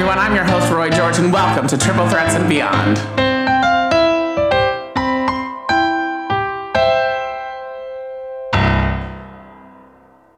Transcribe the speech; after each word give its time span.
everyone. 0.00 0.18
I'm 0.18 0.34
your 0.34 0.44
host, 0.44 0.72
Roy 0.72 0.88
George, 0.88 1.18
and 1.18 1.30
welcome 1.30 1.66
to 1.66 1.76
Triple 1.76 2.08
Threats 2.08 2.34
and 2.34 2.48
Beyond. 2.48 2.96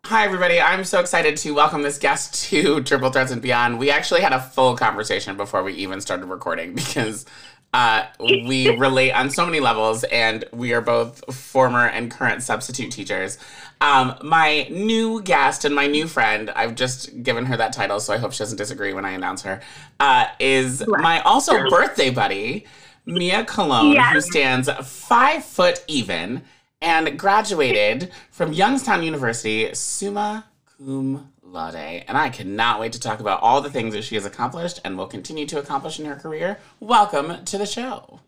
Hi, 0.06 0.24
everybody. 0.24 0.60
I'm 0.60 0.82
so 0.82 0.98
excited 0.98 1.36
to 1.36 1.52
welcome 1.52 1.82
this 1.82 1.96
guest 1.96 2.42
to 2.50 2.82
Triple 2.82 3.12
Threats 3.12 3.30
and 3.30 3.40
Beyond. 3.40 3.78
We 3.78 3.92
actually 3.92 4.22
had 4.22 4.32
a 4.32 4.40
full 4.40 4.76
conversation 4.76 5.36
before 5.36 5.62
we 5.62 5.74
even 5.74 6.00
started 6.00 6.26
recording 6.26 6.74
because 6.74 7.24
uh, 7.72 8.04
we 8.20 8.68
relate 8.76 9.12
on 9.12 9.30
so 9.30 9.46
many 9.46 9.60
levels, 9.60 10.04
and 10.04 10.44
we 10.52 10.74
are 10.74 10.82
both 10.82 11.34
former 11.34 11.86
and 11.86 12.10
current 12.10 12.42
substitute 12.42 12.90
teachers. 12.90 13.38
Um, 13.80 14.14
my 14.22 14.68
new 14.70 15.22
guest 15.22 15.64
and 15.64 15.74
my 15.74 15.86
new 15.86 16.06
friend, 16.06 16.50
I've 16.50 16.74
just 16.74 17.22
given 17.22 17.46
her 17.46 17.56
that 17.56 17.72
title, 17.72 17.98
so 17.98 18.12
I 18.12 18.18
hope 18.18 18.32
she 18.32 18.40
doesn't 18.40 18.58
disagree 18.58 18.92
when 18.92 19.04
I 19.04 19.10
announce 19.12 19.42
her, 19.42 19.60
uh, 20.00 20.26
is 20.38 20.84
my 20.86 21.20
also 21.22 21.68
birthday 21.70 22.10
buddy, 22.10 22.66
Mia 23.06 23.44
Colon, 23.44 23.92
yes. 23.92 24.12
who 24.12 24.20
stands 24.20 24.70
five 24.84 25.44
foot 25.44 25.82
even 25.88 26.42
and 26.82 27.18
graduated 27.18 28.12
from 28.30 28.52
Youngstown 28.52 29.02
University, 29.02 29.74
summa 29.74 30.44
cum 30.78 31.31
laude. 31.52 31.74
And 31.74 32.16
I 32.16 32.30
cannot 32.30 32.80
wait 32.80 32.92
to 32.94 33.00
talk 33.00 33.20
about 33.20 33.42
all 33.42 33.60
the 33.60 33.70
things 33.70 33.94
that 33.94 34.04
she 34.04 34.14
has 34.14 34.24
accomplished 34.24 34.80
and 34.84 34.96
will 34.96 35.06
continue 35.06 35.46
to 35.46 35.58
accomplish 35.58 36.00
in 36.00 36.06
her 36.06 36.16
career. 36.16 36.58
Welcome 36.80 37.44
to 37.44 37.58
the 37.58 37.66
show. 37.66 38.20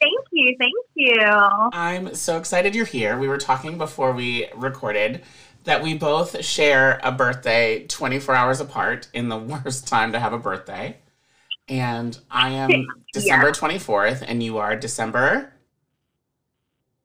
Thank 0.00 0.26
you. 0.32 0.56
Thank 0.58 0.72
you. 0.94 1.20
I'm 1.20 2.14
so 2.14 2.36
excited 2.36 2.74
you're 2.74 2.84
here. 2.84 3.16
We 3.18 3.28
were 3.28 3.38
talking 3.38 3.78
before 3.78 4.12
we 4.12 4.48
recorded 4.56 5.22
that 5.64 5.82
we 5.82 5.96
both 5.96 6.44
share 6.44 7.00
a 7.04 7.12
birthday 7.12 7.86
24 7.86 8.34
hours 8.34 8.60
apart 8.60 9.06
in 9.14 9.28
the 9.28 9.38
worst 9.64 9.86
time 9.86 10.12
to 10.12 10.18
have 10.18 10.32
a 10.32 10.38
birthday. 10.38 10.96
And 11.68 12.18
I 12.30 12.50
am 12.50 12.86
December 13.12 13.48
yeah. 13.48 13.52
24th, 13.52 14.24
and 14.26 14.42
you 14.42 14.58
are 14.58 14.74
December 14.74 15.52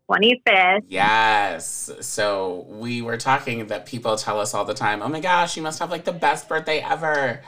25th. 0.10 0.84
Yes. 0.88 1.92
So 2.02 2.66
we 2.70 3.02
were 3.02 3.18
talking 3.18 3.68
that 3.68 3.86
people 3.86 4.16
tell 4.16 4.40
us 4.40 4.54
all 4.54 4.66
the 4.66 4.74
time, 4.74 5.02
oh 5.02 5.10
my 5.10 5.20
gosh, 5.20 5.58
you 5.58 5.64
must 5.64 5.80
have 5.80 5.92
like 5.92 6.06
the 6.06 6.14
best 6.14 6.48
birthday 6.48 6.80
ever. 6.80 7.42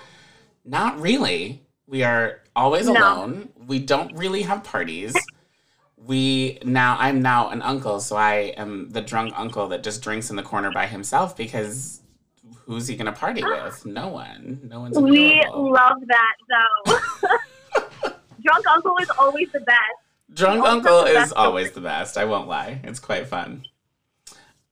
Not 0.65 0.99
really. 0.99 1.63
We 1.87 2.03
are 2.03 2.41
always 2.55 2.87
no. 2.87 2.93
alone. 2.93 3.49
We 3.67 3.79
don't 3.79 4.15
really 4.15 4.43
have 4.43 4.63
parties. 4.63 5.15
we 5.97 6.59
now, 6.63 6.97
I'm 6.99 7.21
now 7.21 7.49
an 7.49 7.61
uncle, 7.61 7.99
so 7.99 8.15
I 8.15 8.53
am 8.57 8.89
the 8.89 9.01
drunk 9.01 9.33
uncle 9.37 9.67
that 9.69 9.83
just 9.83 10.01
drinks 10.01 10.29
in 10.29 10.35
the 10.35 10.43
corner 10.43 10.71
by 10.71 10.85
himself 10.85 11.35
because 11.35 12.01
who's 12.65 12.87
he 12.87 12.95
going 12.95 13.05
to 13.05 13.11
party 13.11 13.43
with? 13.45 13.85
No 13.85 14.09
one. 14.09 14.59
No 14.63 14.81
one's 14.81 14.97
We 14.97 15.43
love 15.53 15.97
that 16.07 16.35
though. 16.49 16.99
drunk 18.43 18.67
uncle 18.67 18.95
is 19.01 19.09
always 19.17 19.51
the 19.51 19.61
best. 19.61 20.08
Drunk 20.33 20.63
Uncle 20.63 21.03
is 21.03 21.31
always 21.33 21.71
the 21.71 21.81
best. 21.81 22.17
I 22.17 22.25
won't 22.25 22.47
lie. 22.47 22.81
It's 22.83 22.99
quite 22.99 23.27
fun. 23.27 23.65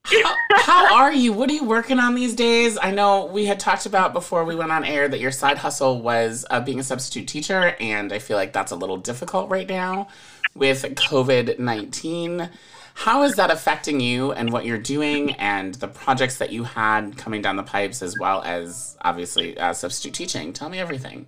How, 0.03 0.35
how, 0.51 0.95
are 0.95 1.11
you? 1.11 1.33
What 1.33 1.49
are 1.49 1.53
you 1.53 1.65
working 1.65 1.99
on 1.99 2.15
these 2.15 2.33
days? 2.33 2.77
I 2.81 2.91
know 2.91 3.25
we 3.25 3.45
had 3.45 3.59
talked 3.59 3.85
about 3.85 4.13
before 4.13 4.45
we 4.45 4.55
went 4.55 4.71
on 4.71 4.85
air 4.85 5.09
that 5.09 5.19
your 5.19 5.31
side 5.31 5.57
hustle 5.57 6.01
was 6.01 6.45
uh, 6.49 6.61
being 6.61 6.79
a 6.79 6.83
substitute 6.83 7.27
teacher, 7.27 7.75
and 7.79 8.13
I 8.13 8.19
feel 8.19 8.37
like 8.37 8.53
that's 8.53 8.71
a 8.71 8.75
little 8.75 8.97
difficult 8.97 9.49
right 9.49 9.67
now 9.67 10.07
with 10.55 10.83
COVID 10.83 11.59
19. 11.59 12.49
How 12.93 13.23
is 13.23 13.35
that 13.35 13.51
affecting 13.51 13.99
you 13.99 14.31
and 14.31 14.51
what 14.51 14.65
you're 14.65 14.79
doing 14.79 15.33
and 15.33 15.75
the 15.75 15.87
projects 15.87 16.37
that 16.37 16.51
you 16.51 16.63
had 16.63 17.17
coming 17.17 17.41
down 17.41 17.55
the 17.57 17.63
pipes, 17.63 18.01
as 18.01 18.15
well 18.19 18.41
as 18.43 18.97
obviously 19.01 19.57
uh, 19.57 19.73
substitute 19.73 20.13
teaching? 20.13 20.53
Tell 20.53 20.69
me 20.69 20.79
everything. 20.79 21.27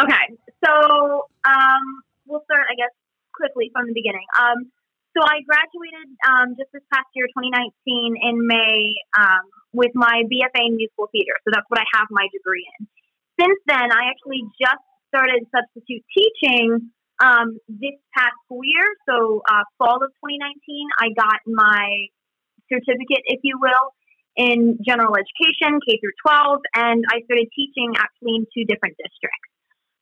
Okay. 0.00 0.36
So, 0.64 1.26
um, 1.44 2.02
we'll 2.28 2.44
start, 2.44 2.68
I 2.68 2.76
guess, 2.76 2.92
quickly 3.32 3.72
from 3.72 3.88
the 3.88 3.96
beginning. 3.96 4.24
Um, 4.36 4.68
so 5.16 5.24
I 5.24 5.42
graduated 5.42 6.08
um, 6.28 6.54
just 6.54 6.70
this 6.70 6.84
past 6.92 7.08
year, 7.16 7.26
2019, 7.32 8.20
in 8.22 8.36
May 8.46 8.92
um, 9.16 9.44
with 9.72 9.90
my 9.96 10.22
BFA 10.28 10.68
in 10.68 10.76
musical 10.76 11.08
theater. 11.10 11.34
So 11.42 11.50
that's 11.50 11.66
what 11.72 11.80
I 11.80 11.88
have 11.96 12.06
my 12.12 12.28
degree 12.30 12.62
in. 12.78 12.86
Since 13.40 13.58
then, 13.66 13.88
I 13.90 14.12
actually 14.12 14.44
just 14.60 14.84
started 15.08 15.42
substitute 15.48 16.04
teaching 16.12 16.92
um, 17.18 17.58
this 17.66 17.96
past 18.14 18.36
school 18.44 18.62
year. 18.62 18.86
So 19.08 19.42
uh, 19.48 19.64
fall 19.80 19.98
of 19.98 20.12
2019, 20.22 20.38
I 21.00 21.10
got 21.16 21.40
my 21.48 22.12
certificate, 22.68 23.24
if 23.26 23.40
you 23.42 23.58
will, 23.58 23.96
in 24.36 24.78
general 24.86 25.16
education, 25.18 25.80
K 25.82 25.98
through 25.98 26.14
12, 26.22 26.60
and 26.76 27.02
I 27.10 27.24
started 27.26 27.48
teaching 27.56 27.98
actually 27.98 28.38
in 28.38 28.46
two 28.54 28.64
different 28.68 28.94
districts. 29.00 29.50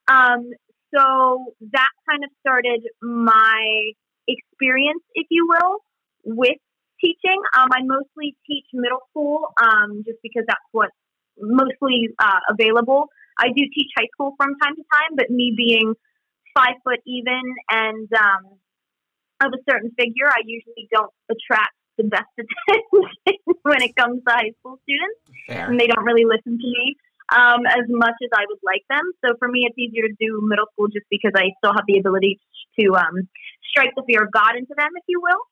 Um, 0.09 0.53
so 0.95 1.55
that 1.73 1.91
kind 2.09 2.25
of 2.25 2.31
started 2.41 2.83
my 3.03 3.93
experience, 4.29 5.03
if 5.15 5.27
you 5.31 5.49
will, 5.49 5.79
with 6.25 6.59
teaching. 7.01 7.41
Um, 7.57 7.69
I 7.73 7.83
mostly 7.83 8.37
teach 8.47 8.67
middle 8.73 9.01
school 9.11 9.49
um, 9.63 10.03
just 10.05 10.19
because 10.23 10.45
that's 10.47 10.69
what's 10.73 10.95
mostly 11.39 12.09
uh, 12.19 12.41
available. 12.51 13.07
I 13.39 13.49
do 13.49 13.63
teach 13.63 13.91
high 13.97 14.09
school 14.15 14.35
from 14.37 14.57
time 14.63 14.77
to 14.77 14.83
time, 14.93 15.17
but 15.17 15.31
me 15.31 15.53
being 15.57 15.95
five 16.55 16.77
foot 16.85 17.01
even 17.07 17.43
and 17.71 18.09
um, 18.15 18.59
of 19.45 19.53
a 19.53 19.61
certain 19.71 19.91
figure, 19.99 20.29
I 20.29 20.41
usually 20.45 20.89
don't 20.91 21.13
attract 21.31 21.75
the 21.99 22.05
best 22.05 22.33
attention 22.39 23.61
when 23.63 23.83
it 23.83 23.95
comes 23.97 24.23
to 24.27 24.33
high 24.33 24.53
school 24.61 24.79
students. 24.85 25.21
Fair. 25.49 25.69
And 25.69 25.79
they 25.79 25.87
don't 25.87 26.05
really 26.05 26.25
listen 26.25 26.59
to 26.59 26.67
me 26.67 26.97
um, 27.31 27.67
as 27.67 27.85
much 27.89 28.15
as 28.23 28.31
I 28.35 28.45
would 28.49 28.63
like 28.63 28.83
them. 28.89 29.03
So 29.25 29.35
for 29.39 29.49
me, 29.49 29.67
it's 29.67 29.79
easier 29.79 30.07
to 30.07 30.15
do 30.21 30.41
middle 30.47 30.67
school 30.73 30.89
just 30.89 31.07
because 31.11 31.33
I 31.35 31.51
still 31.59 31.75
have 31.75 31.87
the 31.87 31.99
ability 31.99 32.39
to 32.81 32.95
um, 32.95 33.29
strike 33.71 33.91
the 33.97 34.03
fear 34.07 34.23
of 34.25 34.31
God 34.31 34.57
into 34.57 34.75
them, 34.77 34.91
if 34.95 35.05
you 35.09 35.21
will. 35.21 35.43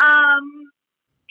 Um, 0.00 0.44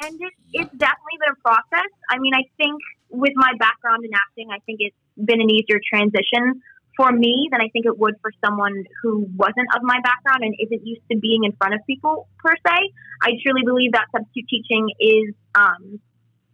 and 0.02 0.16
it, 0.16 0.34
it's 0.54 0.74
definitely 0.78 1.18
been 1.20 1.36
a 1.36 1.42
process. 1.44 1.92
I 2.10 2.20
mean, 2.20 2.34
I 2.34 2.48
think 2.56 2.80
with 3.10 3.34
my 3.36 3.52
background 3.60 4.06
in 4.06 4.12
acting, 4.16 4.48
I 4.52 4.60
think 4.66 4.80
it's 4.80 4.96
been 5.18 5.42
an 5.42 5.50
easier 5.50 5.82
transition 5.84 6.62
for 6.96 7.12
me 7.12 7.48
than 7.52 7.62
I 7.62 7.70
think 7.72 7.86
it 7.86 7.98
would 7.98 8.16
for 8.22 8.31
someone 8.44 8.84
who 9.02 9.28
wasn't 9.36 9.68
of 9.76 9.81
my 9.84 10.00
background 10.04 10.44
and 10.44 10.54
isn't 10.60 10.86
used 10.86 11.02
to 11.12 11.18
being 11.18 11.44
in 11.44 11.54
front 11.56 11.74
of 11.74 11.80
people 11.88 12.28
per 12.40 12.56
se. 12.56 12.78
I 13.24 13.40
truly 13.44 13.64
believe 13.64 13.94
that 13.94 14.08
substitute 14.12 14.48
teaching 14.48 14.88
is 15.00 15.34
um, 15.56 16.00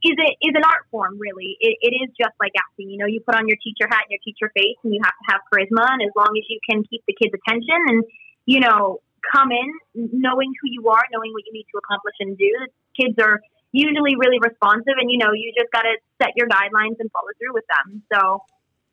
is 0.05 0.15
it 0.17 0.37
is 0.41 0.53
an 0.53 0.63
art 0.63 0.85
form 0.91 1.17
really. 1.17 1.57
It, 1.59 1.77
it 1.81 1.93
is 1.97 2.13
just 2.13 2.37
like 2.39 2.53
acting. 2.57 2.89
You 2.89 2.97
know 3.01 3.09
you 3.09 3.21
put 3.21 3.35
on 3.35 3.47
your 3.47 3.57
teacher 3.61 3.89
hat 3.89 4.05
and 4.05 4.13
your 4.13 4.23
teacher 4.23 4.51
face 4.53 4.77
and 4.83 4.93
you 4.93 5.01
have 5.03 5.17
to 5.17 5.25
have 5.33 5.41
charisma 5.49 5.85
and 5.89 6.01
as 6.05 6.13
long 6.15 6.33
as 6.37 6.45
you 6.49 6.59
can 6.61 6.83
keep 6.85 7.01
the 7.07 7.15
kids 7.17 7.33
attention 7.33 7.79
and 7.89 8.03
you 8.45 8.59
know 8.61 9.01
come 9.33 9.49
in 9.49 9.69
knowing 9.95 10.53
who 10.61 10.69
you 10.69 10.85
are 10.89 11.01
knowing 11.09 11.33
what 11.33 11.41
you 11.49 11.53
need 11.53 11.65
to 11.73 11.81
accomplish 11.81 12.13
and 12.21 12.37
do 12.37 12.51
kids 12.93 13.17
are 13.17 13.41
usually 13.73 14.13
really 14.15 14.37
responsive 14.39 14.95
and 15.01 15.09
you 15.09 15.17
know 15.17 15.33
you 15.33 15.51
just 15.57 15.71
got 15.73 15.81
to 15.83 15.97
set 16.21 16.31
your 16.37 16.47
guidelines 16.47 16.95
and 17.01 17.09
follow 17.11 17.33
through 17.41 17.53
with 17.53 17.65
them. 17.67 18.03
So 18.13 18.45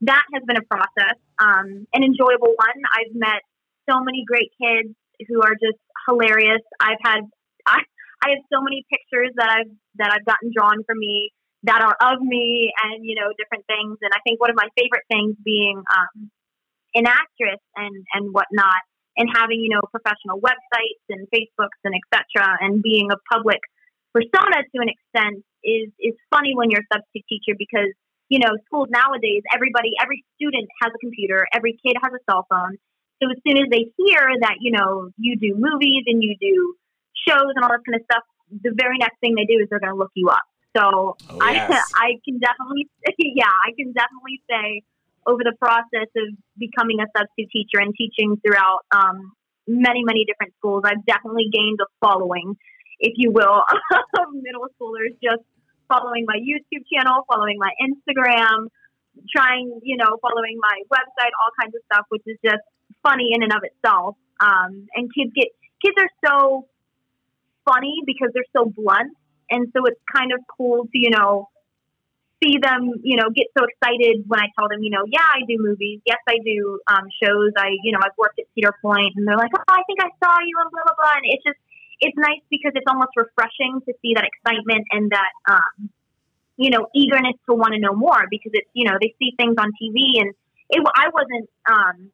that 0.02 0.24
has 0.34 0.42
been 0.48 0.56
a 0.56 0.66
process 0.66 1.20
um, 1.38 1.86
an 1.92 2.02
enjoyable 2.02 2.54
one. 2.56 2.78
I've 2.90 3.14
met 3.14 3.42
so 3.88 4.02
many 4.02 4.24
great 4.26 4.50
kids 4.58 4.94
who 5.28 5.42
are 5.42 5.54
just 5.54 5.78
hilarious. 6.08 6.62
I've 6.80 7.02
had 7.02 7.20
I, 7.66 7.82
I 8.22 8.38
have 8.38 8.42
so 8.54 8.62
many 8.62 8.86
pictures 8.86 9.34
that 9.36 9.50
I've 9.50 9.72
that 9.98 10.14
I've 10.14 10.24
gotten 10.24 10.54
drawn 10.54 10.86
for 10.86 10.94
me 10.94 11.34
that 11.64 11.82
are 11.82 11.94
of 11.98 12.22
me 12.22 12.70
and 12.86 13.04
you 13.04 13.18
know 13.18 13.34
different 13.34 13.66
things. 13.66 13.98
And 14.02 14.14
I 14.14 14.22
think 14.22 14.40
one 14.40 14.50
of 14.50 14.56
my 14.56 14.70
favorite 14.78 15.02
things 15.10 15.34
being 15.44 15.82
um, 15.82 16.30
an 16.94 17.06
actress 17.10 17.62
and 17.74 18.06
and 18.14 18.30
whatnot, 18.30 18.82
and 19.18 19.26
having 19.34 19.58
you 19.58 19.74
know 19.74 19.82
professional 19.90 20.38
websites 20.38 21.02
and 21.10 21.26
Facebooks 21.34 21.82
and 21.82 21.94
etc. 21.98 22.46
And 22.62 22.82
being 22.82 23.10
a 23.10 23.18
public 23.26 23.58
persona 24.14 24.62
to 24.62 24.78
an 24.78 24.90
extent 24.90 25.42
is 25.66 25.90
is 25.98 26.14
funny 26.30 26.54
when 26.54 26.70
you're 26.70 26.86
a 26.86 26.94
substitute 26.94 27.26
teacher 27.26 27.58
because 27.58 27.90
you 28.30 28.38
know 28.38 28.54
schools 28.70 28.86
nowadays 28.90 29.42
everybody 29.50 29.98
every 29.98 30.22
student 30.38 30.70
has 30.78 30.94
a 30.94 30.98
computer, 31.02 31.46
every 31.50 31.74
kid 31.82 31.98
has 31.98 32.14
a 32.14 32.22
cell 32.30 32.46
phone. 32.46 32.78
So 33.18 33.30
as 33.30 33.38
soon 33.46 33.58
as 33.58 33.70
they 33.70 33.90
hear 33.98 34.22
that 34.46 34.62
you 34.62 34.70
know 34.70 35.10
you 35.18 35.34
do 35.38 35.58
movies 35.58 36.06
and 36.06 36.22
you 36.22 36.38
do 36.38 36.74
shows 37.26 37.52
and 37.54 37.64
all 37.64 37.70
this 37.70 37.84
kind 37.86 37.96
of 38.00 38.04
stuff, 38.04 38.24
the 38.50 38.72
very 38.74 38.98
next 38.98 39.18
thing 39.20 39.34
they 39.34 39.46
do 39.46 39.60
is 39.60 39.68
they're 39.70 39.80
going 39.80 39.92
to 39.92 39.98
look 39.98 40.12
you 40.14 40.28
up. 40.28 40.44
So 40.76 41.16
oh, 41.16 41.50
yes. 41.50 41.70
I, 41.96 42.16
I 42.16 42.20
can 42.24 42.38
definitely, 42.38 42.88
yeah, 43.18 43.50
I 43.50 43.72
can 43.76 43.92
definitely 43.92 44.42
say 44.48 44.82
over 45.26 45.42
the 45.44 45.54
process 45.58 46.10
of 46.16 46.28
becoming 46.58 46.98
a 46.98 47.06
substitute 47.16 47.50
teacher 47.52 47.78
and 47.78 47.94
teaching 47.94 48.40
throughout 48.42 48.82
um, 48.90 49.32
many, 49.66 50.02
many 50.02 50.24
different 50.24 50.52
schools, 50.58 50.82
I've 50.84 51.04
definitely 51.06 51.46
gained 51.52 51.78
a 51.80 51.86
following, 52.00 52.56
if 52.98 53.14
you 53.16 53.30
will, 53.30 53.62
of 54.18 54.26
middle 54.34 54.66
schoolers 54.74 55.14
just 55.22 55.46
following 55.88 56.24
my 56.26 56.38
YouTube 56.40 56.82
channel, 56.90 57.22
following 57.30 57.58
my 57.58 57.70
Instagram, 57.78 58.66
trying, 59.30 59.78
you 59.82 59.96
know, 59.96 60.18
following 60.20 60.58
my 60.58 60.76
website, 60.90 61.30
all 61.38 61.52
kinds 61.60 61.74
of 61.74 61.82
stuff, 61.92 62.06
which 62.08 62.22
is 62.26 62.38
just 62.44 62.62
funny 63.02 63.30
in 63.32 63.42
and 63.42 63.52
of 63.52 63.62
itself. 63.62 64.16
Um, 64.40 64.86
and 64.94 65.10
kids 65.14 65.30
get, 65.36 65.48
kids 65.84 65.94
are 65.98 66.10
so 66.26 66.66
funny 67.64 68.02
because 68.06 68.30
they're 68.34 68.48
so 68.56 68.66
blunt. 68.66 69.16
And 69.50 69.68
so 69.76 69.84
it's 69.84 70.00
kind 70.14 70.32
of 70.32 70.40
cool 70.56 70.84
to, 70.84 70.98
you 70.98 71.10
know, 71.10 71.48
see 72.42 72.58
them, 72.58 72.90
you 73.02 73.16
know, 73.16 73.30
get 73.30 73.46
so 73.56 73.64
excited 73.64 74.24
when 74.26 74.40
I 74.40 74.48
tell 74.58 74.68
them, 74.68 74.82
you 74.82 74.90
know, 74.90 75.04
yeah, 75.06 75.24
I 75.24 75.44
do 75.46 75.56
movies. 75.58 76.00
Yes, 76.06 76.18
I 76.28 76.38
do 76.44 76.80
um, 76.88 77.06
shows. 77.22 77.52
I, 77.56 77.70
you 77.84 77.92
know, 77.92 78.00
I've 78.02 78.16
worked 78.18 78.38
at 78.38 78.46
Cedar 78.54 78.74
Point, 78.82 79.14
and 79.16 79.26
they're 79.26 79.36
like, 79.36 79.52
oh, 79.54 79.62
I 79.68 79.82
think 79.86 80.00
I 80.00 80.10
saw 80.18 80.34
you, 80.40 80.56
and 80.58 80.70
blah 80.70 80.82
blah 80.84 80.96
blah. 80.96 81.14
And 81.16 81.26
it's 81.26 81.44
just, 81.44 81.58
it's 82.00 82.16
nice 82.16 82.42
because 82.50 82.72
it's 82.74 82.86
almost 82.88 83.14
refreshing 83.16 83.80
to 83.86 83.92
see 84.02 84.14
that 84.14 84.24
excitement 84.26 84.86
and 84.90 85.12
that, 85.12 85.32
um, 85.48 85.90
you 86.56 86.70
know, 86.70 86.88
eagerness 86.94 87.36
to 87.48 87.54
want 87.54 87.74
to 87.74 87.78
know 87.78 87.94
more 87.94 88.26
because 88.30 88.50
it's, 88.54 88.68
you 88.72 88.84
know, 88.84 88.96
they 89.00 89.14
see 89.18 89.34
things 89.36 89.54
on 89.58 89.70
TV, 89.78 90.20
and 90.20 90.34
it, 90.70 90.82
I 90.96 91.08
wasn't. 91.12 91.48
Um, 91.68 92.10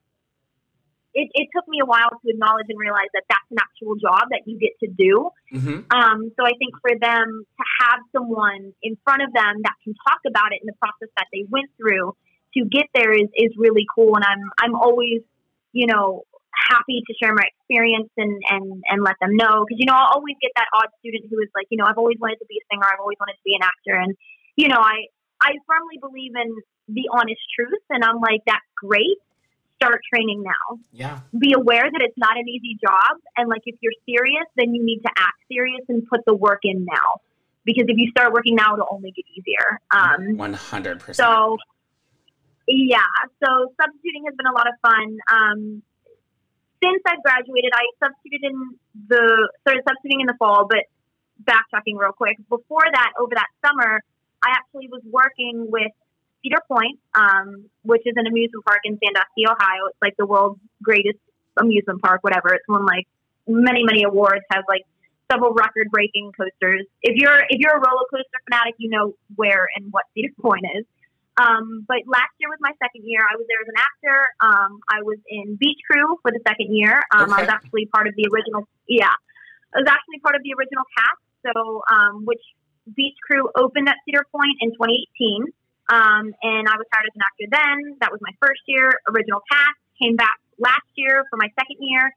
it, 1.19 1.29
it 1.35 1.47
took 1.50 1.67
me 1.67 1.82
a 1.82 1.88
while 1.88 2.15
to 2.15 2.26
acknowledge 2.31 2.70
and 2.70 2.79
realize 2.79 3.11
that 3.11 3.26
that's 3.26 3.50
an 3.50 3.59
actual 3.59 3.99
job 3.99 4.31
that 4.31 4.47
you 4.47 4.55
get 4.55 4.79
to 4.87 4.88
do. 4.94 5.35
Mm-hmm. 5.50 5.91
Um, 5.91 6.31
so 6.38 6.47
I 6.47 6.55
think 6.55 6.79
for 6.79 6.94
them 6.94 7.43
to 7.43 7.65
have 7.82 8.00
someone 8.15 8.70
in 8.87 8.94
front 9.03 9.26
of 9.26 9.35
them 9.35 9.67
that 9.67 9.75
can 9.82 9.99
talk 10.06 10.23
about 10.31 10.55
it 10.55 10.62
in 10.62 10.70
the 10.70 10.79
process 10.79 11.11
that 11.19 11.26
they 11.35 11.43
went 11.50 11.75
through 11.75 12.15
to 12.55 12.61
get 12.70 12.87
there 12.94 13.11
is, 13.11 13.26
is 13.35 13.50
really 13.59 13.82
cool. 13.91 14.15
And 14.15 14.23
I'm, 14.23 14.47
I'm 14.62 14.75
always, 14.79 15.26
you 15.75 15.91
know, 15.91 16.23
happy 16.55 17.03
to 17.03 17.12
share 17.19 17.35
my 17.35 17.50
experience 17.50 18.15
and, 18.15 18.38
and, 18.50 18.67
and 18.87 19.03
let 19.03 19.19
them 19.19 19.35
know. 19.35 19.67
Cause, 19.67 19.75
you 19.75 19.91
know, 19.91 19.99
I'll 19.99 20.23
always 20.23 20.38
get 20.38 20.55
that 20.55 20.70
odd 20.70 20.94
student 21.03 21.26
who 21.26 21.43
is 21.43 21.50
like, 21.50 21.67
you 21.75 21.82
know, 21.82 21.87
I've 21.91 21.99
always 21.99 22.23
wanted 22.23 22.38
to 22.38 22.47
be 22.47 22.62
a 22.62 22.65
singer. 22.70 22.87
I've 22.87 23.03
always 23.03 23.19
wanted 23.19 23.43
to 23.43 23.47
be 23.47 23.59
an 23.59 23.67
actor. 23.67 23.99
And, 23.99 24.15
you 24.55 24.70
know, 24.70 24.79
I, 24.79 25.11
I 25.43 25.59
firmly 25.67 25.99
believe 25.99 26.38
in 26.38 26.55
the 26.87 27.11
honest 27.11 27.43
truth. 27.59 27.82
And 27.91 28.06
I'm 28.06 28.23
like, 28.23 28.47
that's 28.47 28.67
great 28.79 29.19
start 29.78 30.00
training 30.12 30.42
now. 30.42 30.78
Yeah. 30.92 31.20
Be 31.38 31.54
aware 31.54 31.86
that 31.90 32.02
it's 32.02 32.19
not 32.19 32.36
an 32.36 32.48
easy 32.48 32.76
job. 32.82 33.22
And 33.36 33.48
like, 33.48 33.62
if 33.64 33.76
you're 33.80 33.96
serious, 34.04 34.46
then 34.56 34.75
you 34.75 34.84
need 34.84 35.00
to 35.06 35.10
act 35.16 35.38
serious 35.50 35.82
and 35.88 36.06
put 36.06 36.20
the 36.26 36.34
work 36.34 36.60
in 36.64 36.84
now. 36.84 37.22
Because 37.64 37.84
if 37.86 37.96
you 37.96 38.10
start 38.10 38.32
working 38.32 38.56
now, 38.56 38.75
it'll 38.75 38.88
only 38.90 39.12
get 39.12 39.25
easier. 39.36 39.80
Um, 39.90 40.36
100%. 40.36 41.14
So, 41.14 41.56
yeah. 42.66 42.98
So, 43.44 43.72
substituting 43.80 44.25
has 44.26 44.34
been 44.36 44.46
a 44.46 44.54
lot 44.54 44.66
of 44.66 44.75
fun. 44.82 45.19
Um, 45.30 45.82
since 46.82 47.02
I've 47.06 47.22
graduated, 47.22 47.70
I 47.74 47.84
substituted 48.02 48.50
in 48.50 48.78
the, 49.08 49.48
started 49.62 49.82
substituting 49.86 50.20
in 50.20 50.26
the 50.26 50.36
fall, 50.38 50.66
but 50.69 50.86
backtracking 51.44 51.98
real 51.98 52.12
quick. 52.12 52.36
Before 52.48 52.84
that, 52.90 53.12
over 53.19 53.34
that 53.34 53.48
summer, 53.64 54.00
I 54.42 54.50
actually 54.56 54.88
was 54.88 55.02
working 55.04 55.66
with 55.69 55.92
Cedar 56.43 56.62
Point, 56.69 56.99
um, 57.14 57.67
which 57.82 58.02
is 58.06 58.14
an 58.17 58.26
amusement 58.26 58.64
park 58.64 58.81
in 58.85 58.99
Sandusky, 59.02 59.46
Ohio. 59.46 59.88
It's 59.88 60.02
like 60.02 60.14
the 60.19 60.26
world's 60.26 60.61
greatest 60.82 61.19
amusement 61.58 62.02
park, 62.02 62.23
whatever. 62.23 62.55
It's 62.55 62.67
won 62.69 62.87
like 62.87 63.06
many, 63.46 63.82
many 63.82 64.05
awards, 64.05 64.44
has 64.50 64.64
like 64.69 64.82
several 65.31 65.52
record 65.52 65.88
breaking 65.90 66.32
coasters. 66.32 66.87
If 67.02 67.17
you're 67.17 67.40
if 67.49 67.58
you're 67.61 67.76
a 67.76 67.82
roller 67.82 68.06
coaster 68.11 68.40
fanatic, 68.49 68.75
you 68.79 68.90
know 68.90 69.14
where 69.37 69.69
and 69.76 69.93
what 69.93 70.05
Cedar 70.14 70.32
Point 70.40 70.64
is. 70.76 70.85
Um, 71.38 71.87
but 71.87 72.02
last 72.11 72.35
year 72.43 72.50
was 72.50 72.58
my 72.58 72.75
second 72.82 73.06
year. 73.06 73.23
I 73.23 73.38
was 73.38 73.46
there 73.46 73.62
as 73.62 73.70
an 73.70 73.79
actor. 73.79 74.19
Um, 74.43 74.82
I 74.91 75.06
was 75.06 75.23
in 75.31 75.55
Beach 75.55 75.79
Crew 75.87 76.19
for 76.23 76.34
the 76.34 76.43
second 76.43 76.75
year. 76.75 76.99
Um, 77.14 77.31
okay. 77.31 77.32
I 77.32 77.41
was 77.46 77.50
actually 77.50 77.87
part 77.87 78.08
of 78.08 78.14
the 78.19 78.26
original. 78.26 78.67
Yeah, 78.88 79.14
I 79.75 79.79
was 79.79 79.87
actually 79.87 80.19
part 80.19 80.34
of 80.34 80.43
the 80.43 80.50
original 80.58 80.82
cast. 80.99 81.23
So, 81.46 81.82
um, 81.87 82.26
which 82.26 82.43
Beach 82.91 83.14
Crew 83.23 83.46
opened 83.55 83.88
at 83.88 84.02
Cedar 84.05 84.26
Point 84.34 84.58
in 84.61 84.75
2018. 84.75 85.46
Um, 85.88 86.35
and 86.43 86.69
I 86.69 86.76
was 86.76 86.87
hired 86.93 87.08
as 87.08 87.17
an 87.17 87.25
actor 87.25 87.49
then. 87.49 87.96
That 88.00 88.12
was 88.12 88.20
my 88.20 88.32
first 88.40 88.61
year. 88.67 88.93
Original 89.08 89.40
cast 89.50 89.81
came 90.00 90.17
back 90.17 90.37
last 90.58 90.88
year 90.96 91.25
for 91.31 91.37
my 91.37 91.49
second 91.56 91.81
year 91.81 92.12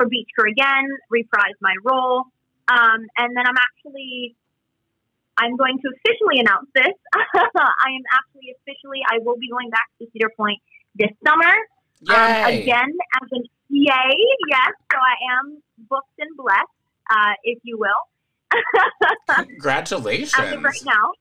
for 0.00 0.08
Beach 0.08 0.28
Crew 0.36 0.50
again, 0.50 0.88
reprised 1.12 1.60
my 1.60 1.74
role. 1.84 2.24
Um, 2.68 3.04
and 3.18 3.36
then 3.36 3.44
I'm 3.44 3.58
actually, 3.60 4.34
I'm 5.36 5.56
going 5.56 5.76
to 5.76 5.88
officially 5.92 6.40
announce 6.40 6.68
this. 6.74 6.96
I 7.12 7.88
am 7.92 8.04
actually 8.16 8.56
officially, 8.56 9.04
I 9.10 9.18
will 9.20 9.36
be 9.36 9.50
going 9.50 9.68
back 9.68 9.86
to 9.98 10.06
Cedar 10.12 10.30
Point 10.36 10.58
this 10.94 11.10
summer. 11.26 11.52
Um, 12.08 12.48
again, 12.48 12.88
as 13.20 13.28
an 13.30 13.44
yay, 13.68 14.16
yes. 14.48 14.72
So 14.90 14.96
I 14.96 15.36
am 15.36 15.62
booked 15.90 16.16
and 16.18 16.34
blessed, 16.36 16.72
uh, 17.10 17.34
if 17.44 17.58
you 17.62 17.76
will. 17.76 18.00
Congratulations. 19.28 20.34
As 20.38 20.54
of 20.54 20.62
right 20.62 20.82
now. 20.84 21.12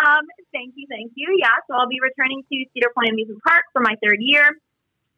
Um, 0.00 0.24
thank 0.52 0.72
you, 0.76 0.86
thank 0.88 1.12
you. 1.14 1.36
Yeah, 1.36 1.52
so 1.68 1.76
I'll 1.76 1.88
be 1.88 2.00
returning 2.00 2.40
to 2.48 2.56
Cedar 2.72 2.88
Point 2.96 3.12
Amusement 3.12 3.42
Park 3.44 3.68
for 3.72 3.84
my 3.84 3.94
third 4.02 4.16
year, 4.20 4.48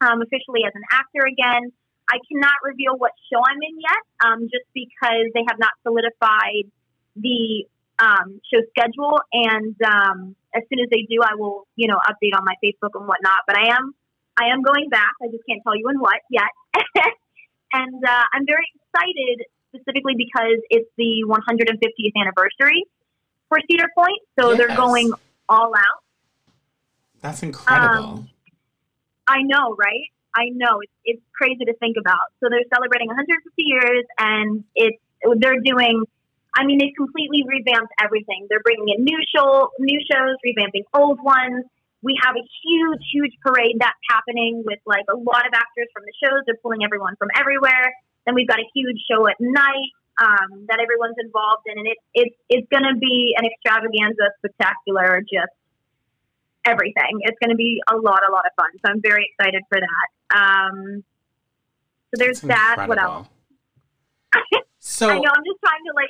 um, 0.03 0.19
officially 0.19 0.67
as 0.67 0.75
an 0.75 0.83
actor 0.91 1.23
again. 1.23 1.71
I 2.11 2.19
cannot 2.27 2.59
reveal 2.63 2.99
what 2.99 3.15
show 3.31 3.39
I'm 3.39 3.63
in 3.63 3.79
yet, 3.79 4.03
um, 4.27 4.39
just 4.51 4.67
because 4.75 5.31
they 5.31 5.47
have 5.47 5.55
not 5.55 5.71
solidified 5.87 6.67
the 7.15 7.63
um, 7.95 8.43
show 8.51 8.59
schedule. 8.75 9.23
And 9.31 9.75
um, 9.87 10.35
as 10.51 10.67
soon 10.67 10.83
as 10.83 10.91
they 10.91 11.07
do, 11.07 11.23
I 11.23 11.39
will, 11.39 11.63
you 11.79 11.87
know, 11.87 11.97
update 12.03 12.35
on 12.35 12.43
my 12.43 12.59
Facebook 12.59 12.91
and 12.99 13.07
whatnot. 13.07 13.47
But 13.47 13.55
I 13.55 13.71
am, 13.71 13.95
I 14.35 14.51
am 14.51 14.67
going 14.67 14.91
back. 14.91 15.15
I 15.23 15.31
just 15.31 15.47
can't 15.47 15.63
tell 15.63 15.79
you 15.79 15.87
in 15.87 15.99
what 16.03 16.19
yet. 16.27 16.51
and 17.71 18.03
uh, 18.03 18.25
I'm 18.35 18.43
very 18.43 18.67
excited, 18.75 19.47
specifically 19.71 20.19
because 20.19 20.59
it's 20.67 20.91
the 20.99 21.23
150th 21.23 22.15
anniversary 22.19 22.83
for 23.53 23.61
Cedar 23.69 23.89
Point, 23.95 24.19
so 24.39 24.49
yes. 24.49 24.57
they're 24.57 24.75
going 24.75 25.11
all 25.47 25.71
out. 25.75 26.01
That's 27.21 27.43
incredible. 27.43 28.25
Um, 28.25 28.29
I 29.27 29.43
know, 29.43 29.75
right? 29.77 30.09
I 30.35 30.49
know 30.49 30.81
it's 30.81 30.91
it's 31.05 31.21
crazy 31.37 31.63
to 31.65 31.73
think 31.77 31.95
about. 31.99 32.33
So 32.41 32.49
they're 32.49 32.65
celebrating 32.73 33.07
150 33.07 33.37
years, 33.57 34.05
and 34.17 34.63
it's 34.75 34.97
they're 35.37 35.61
doing. 35.63 36.03
I 36.55 36.65
mean, 36.65 36.77
they've 36.77 36.93
completely 36.97 37.45
revamped 37.47 37.93
everything. 38.01 38.45
They're 38.49 38.61
bringing 38.61 38.89
in 38.93 39.05
new 39.05 39.17
show, 39.33 39.71
new 39.79 39.99
shows, 40.05 40.37
revamping 40.45 40.85
old 40.93 41.17
ones. 41.21 41.65
We 42.03 42.19
have 42.21 42.35
a 42.35 42.45
huge, 42.61 43.01
huge 43.13 43.33
parade 43.41 43.77
that's 43.79 43.97
happening 44.09 44.61
with 44.65 44.77
like 44.85 45.05
a 45.09 45.15
lot 45.15 45.47
of 45.47 45.53
actors 45.53 45.87
from 45.93 46.03
the 46.05 46.13
shows. 46.21 46.43
They're 46.45 46.59
pulling 46.61 46.83
everyone 46.83 47.15
from 47.15 47.29
everywhere. 47.39 47.93
Then 48.25 48.35
we've 48.35 48.47
got 48.47 48.59
a 48.59 48.67
huge 48.75 49.01
show 49.09 49.25
at 49.27 49.37
night 49.39 49.93
um, 50.21 50.65
that 50.69 50.79
everyone's 50.79 51.17
involved 51.17 51.63
in, 51.65 51.77
and 51.77 51.87
it, 51.87 51.97
it 52.13 52.33
it's 52.49 52.67
going 52.69 52.83
to 52.83 52.97
be 52.99 53.35
an 53.37 53.45
extravaganza, 53.45 54.29
spectacular, 54.39 55.21
just 55.21 55.53
everything. 56.65 57.19
It's 57.21 57.37
going 57.39 57.49
to 57.49 57.55
be 57.55 57.81
a 57.91 57.95
lot, 57.95 58.21
a 58.27 58.31
lot 58.31 58.45
of 58.45 58.51
fun. 58.55 58.69
So 58.85 58.91
I'm 58.91 59.01
very 59.01 59.29
excited 59.31 59.63
for 59.69 59.79
that. 59.79 60.37
Um, 60.37 61.03
so 62.13 62.23
there's 62.23 62.41
That's 62.41 62.77
that. 62.77 62.87
What 62.87 63.01
else? 63.01 63.27
so 64.79 65.09
I 65.09 65.15
know 65.15 65.31
I'm 65.33 65.43
just 65.45 65.59
trying 65.59 65.83
to 65.87 65.93
like. 65.95 66.09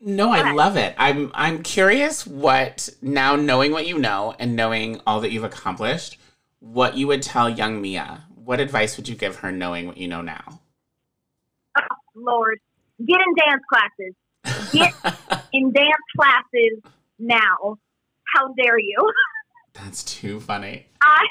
No, 0.00 0.30
I 0.30 0.52
love 0.52 0.76
it. 0.76 0.94
I'm 0.96 1.32
I'm 1.34 1.62
curious 1.62 2.26
what 2.26 2.88
now 3.02 3.34
knowing 3.34 3.72
what 3.72 3.86
you 3.86 3.98
know 3.98 4.34
and 4.38 4.54
knowing 4.54 5.00
all 5.06 5.20
that 5.22 5.32
you've 5.32 5.44
accomplished, 5.44 6.18
what 6.60 6.96
you 6.96 7.08
would 7.08 7.22
tell 7.22 7.50
young 7.50 7.80
Mia. 7.80 8.24
What 8.36 8.60
advice 8.60 8.96
would 8.96 9.08
you 9.08 9.16
give 9.16 9.36
her 9.36 9.50
knowing 9.50 9.86
what 9.86 9.96
you 9.96 10.06
know 10.06 10.22
now? 10.22 10.60
Oh, 11.76 11.82
Lord, 12.14 12.60
get 13.04 13.18
in 13.20 13.34
dance 13.36 13.62
classes. 13.68 14.14
Get 14.72 14.94
in 15.52 15.72
dance 15.72 16.08
classes 16.16 16.82
now. 17.18 17.78
How 18.34 18.52
dare 18.54 18.78
you? 18.78 19.12
That's 19.74 20.02
too 20.02 20.40
funny. 20.40 20.86
I, 21.00 21.24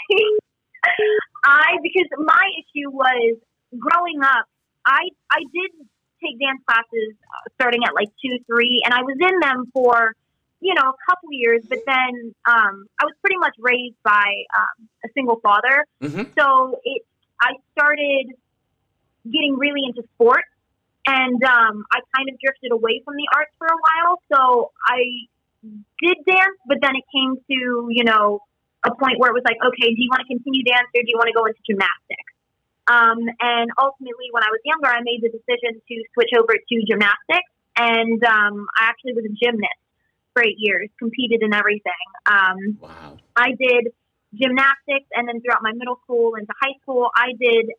I 1.43 1.77
because 1.83 2.07
my 2.17 2.49
issue 2.57 2.89
was 2.89 3.37
growing 3.77 4.21
up. 4.23 4.45
I 4.85 5.09
I 5.29 5.39
did 5.53 5.71
take 6.23 6.39
dance 6.39 6.61
classes 6.65 7.13
uh, 7.21 7.49
starting 7.55 7.81
at 7.85 7.93
like 7.93 8.09
two, 8.23 8.37
three, 8.47 8.81
and 8.85 8.93
I 8.93 9.01
was 9.01 9.17
in 9.19 9.39
them 9.41 9.65
for 9.73 10.15
you 10.61 10.73
know 10.73 10.89
a 10.89 11.11
couple 11.11 11.29
years. 11.31 11.63
But 11.67 11.79
then 11.85 12.33
um, 12.47 12.85
I 12.99 13.05
was 13.05 13.13
pretty 13.21 13.37
much 13.37 13.55
raised 13.59 13.97
by 14.03 14.25
um, 14.57 14.87
a 15.03 15.09
single 15.13 15.39
father, 15.41 15.85
mm-hmm. 16.01 16.31
so 16.39 16.79
it 16.83 17.01
I 17.41 17.53
started 17.73 18.33
getting 19.25 19.57
really 19.57 19.81
into 19.85 20.07
sports 20.15 20.47
and 21.07 21.39
um, 21.43 21.87
I 21.87 22.03
kind 22.11 22.27
of 22.27 22.35
drifted 22.37 22.75
away 22.75 23.01
from 23.07 23.15
the 23.15 23.27
arts 23.33 23.55
for 23.57 23.67
a 23.67 23.79
while. 23.79 24.19
So 24.27 24.71
I 24.83 25.25
did 26.03 26.17
dance, 26.27 26.59
but 26.67 26.77
then 26.83 26.99
it 26.99 27.07
came 27.09 27.39
to 27.39 27.87
you 27.89 28.03
know 28.03 28.43
a 28.83 28.93
point 28.93 29.17
where 29.17 29.31
it 29.31 29.33
was 29.33 29.47
like, 29.47 29.57
okay, 29.57 29.87
do 29.95 29.99
you 29.99 30.11
want 30.11 30.21
to 30.27 30.29
continue 30.29 30.63
dance 30.67 30.91
or 30.91 31.01
do 31.01 31.09
you 31.09 31.17
want 31.17 31.31
to 31.31 31.35
go 31.35 31.47
into 31.47 31.63
gymnastics? 31.63 32.31
Um, 32.87 33.19
and 33.39 33.67
ultimately, 33.79 34.31
when 34.31 34.43
I 34.43 34.51
was 34.51 34.61
younger, 34.63 34.87
I 34.87 35.01
made 35.03 35.23
the 35.23 35.31
decision 35.31 35.79
to 35.79 35.95
switch 36.13 36.31
over 36.35 36.55
to 36.55 36.75
gymnastics, 36.87 37.51
and 37.75 38.19
um, 38.23 38.67
I 38.79 38.91
actually 38.91 39.15
was 39.15 39.25
a 39.25 39.35
gymnast 39.35 39.81
for 40.31 40.43
eight 40.43 40.59
years, 40.59 40.91
competed 40.99 41.41
in 41.41 41.53
everything. 41.53 42.07
Um, 42.27 42.77
wow! 42.79 43.17
I 43.35 43.55
did 43.59 43.91
gymnastics, 44.35 45.07
and 45.15 45.27
then 45.27 45.41
throughout 45.41 45.63
my 45.63 45.71
middle 45.71 45.99
school 46.03 46.35
into 46.35 46.51
high 46.59 46.75
school, 46.83 47.09
I 47.15 47.31
did 47.39 47.71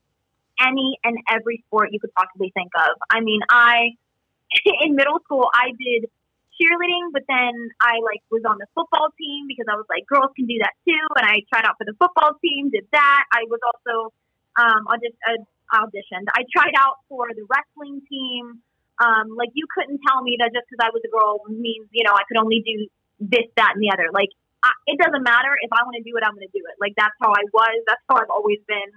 any 0.61 0.99
and 1.05 1.19
every 1.31 1.63
sport 1.67 1.91
you 1.93 2.01
could 2.01 2.13
possibly 2.15 2.51
think 2.55 2.71
of. 2.77 2.97
I 3.11 3.21
mean, 3.21 3.41
I 3.49 3.97
in 4.85 4.95
middle 4.95 5.21
school 5.25 5.49
I 5.53 5.71
did 5.79 6.11
cheerleading, 6.59 7.15
but 7.15 7.23
then 7.29 7.55
I 7.81 8.03
like 8.03 8.21
was 8.31 8.43
on 8.43 8.59
the 8.59 8.67
football 8.75 9.15
team 9.15 9.47
because 9.47 9.71
I 9.71 9.79
was 9.79 9.87
like, 9.89 10.07
girls 10.11 10.35
can 10.35 10.47
do 10.47 10.59
that 10.61 10.75
too, 10.83 11.05
and 11.17 11.25
I 11.25 11.47
tried 11.47 11.65
out 11.65 11.79
for 11.79 11.87
the 11.87 11.95
football 11.95 12.35
team, 12.43 12.71
did 12.71 12.87
that. 12.93 13.25
I 13.31 13.47
was 13.47 13.63
also 13.63 14.13
um, 14.59 14.91
audit- 14.91 15.23
uh, 15.23 15.39
auditioned. 15.71 16.27
I 16.35 16.43
tried 16.51 16.75
out 16.77 16.99
for 17.09 17.31
the 17.31 17.47
wrestling 17.47 18.03
team. 18.11 18.59
Um, 18.99 19.39
like 19.39 19.55
you 19.55 19.71
couldn't 19.71 20.03
tell 20.03 20.27
me 20.27 20.35
that 20.43 20.51
just 20.51 20.67
because 20.67 20.83
I 20.83 20.91
was 20.91 20.99
a 21.07 21.11
girl 21.15 21.47
means 21.47 21.87
you 21.95 22.03
know 22.03 22.13
I 22.13 22.27
could 22.27 22.43
only 22.43 22.67
do 22.67 22.91
this, 23.23 23.47
that, 23.55 23.79
and 23.79 23.83
the 23.83 23.95
other. 23.95 24.11
Like 24.11 24.35
I, 24.67 24.75
it 24.91 24.99
doesn't 24.99 25.23
matter 25.23 25.55
if 25.63 25.71
I 25.71 25.87
want 25.87 25.95
to 25.95 26.03
do 26.03 26.19
it, 26.19 26.27
I'm 26.27 26.35
going 26.35 26.47
to 26.47 26.55
do 26.55 26.67
it. 26.67 26.77
Like 26.83 26.99
that's 26.99 27.15
how 27.23 27.31
I 27.31 27.47
was. 27.55 27.79
That's 27.87 28.03
how 28.11 28.19
I've 28.19 28.35
always 28.35 28.59
been. 28.67 28.91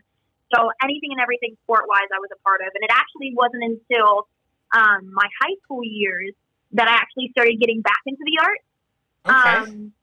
So 0.53 0.69
anything 0.83 1.11
and 1.11 1.21
everything 1.21 1.55
sport 1.63 1.85
wise, 1.87 2.11
I 2.13 2.19
was 2.19 2.29
a 2.31 2.39
part 2.43 2.61
of. 2.61 2.69
And 2.75 2.83
it 2.83 2.91
actually 2.91 3.33
wasn't 3.35 3.63
until 3.63 4.27
um, 4.75 5.11
my 5.13 5.27
high 5.41 5.55
school 5.63 5.83
years 5.83 6.33
that 6.73 6.87
I 6.87 6.95
actually 6.95 7.29
started 7.31 7.59
getting 7.59 7.81
back 7.81 7.99
into 8.05 8.23
the 8.23 8.37
art. 8.39 8.61
Okay. 9.27 9.71
Um, 9.71 9.93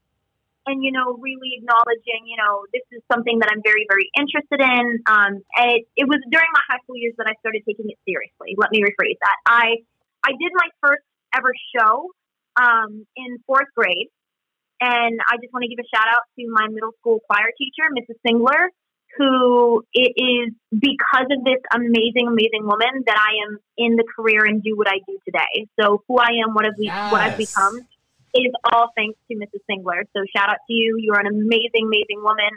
and 0.68 0.84
you 0.84 0.92
know, 0.92 1.16
really 1.16 1.56
acknowledging, 1.56 2.28
you 2.28 2.36
know, 2.36 2.68
this 2.72 2.84
is 2.92 3.00
something 3.10 3.40
that 3.40 3.48
I'm 3.50 3.64
very, 3.64 3.88
very 3.88 4.12
interested 4.12 4.60
in. 4.60 5.00
Um, 5.08 5.40
and 5.56 5.68
it, 5.80 5.88
it 5.96 6.06
was 6.06 6.20
during 6.28 6.50
my 6.52 6.60
high 6.68 6.78
school 6.84 6.96
years 6.96 7.14
that 7.16 7.26
I 7.26 7.32
started 7.40 7.64
taking 7.64 7.88
it 7.88 7.96
seriously. 8.04 8.54
Let 8.56 8.70
me 8.70 8.84
rephrase 8.84 9.16
that. 9.20 9.36
I 9.48 9.80
I 10.22 10.36
did 10.36 10.52
my 10.52 10.68
first 10.84 11.04
ever 11.32 11.52
show 11.72 12.12
um, 12.60 13.06
in 13.16 13.38
fourth 13.46 13.72
grade, 13.74 14.12
and 14.80 15.20
I 15.24 15.40
just 15.40 15.52
want 15.52 15.64
to 15.64 15.70
give 15.72 15.80
a 15.80 15.88
shout 15.88 16.06
out 16.06 16.28
to 16.36 16.44
my 16.52 16.68
middle 16.68 16.92
school 17.00 17.20
choir 17.24 17.48
teacher, 17.56 17.88
Mrs. 17.96 18.20
Singler, 18.20 18.68
who 19.18 19.84
it 19.92 20.12
is 20.16 20.54
because 20.70 21.26
of 21.30 21.44
this 21.44 21.60
amazing, 21.74 22.28
amazing 22.28 22.62
woman 22.62 23.02
that 23.06 23.18
I 23.18 23.32
am 23.46 23.58
in 23.76 23.96
the 23.96 24.04
career 24.16 24.44
and 24.44 24.62
do 24.62 24.76
what 24.76 24.88
I 24.88 24.98
do 25.06 25.18
today. 25.24 25.66
So 25.80 26.02
who 26.08 26.18
I 26.18 26.38
am, 26.44 26.54
what 26.54 26.64
have 26.64 26.74
we, 26.78 26.86
Yes. 26.94 27.10
what 27.10 27.20
I've 27.20 27.36
become, 27.36 27.80
is 28.34 28.52
all 28.72 28.90
thanks 28.96 29.18
to 29.30 29.36
Mrs. 29.36 29.60
Singler. 29.68 30.02
So 30.16 30.22
shout 30.34 30.48
out 30.48 30.58
to 30.68 30.72
you. 30.72 30.96
You 30.98 31.12
are 31.14 31.20
an 31.20 31.26
amazing, 31.26 31.84
amazing 31.84 32.22
woman. 32.22 32.50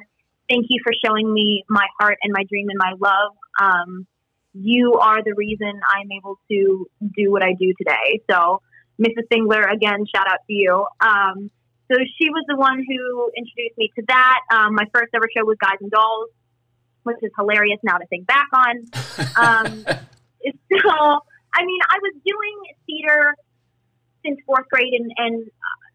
Thank 0.49 0.67
you 0.69 0.81
for 0.83 0.93
showing 1.03 1.33
me 1.33 1.63
my 1.69 1.87
heart 1.99 2.17
and 2.21 2.31
my 2.33 2.43
dream 2.49 2.67
and 2.69 2.77
my 2.77 2.93
love. 2.99 3.33
Um, 3.59 4.05
you 4.53 4.95
are 4.95 5.23
the 5.23 5.33
reason 5.35 5.71
I'm 5.87 6.11
able 6.11 6.37
to 6.51 6.85
do 7.15 7.31
what 7.31 7.41
I 7.41 7.53
do 7.53 7.73
today. 7.77 8.21
So, 8.29 8.61
Mrs. 9.01 9.27
Singler, 9.33 9.71
again, 9.71 10.05
shout 10.13 10.27
out 10.27 10.39
to 10.47 10.53
you. 10.53 10.85
Um, 10.99 11.49
so 11.91 11.97
she 12.17 12.29
was 12.29 12.43
the 12.47 12.55
one 12.55 12.77
who 12.77 13.31
introduced 13.35 13.77
me 13.77 13.91
to 13.97 14.03
that. 14.07 14.39
Um, 14.53 14.75
my 14.75 14.85
first 14.93 15.09
ever 15.15 15.27
show 15.35 15.43
was 15.45 15.57
Guys 15.59 15.77
and 15.81 15.91
Dolls, 15.91 16.29
which 17.03 17.17
is 17.21 17.31
hilarious 17.37 17.79
now 17.83 17.97
to 17.97 18.05
think 18.07 18.27
back 18.27 18.47
on. 18.53 18.77
Um, 19.37 19.83
so, 19.85 20.93
I 21.53 21.65
mean, 21.65 21.81
I 21.89 21.97
was 22.01 22.13
doing 22.25 22.57
theater 22.85 23.35
since 24.23 24.39
fourth 24.45 24.69
grade, 24.69 24.93
and, 24.93 25.11
and 25.17 25.51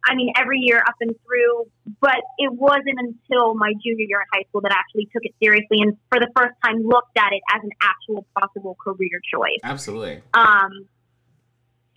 I 0.06 0.14
mean, 0.14 0.32
every 0.36 0.58
year 0.60 0.78
up 0.78 0.94
and 1.00 1.14
through, 1.26 1.66
but 2.00 2.22
it 2.38 2.52
wasn't 2.52 2.98
until 2.98 3.54
my 3.54 3.72
junior 3.84 4.06
year 4.06 4.20
in 4.20 4.26
high 4.32 4.44
school 4.48 4.60
that 4.62 4.72
I 4.72 4.76
actually 4.78 5.08
took 5.12 5.24
it 5.24 5.34
seriously 5.42 5.78
and 5.80 5.96
for 6.08 6.20
the 6.20 6.30
first 6.36 6.54
time 6.64 6.82
looked 6.82 7.16
at 7.18 7.32
it 7.32 7.42
as 7.54 7.62
an 7.62 7.70
actual 7.82 8.26
possible 8.38 8.76
career 8.82 9.20
choice. 9.32 9.58
Absolutely. 9.62 10.22
Um, 10.34 10.86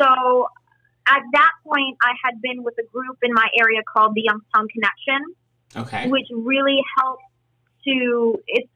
so 0.01 0.48
at 1.08 1.22
that 1.34 1.51
point, 1.66 1.98
I 2.01 2.13
had 2.24 2.42
been 2.42 2.63
with 2.63 2.75
a 2.80 2.88
group 2.92 3.18
in 3.22 3.34
my 3.34 3.48
area 3.60 3.82
called 3.84 4.13
the 4.16 4.22
Youngstown 4.22 4.68
Connection, 4.70 5.36
Okay. 5.75 6.10
which 6.10 6.25
really 6.34 6.82
helped 6.98 7.24
to 7.86 8.39
it's 8.48 8.70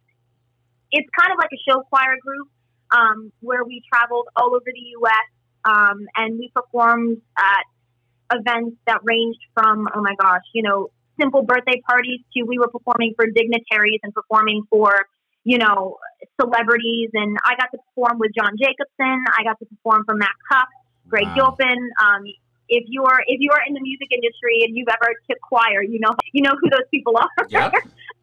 it's 0.94 1.10
kind 1.18 1.32
of 1.34 1.38
like 1.38 1.50
a 1.52 1.62
show 1.68 1.82
choir 1.90 2.16
group 2.22 2.48
um, 2.94 3.32
where 3.42 3.64
we 3.66 3.82
traveled 3.92 4.28
all 4.36 4.54
over 4.56 4.66
the 4.66 4.86
U.S. 5.02 5.28
Um, 5.66 6.06
and 6.16 6.38
we 6.38 6.52
performed 6.54 7.18
at 7.38 7.66
events 8.32 8.78
that 8.88 9.00
ranged 9.04 9.42
from 9.54 9.88
oh 9.94 10.02
my 10.02 10.16
gosh, 10.22 10.46
you 10.54 10.62
know, 10.62 10.92
simple 11.20 11.42
birthday 11.42 11.82
parties 11.88 12.22
to 12.34 12.44
we 12.44 12.60
were 12.60 12.70
performing 12.70 13.14
for 13.16 13.26
dignitaries 13.26 14.00
and 14.04 14.14
performing 14.14 14.64
for 14.70 15.08
you 15.44 15.58
know 15.58 15.98
celebrities. 16.40 17.10
And 17.14 17.38
I 17.44 17.56
got 17.56 17.72
to 17.72 17.80
perform 17.90 18.20
with 18.20 18.32
John 18.38 18.54
Jacobson. 18.58 19.26
I 19.38 19.44
got 19.44 19.60
to 19.60 19.66
perform 19.66 20.06
for 20.06 20.16
Mac 20.16 20.36
Huff, 20.52 20.70
Greg 21.10 21.26
Wow. 21.28 21.36
Gilpin. 21.58 21.90
Um, 22.02 22.24
if 22.70 22.86
you're 22.88 23.20
if 23.28 23.40
you're 23.42 23.62
in 23.68 23.74
the 23.74 23.82
music 23.82 24.10
industry 24.12 24.62
and 24.64 24.78
you've 24.78 24.90
ever 24.90 25.14
tipped 25.28 25.42
choir, 25.42 25.82
you 25.82 26.00
know 26.00 26.14
you 26.34 26.44
know 26.44 26.54
who 26.62 26.70
those 26.70 26.88
people 26.92 27.18
are. 27.18 27.48
Yep. 27.50 27.74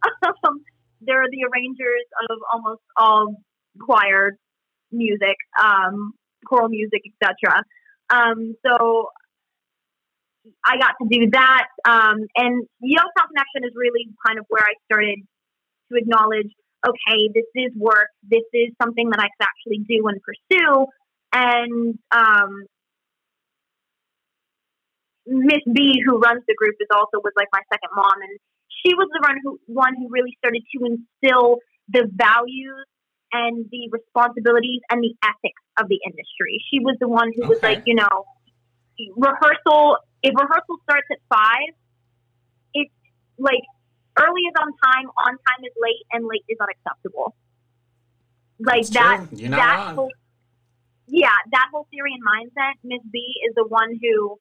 um, 0.44 0.62
they're 1.00 1.26
the 1.30 1.44
arrangers 1.50 2.06
of 2.28 2.38
almost 2.52 2.82
all 2.96 3.36
choir 3.80 4.36
music, 4.92 5.36
um, 5.62 6.12
choral 6.46 6.68
music, 6.68 7.02
etc. 7.06 7.62
Um, 8.10 8.54
so 8.66 9.08
I 10.64 10.78
got 10.78 10.94
to 11.00 11.08
do 11.08 11.30
that, 11.30 11.66
um, 11.84 12.26
and 12.36 12.66
Youngstown 12.80 13.28
Connection 13.28 13.64
is 13.64 13.72
really 13.76 14.08
kind 14.26 14.38
of 14.38 14.46
where 14.48 14.64
I 14.64 14.72
started 14.86 15.18
to 15.92 15.98
acknowledge, 15.98 16.48
okay, 16.86 17.28
this 17.34 17.44
is 17.54 17.72
work, 17.76 18.08
this 18.22 18.44
is 18.52 18.70
something 18.82 19.10
that 19.10 19.20
I 19.20 19.28
could 19.28 19.46
actually 19.46 19.84
do 19.86 20.08
and 20.08 20.20
pursue, 20.22 20.86
and 21.32 21.98
um, 22.10 22.64
Miss 25.26 25.60
B, 25.72 26.02
who 26.04 26.18
runs 26.18 26.42
the 26.48 26.54
group, 26.56 26.74
is 26.80 26.88
also 26.90 27.22
was 27.22 27.32
like 27.36 27.48
my 27.52 27.60
second 27.70 27.90
mom, 27.94 28.18
and 28.22 28.38
she 28.70 28.94
was 28.94 29.08
the 29.12 29.20
one 29.26 29.36
who 29.42 29.60
one 29.66 29.94
who 29.96 30.08
really 30.10 30.36
started 30.38 30.62
to 30.74 30.78
instill 30.86 31.58
the 31.88 32.08
values 32.14 32.86
and 33.32 33.66
the 33.70 33.88
responsibilities 33.90 34.80
and 34.90 35.02
the 35.02 35.14
ethics 35.22 35.62
of 35.78 35.88
the 35.88 35.98
industry. 36.04 36.62
She 36.70 36.80
was 36.80 36.96
the 37.00 37.08
one 37.08 37.30
who 37.34 37.46
was 37.46 37.62
like, 37.62 37.82
you 37.86 37.94
know, 37.94 38.26
rehearsal. 39.16 39.98
If 40.22 40.34
rehearsal 40.34 40.76
starts 40.82 41.06
at 41.10 41.18
five, 41.28 41.72
it's 42.74 42.92
like 43.38 43.62
early 44.18 44.42
is 44.42 44.54
on 44.60 44.68
time, 44.84 45.06
on 45.26 45.32
time 45.32 45.62
is 45.64 45.72
late, 45.80 46.04
and 46.12 46.26
late 46.26 46.44
is 46.48 46.58
unacceptable. 46.60 47.34
Like 48.58 48.80
It's 48.80 48.90
that. 48.90 49.26
true. 49.28 49.38
You're 49.38 49.50
not 49.50 49.56
that 49.56 49.76
wrong. 49.76 49.94
whole, 49.94 50.12
yeah, 51.06 51.38
that 51.52 51.68
whole 51.72 51.86
theory 51.90 52.12
and 52.12 52.22
mindset. 52.22 52.74
Miss 52.84 53.00
B 53.10 53.18
is 53.48 53.54
the 53.54 53.66
one 53.66 53.98
who 54.02 54.38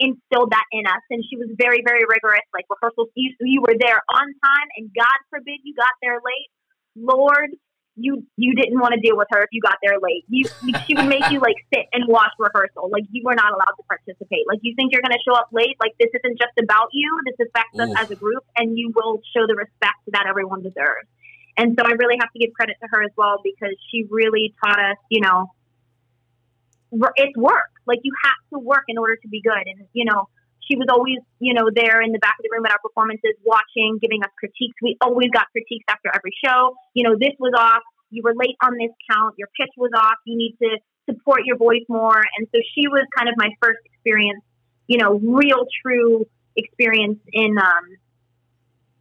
instilled 0.00 0.50
that 0.50 0.64
in 0.72 0.88
us, 0.88 1.04
and 1.12 1.22
she 1.28 1.36
was 1.36 1.52
very, 1.54 1.84
very 1.84 2.02
rigorous. 2.08 2.44
Like 2.56 2.64
rehearsals, 2.72 3.12
you 3.14 3.36
you 3.40 3.60
were 3.60 3.76
there 3.78 4.00
on 4.08 4.26
time, 4.26 4.68
and 4.76 4.90
God 4.96 5.18
forbid 5.28 5.60
you 5.62 5.76
got 5.76 5.92
there 6.02 6.18
late. 6.24 6.50
Lord, 6.96 7.52
you 7.94 8.24
you 8.36 8.56
didn't 8.56 8.80
want 8.80 8.96
to 8.96 9.00
deal 9.00 9.16
with 9.16 9.28
her 9.30 9.44
if 9.44 9.52
you 9.52 9.60
got 9.60 9.76
there 9.84 10.00
late. 10.00 10.24
You 10.32 10.48
she 10.88 10.96
would 10.96 11.06
make 11.06 11.28
you 11.30 11.38
like 11.38 11.60
sit 11.68 11.86
and 11.92 12.08
watch 12.08 12.32
rehearsal. 12.40 12.88
Like 12.88 13.04
you 13.12 13.22
were 13.24 13.36
not 13.36 13.52
allowed 13.52 13.76
to 13.76 13.84
participate. 13.86 14.48
Like 14.48 14.64
you 14.64 14.74
think 14.74 14.90
you're 14.90 15.04
going 15.04 15.14
to 15.14 15.22
show 15.22 15.36
up 15.36 15.52
late. 15.52 15.76
Like 15.78 15.92
this 16.00 16.10
isn't 16.16 16.40
just 16.40 16.56
about 16.58 16.88
you. 16.96 17.08
This 17.28 17.46
affects 17.46 17.76
us 17.76 17.92
as 18.00 18.08
a 18.10 18.16
group, 18.16 18.42
and 18.56 18.78
you 18.78 18.92
will 18.96 19.20
show 19.36 19.46
the 19.46 19.54
respect 19.54 20.00
that 20.16 20.24
everyone 20.26 20.64
deserves. 20.64 21.06
And 21.60 21.76
so 21.76 21.84
I 21.84 21.92
really 22.00 22.16
have 22.16 22.32
to 22.32 22.38
give 22.40 22.56
credit 22.56 22.76
to 22.80 22.88
her 22.88 23.02
as 23.04 23.12
well 23.16 23.36
because 23.44 23.76
she 23.90 24.08
really 24.08 24.54
taught 24.64 24.80
us, 24.80 24.96
you 25.10 25.20
know, 25.20 25.52
it's 26.92 27.36
work. 27.36 27.70
Like 27.86 28.00
you 28.02 28.12
have 28.24 28.40
to 28.52 28.58
work 28.58 28.84
in 28.88 28.98
order 28.98 29.16
to 29.16 29.28
be 29.28 29.40
good. 29.40 29.66
And 29.66 29.86
you 29.92 30.04
know, 30.04 30.28
she 30.70 30.76
was 30.76 30.86
always, 30.90 31.18
you 31.38 31.54
know, 31.54 31.70
there 31.74 32.00
in 32.00 32.12
the 32.12 32.18
back 32.18 32.36
of 32.38 32.42
the 32.44 32.50
room 32.52 32.64
at 32.66 32.72
our 32.72 32.78
performances, 32.78 33.34
watching, 33.44 33.98
giving 34.00 34.22
us 34.22 34.30
critiques. 34.38 34.76
We 34.82 34.96
always 35.00 35.30
got 35.32 35.46
critiques 35.52 35.84
after 35.88 36.10
every 36.14 36.32
show. 36.44 36.76
You 36.94 37.04
know, 37.08 37.16
this 37.18 37.34
was 37.38 37.52
off. 37.56 37.82
You 38.10 38.22
were 38.22 38.34
late 38.34 38.56
on 38.62 38.74
this 38.78 38.90
count. 39.10 39.34
Your 39.38 39.48
pitch 39.58 39.70
was 39.76 39.90
off. 39.96 40.18
You 40.26 40.36
need 40.36 40.56
to 40.62 40.78
support 41.10 41.42
your 41.44 41.56
voice 41.56 41.82
more. 41.88 42.22
And 42.38 42.46
so 42.54 42.60
she 42.74 42.86
was 42.88 43.02
kind 43.16 43.28
of 43.28 43.34
my 43.36 43.50
first 43.62 43.80
experience, 43.84 44.42
you 44.86 44.98
know, 44.98 45.18
real, 45.18 45.66
true 45.82 46.26
experience 46.56 47.18
in 47.32 47.56
um, 47.58 47.86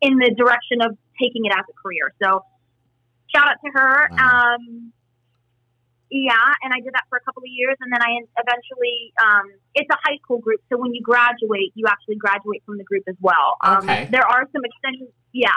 in 0.01 0.17
the 0.17 0.31
direction 0.37 0.81
of 0.81 0.97
taking 1.21 1.45
it 1.45 1.51
as 1.51 1.65
a 1.69 1.73
career. 1.81 2.13
So 2.23 2.43
shout 3.35 3.49
out 3.49 3.57
to 3.63 3.71
her. 3.73 4.09
Wow. 4.11 4.55
Um, 4.55 4.93
yeah, 6.09 6.53
and 6.63 6.73
I 6.73 6.79
did 6.81 6.93
that 6.93 7.05
for 7.09 7.17
a 7.17 7.21
couple 7.21 7.43
of 7.43 7.49
years, 7.49 7.77
and 7.79 7.91
then 7.93 8.01
I 8.01 8.11
eventually 8.37 9.13
um, 9.21 9.45
it's 9.75 9.89
a 9.89 9.97
high 10.03 10.17
school 10.23 10.39
group, 10.39 10.61
so 10.69 10.77
when 10.77 10.93
you 10.93 11.01
graduate, 11.01 11.71
you 11.75 11.85
actually 11.87 12.15
graduate 12.15 12.63
from 12.65 12.77
the 12.77 12.83
group 12.83 13.03
as 13.07 13.15
well. 13.21 13.55
Um, 13.63 13.83
Okay. 13.89 14.07
There 14.09 14.25
are 14.25 14.43
some 14.51 14.63
extensions, 14.65 15.11
yeah, 15.33 15.53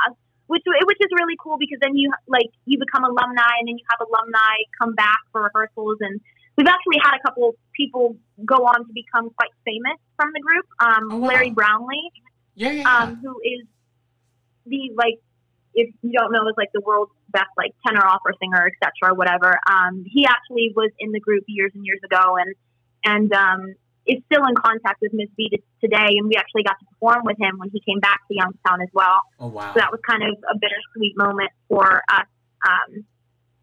which 0.47 0.62
which 0.66 1.00
is 1.00 1.09
really 1.18 1.37
cool 1.42 1.56
because 1.59 1.78
then 1.80 1.97
you 1.97 2.12
like 2.28 2.50
you 2.66 2.78
become 2.78 3.04
alumni, 3.04 3.52
and 3.61 3.68
then 3.68 3.76
you 3.80 3.87
have 3.90 4.00
alumni 4.06 4.54
come 4.78 4.94
back 4.94 5.21
for 5.32 5.42
rehearsals, 5.49 5.99
and 6.00 6.21
we've 6.56 6.68
actually 6.68 7.00
had 7.02 7.14
a 7.16 7.23
couple 7.26 7.56
people 7.75 8.16
go 8.44 8.56
on 8.68 8.85
to 8.87 8.92
become 8.92 9.30
quite 9.30 9.50
famous 9.64 9.97
from 10.16 10.30
the 10.35 10.40
group. 10.40 10.66
Um, 10.80 11.09
Oh, 11.12 11.16
wow. 11.18 11.28
Larry 11.28 11.50
Brownlee, 11.50 12.11
Yeah, 12.54 12.71
yeah, 12.71 12.82
yeah. 12.82 13.02
um, 13.02 13.16
who 13.23 13.40
is 13.40 13.64
the 14.66 14.92
like 14.97 15.18
if 15.75 15.95
you 16.02 16.12
don't 16.12 16.33
know 16.33 16.47
is 16.49 16.55
like 16.57 16.71
the 16.73 16.81
world's 16.81 17.12
best 17.31 17.50
like 17.57 17.73
tenor 17.87 18.05
opera 18.05 18.33
singer 18.41 18.67
etc 18.67 19.12
or 19.12 19.14
whatever 19.14 19.59
um, 19.71 20.05
he 20.07 20.26
actually 20.26 20.73
was 20.76 20.91
in 20.99 21.12
the 21.12 21.21
group 21.21 21.45
years 21.47 21.73
and 21.75 21.85
years 21.85 22.00
ago 22.05 22.37
and 22.37 22.55
and 23.05 23.33
um, 23.33 23.75
is 24.07 24.23
still 24.26 24.45
in 24.47 24.55
contact 24.55 25.00
with 25.00 25.12
miss 25.12 25.29
b 25.37 25.50
today 25.81 26.19
and 26.19 26.29
we 26.29 26.35
actually 26.37 26.62
got 26.62 26.79
to 26.79 26.87
perform 26.87 27.23
with 27.25 27.38
him 27.38 27.59
when 27.59 27.71
he 27.71 27.81
came 27.88 28.00
back 28.00 28.21
to 28.29 28.35
youngstown 28.35 28.83
as 28.83 28.88
well 28.93 29.23
oh 29.41 29.49
wow. 29.49 29.73
so 29.73 29.81
that 29.81 29.91
was 29.91 30.00
kind 30.09 30.23
of 30.23 30.37
a 30.50 30.59
bittersweet 30.59 31.17
moment 31.17 31.50
for 31.69 32.02
us 32.11 32.26
um, 32.67 33.05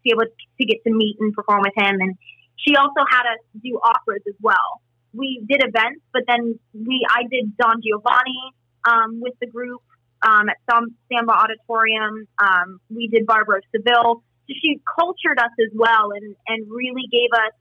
be 0.02 0.10
able 0.10 0.24
to 0.24 0.64
get 0.66 0.82
to 0.84 0.92
meet 0.92 1.16
and 1.20 1.32
perform 1.34 1.62
with 1.62 1.74
him. 1.76 2.00
And 2.00 2.16
she 2.56 2.76
also 2.76 3.04
had 3.10 3.22
us 3.22 3.40
do 3.62 3.78
operas 3.82 4.22
as 4.28 4.34
well. 4.40 4.80
We 5.12 5.44
did 5.48 5.62
events, 5.62 6.02
but 6.12 6.22
then 6.28 6.58
we 6.74 7.06
I 7.08 7.22
did 7.30 7.56
Don 7.56 7.80
Giovanni 7.82 8.42
um, 8.88 9.20
with 9.20 9.34
the 9.40 9.46
group 9.46 9.82
um, 10.22 10.48
at 10.48 10.56
Sam, 10.70 10.94
Stambaugh 11.10 11.44
Auditorium. 11.44 12.26
Um, 12.42 12.80
we 12.88 13.08
did 13.08 13.26
Barber 13.26 13.56
of 13.56 13.64
Seville. 13.74 14.22
So 14.48 14.54
she 14.60 14.80
cultured 14.98 15.38
us 15.38 15.50
as 15.60 15.70
well 15.74 16.10
and, 16.14 16.34
and 16.48 16.70
really 16.70 17.04
gave 17.10 17.30
us 17.32 17.52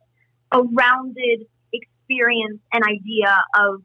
a 0.51 0.61
rounded 0.63 1.45
experience 1.71 2.59
and 2.73 2.83
idea 2.83 3.43
of 3.55 3.81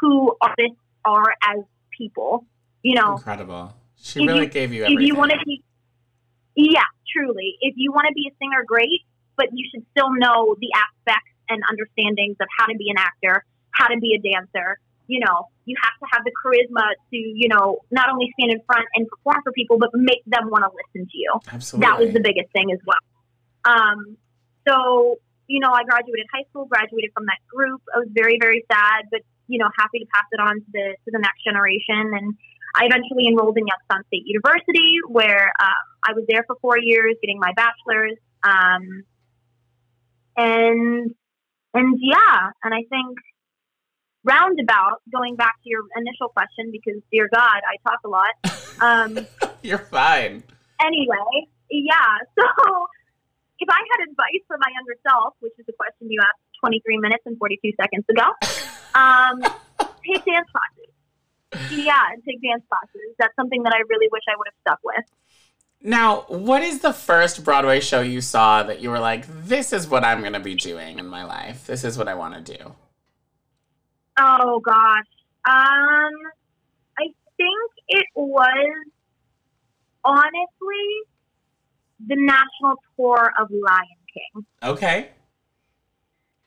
who 0.00 0.34
artists 0.40 0.78
are 1.04 1.34
as 1.42 1.64
people 1.96 2.46
You 2.82 2.94
know, 2.94 3.16
Incredible. 3.16 3.74
She 3.96 4.20
If 4.20 4.26
really 4.28 4.40
you- 4.42 4.46
gave 4.46 4.72
you 4.72 4.84
if 4.84 5.00
you 5.00 5.14
want 5.14 5.32
to 5.32 5.38
be, 5.44 5.62
yeah, 6.54 6.84
truly. 7.12 7.56
If 7.60 7.74
you 7.76 7.90
want 7.92 8.06
to 8.08 8.14
be 8.14 8.30
a 8.30 8.34
singer, 8.36 8.62
great, 8.66 9.00
but 9.36 9.46
you 9.52 9.66
should 9.72 9.84
still 9.90 10.12
know 10.12 10.54
the 10.60 10.68
aspects 10.76 11.32
and 11.48 11.62
understandings 11.70 12.36
of 12.40 12.46
how 12.58 12.66
to 12.66 12.76
be 12.76 12.90
an 12.90 12.96
actor, 12.98 13.44
how 13.70 13.88
to 13.88 13.98
be 13.98 14.14
a 14.14 14.20
dancer. 14.20 14.78
You 15.06 15.20
know, 15.20 15.48
you 15.64 15.76
have 15.82 15.92
to 16.00 16.06
have 16.12 16.22
the 16.24 16.32
charisma 16.32 16.88
to, 17.10 17.16
you 17.16 17.48
know, 17.48 17.80
not 17.90 18.08
only 18.10 18.32
stand 18.38 18.52
in 18.52 18.60
front 18.66 18.86
and 18.94 19.06
perform 19.08 19.42
for 19.44 19.52
people, 19.52 19.78
but 19.78 19.90
make 19.94 20.24
them 20.26 20.48
want 20.50 20.64
to 20.64 20.70
listen 20.72 21.08
to 21.08 21.16
you. 21.18 21.32
Absolutely. 21.52 21.86
That 21.86 21.98
was 21.98 22.12
the 22.12 22.20
biggest 22.20 22.50
thing 22.52 22.72
as 22.72 22.80
well. 22.86 23.04
Um, 23.64 24.16
so, 24.66 25.18
you 25.46 25.60
know, 25.60 25.72
I 25.72 25.84
graduated 25.84 26.26
high 26.32 26.44
school, 26.50 26.64
graduated 26.64 27.10
from 27.12 27.26
that 27.26 27.38
group. 27.48 27.82
I 27.94 27.98
was 27.98 28.08
very, 28.12 28.38
very 28.40 28.64
sad, 28.70 29.08
but 29.10 29.20
you 29.46 29.58
know, 29.58 29.68
happy 29.78 29.98
to 29.98 30.06
pass 30.06 30.24
it 30.32 30.40
on 30.40 30.56
to 30.56 30.66
the 30.72 30.96
to 31.04 31.10
the 31.12 31.18
next 31.18 31.44
generation. 31.44 32.12
And 32.16 32.34
I 32.74 32.86
eventually 32.86 33.28
enrolled 33.28 33.56
in 33.58 33.64
Youngstown 33.66 34.04
State 34.08 34.24
University, 34.26 34.98
where 35.08 35.52
um, 35.60 35.84
I 36.02 36.12
was 36.12 36.24
there 36.28 36.44
for 36.46 36.56
four 36.60 36.78
years, 36.78 37.16
getting 37.20 37.38
my 37.38 37.52
bachelor's. 37.54 38.18
Um, 38.42 39.04
and 40.36 41.14
and 41.74 41.98
yeah, 42.00 42.50
and 42.62 42.74
I 42.74 42.82
think 42.88 43.18
roundabout, 44.24 45.00
going 45.12 45.36
back 45.36 45.54
to 45.62 45.68
your 45.68 45.82
initial 45.96 46.28
question, 46.28 46.72
because 46.72 47.00
dear 47.12 47.28
God, 47.32 47.60
I 47.62 47.76
talk 47.88 48.00
a 48.04 48.08
lot. 48.08 48.34
Um, 48.80 49.26
You're 49.62 49.78
fine. 49.78 50.42
anyway, 50.80 51.46
yeah. 51.70 52.18
So 52.38 52.86
if 53.60 53.68
I 53.70 53.78
had 53.92 54.08
advice 54.10 54.42
for 54.48 54.58
my 54.58 54.70
younger 54.74 54.98
self, 55.08 55.34
which 55.40 55.52
is 55.58 55.64
a 55.68 55.72
question 55.72 56.10
you 56.10 56.20
asked 56.20 56.42
23 56.60 56.98
minutes 56.98 57.22
and 57.24 57.38
42 57.38 57.72
seconds 57.80 58.04
ago, 58.10 58.24
um, 58.94 59.40
take 60.04 60.24
dance 60.24 60.48
classes. 60.50 60.90
Yeah, 61.70 62.02
take 62.26 62.42
dance 62.42 62.64
classes. 62.68 63.14
That's 63.18 63.34
something 63.36 63.62
that 63.62 63.72
I 63.72 63.78
really 63.88 64.08
wish 64.10 64.22
I 64.28 64.36
would 64.36 64.48
have 64.48 64.58
stuck 64.62 64.80
with. 64.82 65.04
Now, 65.80 66.24
what 66.28 66.62
is 66.62 66.80
the 66.80 66.92
first 66.92 67.44
Broadway 67.44 67.78
show 67.80 68.00
you 68.00 68.20
saw 68.20 68.62
that 68.64 68.80
you 68.80 68.90
were 68.90 68.98
like, 68.98 69.26
this 69.28 69.72
is 69.72 69.86
what 69.86 70.02
I'm 70.02 70.20
going 70.20 70.32
to 70.32 70.40
be 70.40 70.54
doing 70.54 70.98
in 70.98 71.06
my 71.06 71.24
life? 71.24 71.66
This 71.66 71.84
is 71.84 71.96
what 71.96 72.08
I 72.08 72.14
want 72.14 72.44
to 72.44 72.56
do? 72.56 72.74
Oh 74.18 74.60
gosh. 74.60 75.06
Um, 75.46 76.12
I 76.98 77.06
think 77.36 77.70
it 77.88 78.06
was 78.14 78.86
honestly 80.04 80.86
the 82.06 82.16
national 82.16 82.76
tour 82.96 83.32
of 83.38 83.50
Lion 83.50 84.02
King. 84.12 84.46
Okay. 84.62 85.10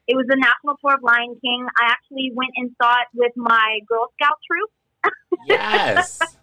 It 0.07 0.15
was 0.15 0.25
the 0.27 0.37
national 0.37 0.77
tour 0.81 0.95
of 0.95 1.03
Lion 1.03 1.35
King. 1.41 1.67
I 1.77 1.91
actually 1.91 2.31
went 2.33 2.51
and 2.55 2.71
saw 2.81 2.93
it 2.93 3.07
with 3.13 3.33
my 3.35 3.79
Girl 3.87 4.07
Scout 4.15 4.37
troop. 4.47 5.13
Yes. 5.45 6.19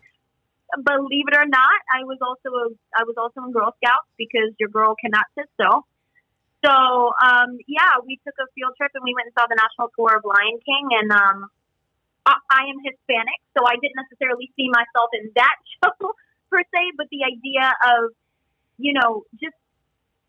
believe 0.83 1.31
it 1.31 1.37
or 1.37 1.47
not, 1.47 1.79
I 1.93 2.03
was 2.03 2.19
also 2.19 2.51
a, 2.51 2.67
I 2.99 3.05
was 3.05 3.15
also 3.17 3.47
in 3.47 3.53
Girl 3.53 3.71
Scouts 3.79 4.11
because 4.19 4.51
your 4.59 4.69
girl 4.69 4.95
cannot 4.99 5.27
sit 5.39 5.47
still. 5.55 5.87
So 6.65 7.13
um, 7.21 7.61
yeah, 7.69 8.01
we 8.09 8.17
took 8.25 8.35
a 8.41 8.49
field 8.57 8.73
trip 8.81 8.91
and 8.97 9.05
we 9.05 9.13
went 9.13 9.29
and 9.29 9.37
saw 9.37 9.45
the 9.45 9.61
national 9.61 9.93
tour 9.93 10.17
of 10.17 10.25
Lion 10.25 10.57
King, 10.65 10.85
and 10.97 11.13
um, 11.13 11.39
I, 12.25 12.41
I 12.49 12.63
am 12.73 12.81
Hispanic, 12.81 13.37
so 13.53 13.69
I 13.69 13.77
didn't 13.77 14.01
necessarily 14.01 14.49
see 14.57 14.73
myself 14.73 15.13
in 15.13 15.29
that 15.37 15.57
show 15.77 16.17
per 16.49 16.65
se, 16.65 16.83
but 16.97 17.13
the 17.13 17.29
idea 17.29 17.69
of 17.69 18.17
you 18.81 18.97
know 18.97 19.29
just 19.37 19.57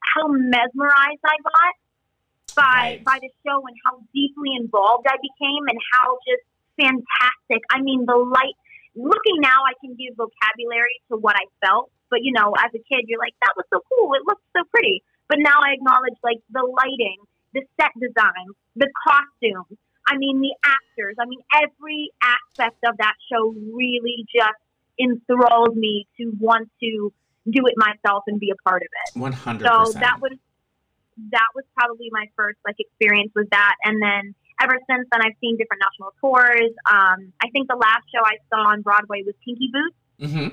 how 0.04 0.28
mesmerized 0.28 1.24
I 1.24 1.40
got 1.40 1.74
by 2.56 3.00
Right. 3.00 3.04
by 3.04 3.18
the 3.24 3.32
show 3.48 3.64
and 3.64 3.76
how 3.88 4.04
deeply 4.14 4.56
involved 4.60 5.08
I 5.08 5.16
became 5.20 5.64
and 5.72 5.80
how 5.92 6.20
just 6.28 6.44
fantastic. 6.76 7.64
I 7.72 7.82
mean, 7.82 8.06
the 8.06 8.16
light. 8.16 8.56
Looking 8.96 9.44
now, 9.44 9.68
I 9.68 9.76
can 9.84 9.92
give 10.00 10.16
vocabulary 10.16 10.96
to 11.12 11.18
what 11.20 11.36
I 11.36 11.44
felt, 11.60 11.92
but 12.10 12.24
you 12.24 12.32
know, 12.32 12.56
as 12.60 12.72
a 12.72 12.80
kid, 12.80 13.08
you're 13.12 13.20
like, 13.20 13.36
that 13.44 13.52
was 13.60 13.66
so 13.68 13.84
cool. 13.92 14.14
It 14.16 14.24
looked 14.24 14.44
so 14.56 14.64
pretty. 14.72 15.04
But 15.28 15.40
now 15.40 15.60
I 15.62 15.74
acknowledge 15.74 16.18
like 16.24 16.40
the 16.52 16.62
lighting, 16.62 17.18
the 17.54 17.62
set 17.80 17.92
design, 18.00 18.48
the 18.76 18.90
costumes. 19.08 19.78
I 20.08 20.18
mean, 20.18 20.40
the 20.40 20.54
actors. 20.64 21.16
I 21.20 21.26
mean, 21.26 21.40
every 21.56 22.12
aspect 22.22 22.78
of 22.86 22.98
that 22.98 23.16
show 23.32 23.56
really 23.74 24.26
just 24.30 24.62
enthralled 25.00 25.76
me 25.76 26.08
to 26.18 26.32
want 26.40 26.70
to 26.82 27.12
do 27.50 27.62
it 27.66 27.74
myself 27.78 28.24
and 28.28 28.40
be 28.40 28.52
a 28.52 28.70
part 28.70 28.84
of 28.84 28.90
it. 29.06 29.20
100%. 29.20 29.60
So 29.62 30.00
that 30.00 30.18
was 30.22 30.38
that 31.32 31.48
was 31.56 31.64
probably 31.78 32.10
my 32.12 32.26
first 32.36 32.58
like 32.66 32.76
experience 32.78 33.32
with 33.34 33.50
that, 33.52 33.76
and 33.84 34.02
then 34.02 34.36
ever 34.62 34.78
since 34.90 35.08
then 35.12 35.22
I've 35.22 35.38
seen 35.40 35.58
different 35.58 35.82
national 35.82 36.14
tours. 36.20 36.72
Um, 36.86 37.32
I 37.42 37.50
think 37.52 37.70
the 37.70 37.78
last 37.78 38.04
show 38.14 38.22
I 38.24 38.38
saw 38.50 38.70
on 38.72 38.82
Broadway 38.82 39.24
was 39.26 39.34
Kinky 39.44 39.72
Boots, 39.72 40.34
hmm 40.34 40.48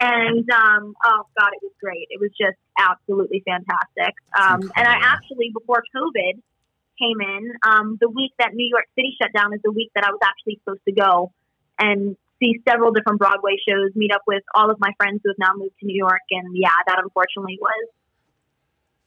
and 0.00 0.48
um, 0.50 0.94
oh 1.04 1.22
god, 1.38 1.50
it 1.52 1.62
was 1.62 1.72
great. 1.80 2.06
It 2.10 2.20
was 2.20 2.30
just 2.30 2.58
absolutely 2.78 3.42
fantastic. 3.46 4.14
Um, 4.38 4.70
and 4.76 4.86
I 4.86 4.96
actually 5.02 5.50
before 5.52 5.82
COVID 5.94 6.40
came 6.98 7.20
in, 7.20 7.52
um, 7.62 7.98
the 8.00 8.08
week 8.08 8.32
that 8.38 8.54
New 8.54 8.68
York 8.68 8.86
City 8.96 9.16
shut 9.20 9.32
down 9.32 9.54
is 9.54 9.60
the 9.62 9.72
week 9.72 9.90
that 9.94 10.04
I 10.04 10.10
was 10.10 10.20
actually 10.22 10.60
supposed 10.64 10.84
to 10.86 10.92
go 10.92 11.32
and 11.78 12.16
see 12.40 12.60
several 12.68 12.92
different 12.92 13.18
Broadway 13.18 13.56
shows, 13.68 13.90
meet 13.94 14.12
up 14.12 14.22
with 14.26 14.42
all 14.54 14.70
of 14.70 14.78
my 14.80 14.92
friends 14.96 15.20
who 15.24 15.30
have 15.30 15.38
now 15.38 15.52
moved 15.56 15.74
to 15.80 15.86
New 15.86 15.96
York, 15.96 16.22
and 16.30 16.56
yeah, 16.56 16.70
that 16.86 16.98
unfortunately 17.02 17.58
was 17.60 17.88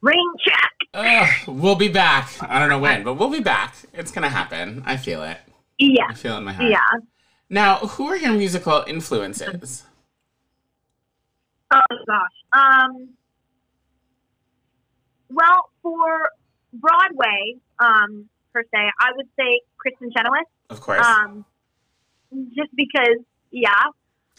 ring 0.00 0.32
check. 0.44 0.72
Ugh, 0.94 1.28
we'll 1.46 1.76
be 1.76 1.88
back. 1.88 2.30
I 2.42 2.58
don't 2.58 2.68
know 2.68 2.78
when, 2.78 3.02
but 3.02 3.14
we'll 3.14 3.30
be 3.30 3.40
back. 3.40 3.76
It's 3.94 4.10
going 4.12 4.24
to 4.24 4.28
happen. 4.28 4.82
I 4.84 4.96
feel 4.96 5.22
it. 5.22 5.38
Yeah, 5.78 6.04
I 6.10 6.14
feel 6.14 6.34
it 6.34 6.38
in 6.38 6.44
my 6.44 6.52
heart. 6.52 6.70
yeah. 6.70 7.00
Now, 7.48 7.76
who 7.76 8.06
are 8.06 8.16
your 8.16 8.32
musical 8.32 8.84
influences? 8.86 9.84
Oh 11.72 11.80
gosh. 12.06 12.38
Um. 12.52 13.08
Well, 15.30 15.70
for 15.82 16.30
Broadway, 16.74 17.56
um, 17.78 18.28
per 18.52 18.62
se, 18.62 18.90
I 19.00 19.12
would 19.16 19.28
say 19.38 19.60
Kristin 19.80 20.10
Chenoweth. 20.14 20.46
Of 20.70 20.80
course. 20.80 21.04
Um, 21.04 21.44
just 22.54 22.74
because, 22.74 23.18
yeah. 23.50 23.84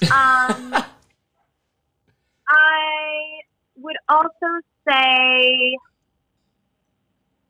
Um, 0.03 0.73
I 2.47 3.39
would 3.77 3.95
also 4.09 4.61
say, 4.87 5.77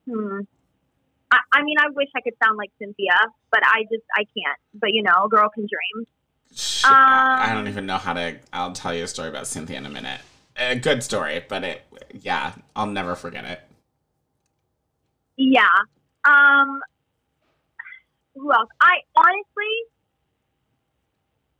hmm. 0.05 0.39
I, 1.31 1.37
I 1.51 1.63
mean, 1.63 1.77
I 1.79 1.89
wish 1.93 2.09
I 2.15 2.21
could 2.21 2.33
sound 2.43 2.57
like 2.57 2.71
Cynthia, 2.79 3.17
but 3.51 3.61
I 3.65 3.83
just 3.83 4.03
I 4.15 4.23
can't. 4.23 4.59
But 4.73 4.91
you 4.93 5.03
know, 5.03 5.25
a 5.25 5.29
girl 5.29 5.49
can 5.49 5.63
dream. 5.63 6.07
Sh- 6.83 6.87
I 6.89 7.49
I 7.49 7.53
don't 7.53 7.63
um, 7.63 7.67
even 7.67 7.85
know 7.85 7.97
how 7.97 8.13
to. 8.13 8.35
I'll 8.51 8.73
tell 8.73 8.93
you 8.93 9.03
a 9.03 9.07
story 9.07 9.29
about 9.29 9.47
Cynthia 9.47 9.77
in 9.77 9.85
a 9.85 9.89
minute. 9.89 10.19
A 10.57 10.75
good 10.75 11.01
story, 11.01 11.43
but 11.47 11.63
it, 11.63 11.81
yeah, 12.21 12.53
I'll 12.75 12.87
never 12.87 13.15
forget 13.15 13.45
it. 13.45 13.61
Yeah. 15.37 15.63
Um. 16.25 16.81
Who 18.35 18.51
else? 18.51 18.69
I 18.81 18.97
honestly, 19.15 19.73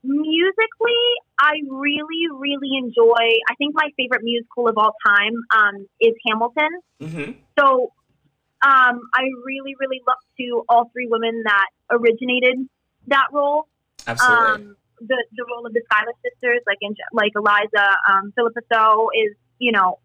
musically, 0.03 1.03
I 1.39 1.53
really, 1.69 2.27
really 2.37 2.71
enjoy. 2.77 3.39
I 3.49 3.55
think 3.57 3.75
my 3.75 3.89
favorite 3.95 4.23
musical 4.23 4.67
of 4.67 4.77
all 4.77 4.93
time 5.05 5.33
um, 5.55 5.87
is 6.01 6.13
Hamilton. 6.27 6.69
hmm 6.99 7.31
So, 7.57 7.93
um, 8.65 9.01
I 9.13 9.23
really, 9.45 9.75
really 9.79 10.01
look 10.05 10.17
to 10.39 10.63
all 10.67 10.89
three 10.91 11.07
women 11.09 11.43
that 11.45 11.67
originated 11.91 12.67
that 13.07 13.27
role. 13.31 13.67
Absolutely. 14.07 14.63
Um, 14.65 14.75
the 15.07 15.25
the 15.35 15.45
role 15.49 15.65
of 15.65 15.73
the 15.73 15.81
Schuyler 15.85 16.13
sisters, 16.23 16.61
like 16.67 16.77
in, 16.81 16.95
like 17.11 17.31
Eliza 17.35 17.97
um, 18.11 18.33
Phillipa 18.35 18.61
Soo, 18.71 19.09
is 19.15 19.35
you 19.59 19.71
know. 19.71 19.99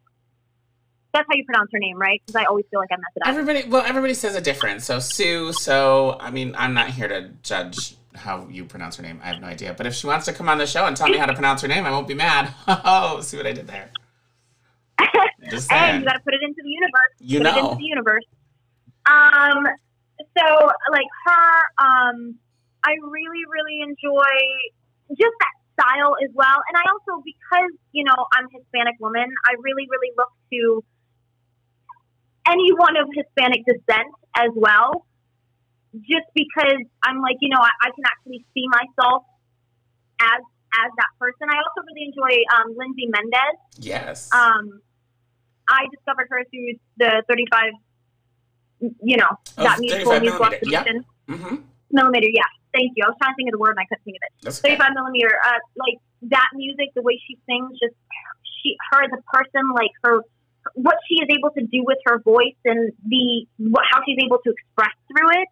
That's 1.15 1.27
how 1.27 1.37
you 1.37 1.45
pronounce 1.47 1.71
her 1.73 1.79
name, 1.79 1.99
right? 1.99 2.21
Because 2.25 2.39
I 2.39 2.45
always 2.45 2.67
feel 2.71 2.81
like 2.81 2.91
I 2.93 2.97
mess 2.97 3.11
it 3.17 3.23
up. 3.23 3.29
everybody, 3.29 3.67
well, 3.67 3.83
everybody 3.83 4.13
says 4.13 4.37
it 4.37 4.45
different. 4.45 4.83
So 4.83 4.99
Sue. 4.99 5.55
So 5.55 6.19
I 6.21 6.31
mean, 6.31 6.55
I'm 6.57 6.75
not 6.75 6.91
here 6.91 7.09
to 7.09 7.31
judge 7.43 7.97
how 8.19 8.47
you 8.51 8.65
pronounce 8.65 8.97
her 8.97 9.03
name. 9.03 9.21
I 9.23 9.29
have 9.29 9.41
no 9.41 9.47
idea. 9.47 9.75
But 9.75 9.87
if 9.87 9.95
she 9.95 10.07
wants 10.07 10.27
to 10.27 10.33
come 10.33 10.49
on 10.49 10.59
the 10.59 10.67
show 10.67 10.85
and 10.85 10.97
tell 10.97 11.09
me 11.09 11.17
how 11.17 11.27
to 11.27 11.33
pronounce 11.33 11.63
her 11.63 11.69
name, 11.69 11.87
I 11.87 11.91
won't 11.91 12.09
be 12.09 12.15
mad. 12.15 12.53
Oh, 12.69 13.21
see 13.21 13.37
what 13.37 13.47
I 13.47 13.53
did 13.53 13.67
there. 13.67 13.91
Just 15.51 15.69
saying. 15.69 16.01
you 16.01 16.07
got 16.07 16.15
to 16.15 16.21
put 16.21 16.35
it 16.35 16.41
into 16.43 16.61
the 16.63 16.69
universe. 16.69 17.15
You 17.21 17.39
put 17.39 17.47
it 17.47 17.55
know. 17.55 17.71
into 17.71 17.79
the 17.79 17.85
universe. 17.85 18.25
Um, 19.07 19.67
so 20.37 20.71
like 20.91 21.07
her, 21.27 21.85
um, 21.85 22.35
I 22.85 22.97
really, 23.03 23.45
really 23.51 23.81
enjoy 23.83 24.25
just 25.11 25.35
that 25.41 25.55
style 25.79 26.15
as 26.23 26.31
well. 26.35 26.59
And 26.69 26.75
I 26.77 26.85
also, 26.93 27.23
because 27.25 27.73
you 27.93 28.05
know 28.05 28.17
I'm 28.35 28.45
a 28.47 28.53
Hispanic 28.59 28.97
woman, 29.01 29.27
I 29.47 29.55
really, 29.63 29.87
really 29.89 30.13
look 30.17 30.33
to 30.53 30.85
anyone 32.49 32.97
of 32.97 33.09
Hispanic 33.15 33.65
descent 33.67 34.09
as 34.37 34.51
well. 34.55 35.07
Just 35.97 36.29
because 36.35 36.81
I'm 37.03 37.21
like, 37.21 37.37
you 37.41 37.49
know, 37.49 37.61
I, 37.61 37.73
I 37.81 37.91
can 37.95 38.05
actually 38.05 38.45
see 38.53 38.67
myself 38.69 39.25
as 40.21 40.43
as 40.85 40.91
that 41.01 41.11
person. 41.19 41.49
I 41.49 41.57
also 41.65 41.81
really 41.89 42.13
enjoy 42.13 42.35
um, 42.55 42.77
Lindsay 42.77 43.09
Mendez. 43.09 43.57
Yes. 43.81 44.29
Um, 44.35 44.81
I 45.69 45.85
discovered 45.93 46.29
her 46.31 46.45
through 46.51 46.77
the 46.99 47.23
35, 47.29 47.73
you 49.03 49.17
know, 49.17 49.29
Oh, 49.57 49.65
that 49.65 49.81
musical 49.81 50.21
musical 50.21 50.47
millimeter. 50.47 50.65
Yep. 50.65 50.87
exhibition. 50.87 51.05
hmm 51.29 51.57
Millimeter, 51.91 52.29
yeah. 52.33 52.43
Thank 52.73 52.93
you. 52.97 53.05
I 53.05 53.09
was 53.09 53.17
trying 53.21 53.33
to 53.33 53.37
think 53.37 53.49
of 53.49 53.57
the 53.57 53.63
word 53.63 53.77
and 53.77 53.81
I 53.81 53.87
couldn't 53.87 54.05
think 54.05 54.17
of 54.17 54.25
it. 54.25 54.33
That's 54.43 54.59
okay. 54.61 54.77
35 54.77 54.95
millimeter. 54.95 55.33
Uh, 55.41 55.61
like 55.77 55.99
that 56.31 56.49
music, 56.55 56.93
the 56.95 57.03
way 57.03 57.21
she 57.27 57.39
sings, 57.49 57.79
just 57.81 57.97
she, 58.63 58.77
her 58.93 59.03
as 59.05 59.11
a 59.13 59.23
person, 59.31 59.73
like 59.75 59.93
her, 60.05 60.21
what 60.75 60.97
she 61.09 61.17
is 61.23 61.29
able 61.33 61.51
to 61.57 61.65
do 61.65 61.83
with 61.85 61.99
her 62.07 62.19
voice 62.21 62.59
and 62.65 62.93
the 63.07 63.47
what, 63.59 63.85
how 63.91 64.01
she's 64.05 64.19
able 64.21 64.39
to 64.45 64.51
express 64.53 64.95
through 65.09 65.31
it 65.41 65.49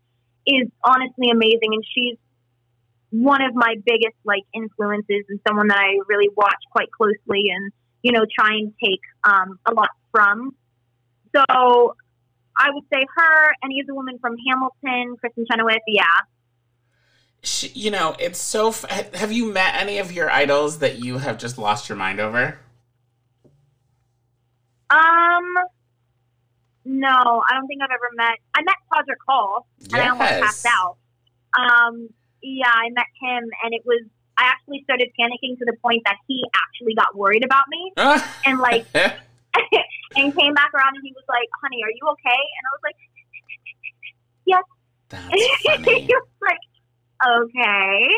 is 0.47 0.69
honestly 0.85 1.31
amazing. 1.33 1.73
And 1.73 1.85
she's 1.95 2.19
one 3.11 3.43
of 3.43 3.55
my 3.55 3.77
biggest 3.85 4.19
like 4.25 4.43
influences 4.53 5.25
and 5.29 5.41
someone 5.47 5.69
that 5.69 5.79
I 5.79 5.99
really 6.09 6.29
watch 6.37 6.61
quite 6.71 6.91
closely 6.91 7.49
and 7.55 7.73
you 8.03 8.13
know 8.13 8.27
try 8.29 8.55
and 8.55 8.75
take 8.83 9.01
um, 9.25 9.59
a 9.67 9.73
lot 9.73 9.91
from. 10.13 10.55
So 11.35 11.95
I 12.57 12.71
would 12.73 12.85
say 12.93 13.05
her, 13.17 13.53
any 13.63 13.81
of 13.81 13.87
the 13.87 13.95
women 13.95 14.19
from 14.19 14.37
Hamilton, 14.49 15.17
Kristin 15.21 15.45
Chenoweth, 15.51 15.85
yeah. 15.87 16.05
She, 17.47 17.69
you 17.69 17.93
know, 17.93 18.17
it's 18.19 18.41
so. 18.41 18.71
F- 18.71 19.15
have 19.15 19.31
you 19.31 19.53
met 19.53 19.77
any 19.77 19.99
of 19.99 20.11
your 20.11 20.29
idols 20.29 20.81
that 20.81 20.99
you 20.99 21.19
have 21.19 21.39
just 21.39 21.59
lost 21.59 21.89
your 21.89 21.95
mind 21.97 22.19
over? 22.19 22.59
Um, 24.91 25.47
no, 26.85 27.09
I 27.49 27.55
don't 27.55 27.69
think 27.69 27.83
I've 27.83 27.91
ever 27.95 28.11
met. 28.17 28.39
I 28.55 28.63
met 28.63 28.75
Todrick 28.93 29.23
Hall, 29.29 29.67
and 29.93 30.03
I 30.03 30.09
almost 30.09 30.29
Yes. 30.31 30.43
passed 30.43 30.67
out. 30.67 30.97
Um, 31.57 32.09
yeah, 32.43 32.67
I 32.71 32.91
met 32.91 33.07
him, 33.23 33.45
and 33.63 33.73
it 33.75 33.83
was. 33.85 34.03
I 34.37 34.45
actually 34.51 34.83
started 34.83 35.09
panicking 35.19 35.57
to 35.59 35.65
the 35.65 35.77
point 35.81 36.03
that 36.05 36.17
he 36.27 36.43
actually 36.53 36.95
got 36.95 37.17
worried 37.17 37.45
about 37.45 37.63
me, 37.69 37.93
and 38.45 38.59
like, 38.59 38.87
and 38.95 40.37
came 40.37 40.53
back 40.55 40.75
around, 40.75 40.97
and 40.97 41.05
he 41.05 41.13
was 41.13 41.25
like, 41.29 41.49
"Honey, 41.63 41.79
are 41.85 41.91
you 41.95 42.09
okay?" 42.11 42.43
And 42.59 42.63
I 42.67 42.71
was 42.75 42.83
like, 42.83 42.97
"Yes." 44.47 44.63
That's 45.09 45.23
funny. 45.23 46.05
he 46.07 46.15
was 46.15 46.29
like, 46.43 46.59
"Okay." 47.25 48.09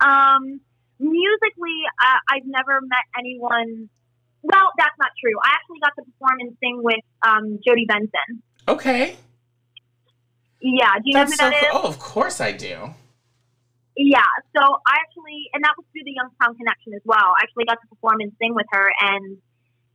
Um, 0.00 0.60
musically, 0.98 1.78
uh, 2.00 2.18
I've 2.30 2.46
never 2.46 2.80
met 2.82 3.06
anyone. 3.18 3.88
Well, 4.42 4.70
that's 4.76 4.96
not 4.98 5.10
true. 5.20 5.32
I 5.42 5.48
actually 5.54 5.80
got 5.80 5.92
to 5.96 6.02
perform 6.02 6.40
and 6.40 6.56
sing 6.60 6.80
with 6.82 7.04
um, 7.26 7.58
Jodi 7.64 7.86
Benson. 7.86 8.42
Okay. 8.68 9.16
Yeah, 10.60 10.96
do 10.96 11.02
you 11.04 11.14
know 11.14 11.24
who 11.24 11.36
so 11.36 11.50
that 11.50 11.62
is? 11.62 11.68
Oh, 11.72 11.88
of 11.88 11.98
course 11.98 12.40
I 12.40 12.52
do. 12.52 12.92
Yeah, 13.96 14.26
so 14.56 14.60
I 14.60 14.96
actually, 15.06 15.46
and 15.54 15.62
that 15.62 15.74
was 15.78 15.86
through 15.92 16.02
the 16.04 16.16
Youngstown 16.16 16.56
Connection 16.56 16.94
as 16.94 17.02
well. 17.04 17.36
I 17.36 17.46
actually 17.46 17.64
got 17.64 17.78
to 17.80 17.86
perform 17.86 18.20
and 18.20 18.32
sing 18.40 18.54
with 18.54 18.66
her, 18.72 18.90
and 19.00 19.38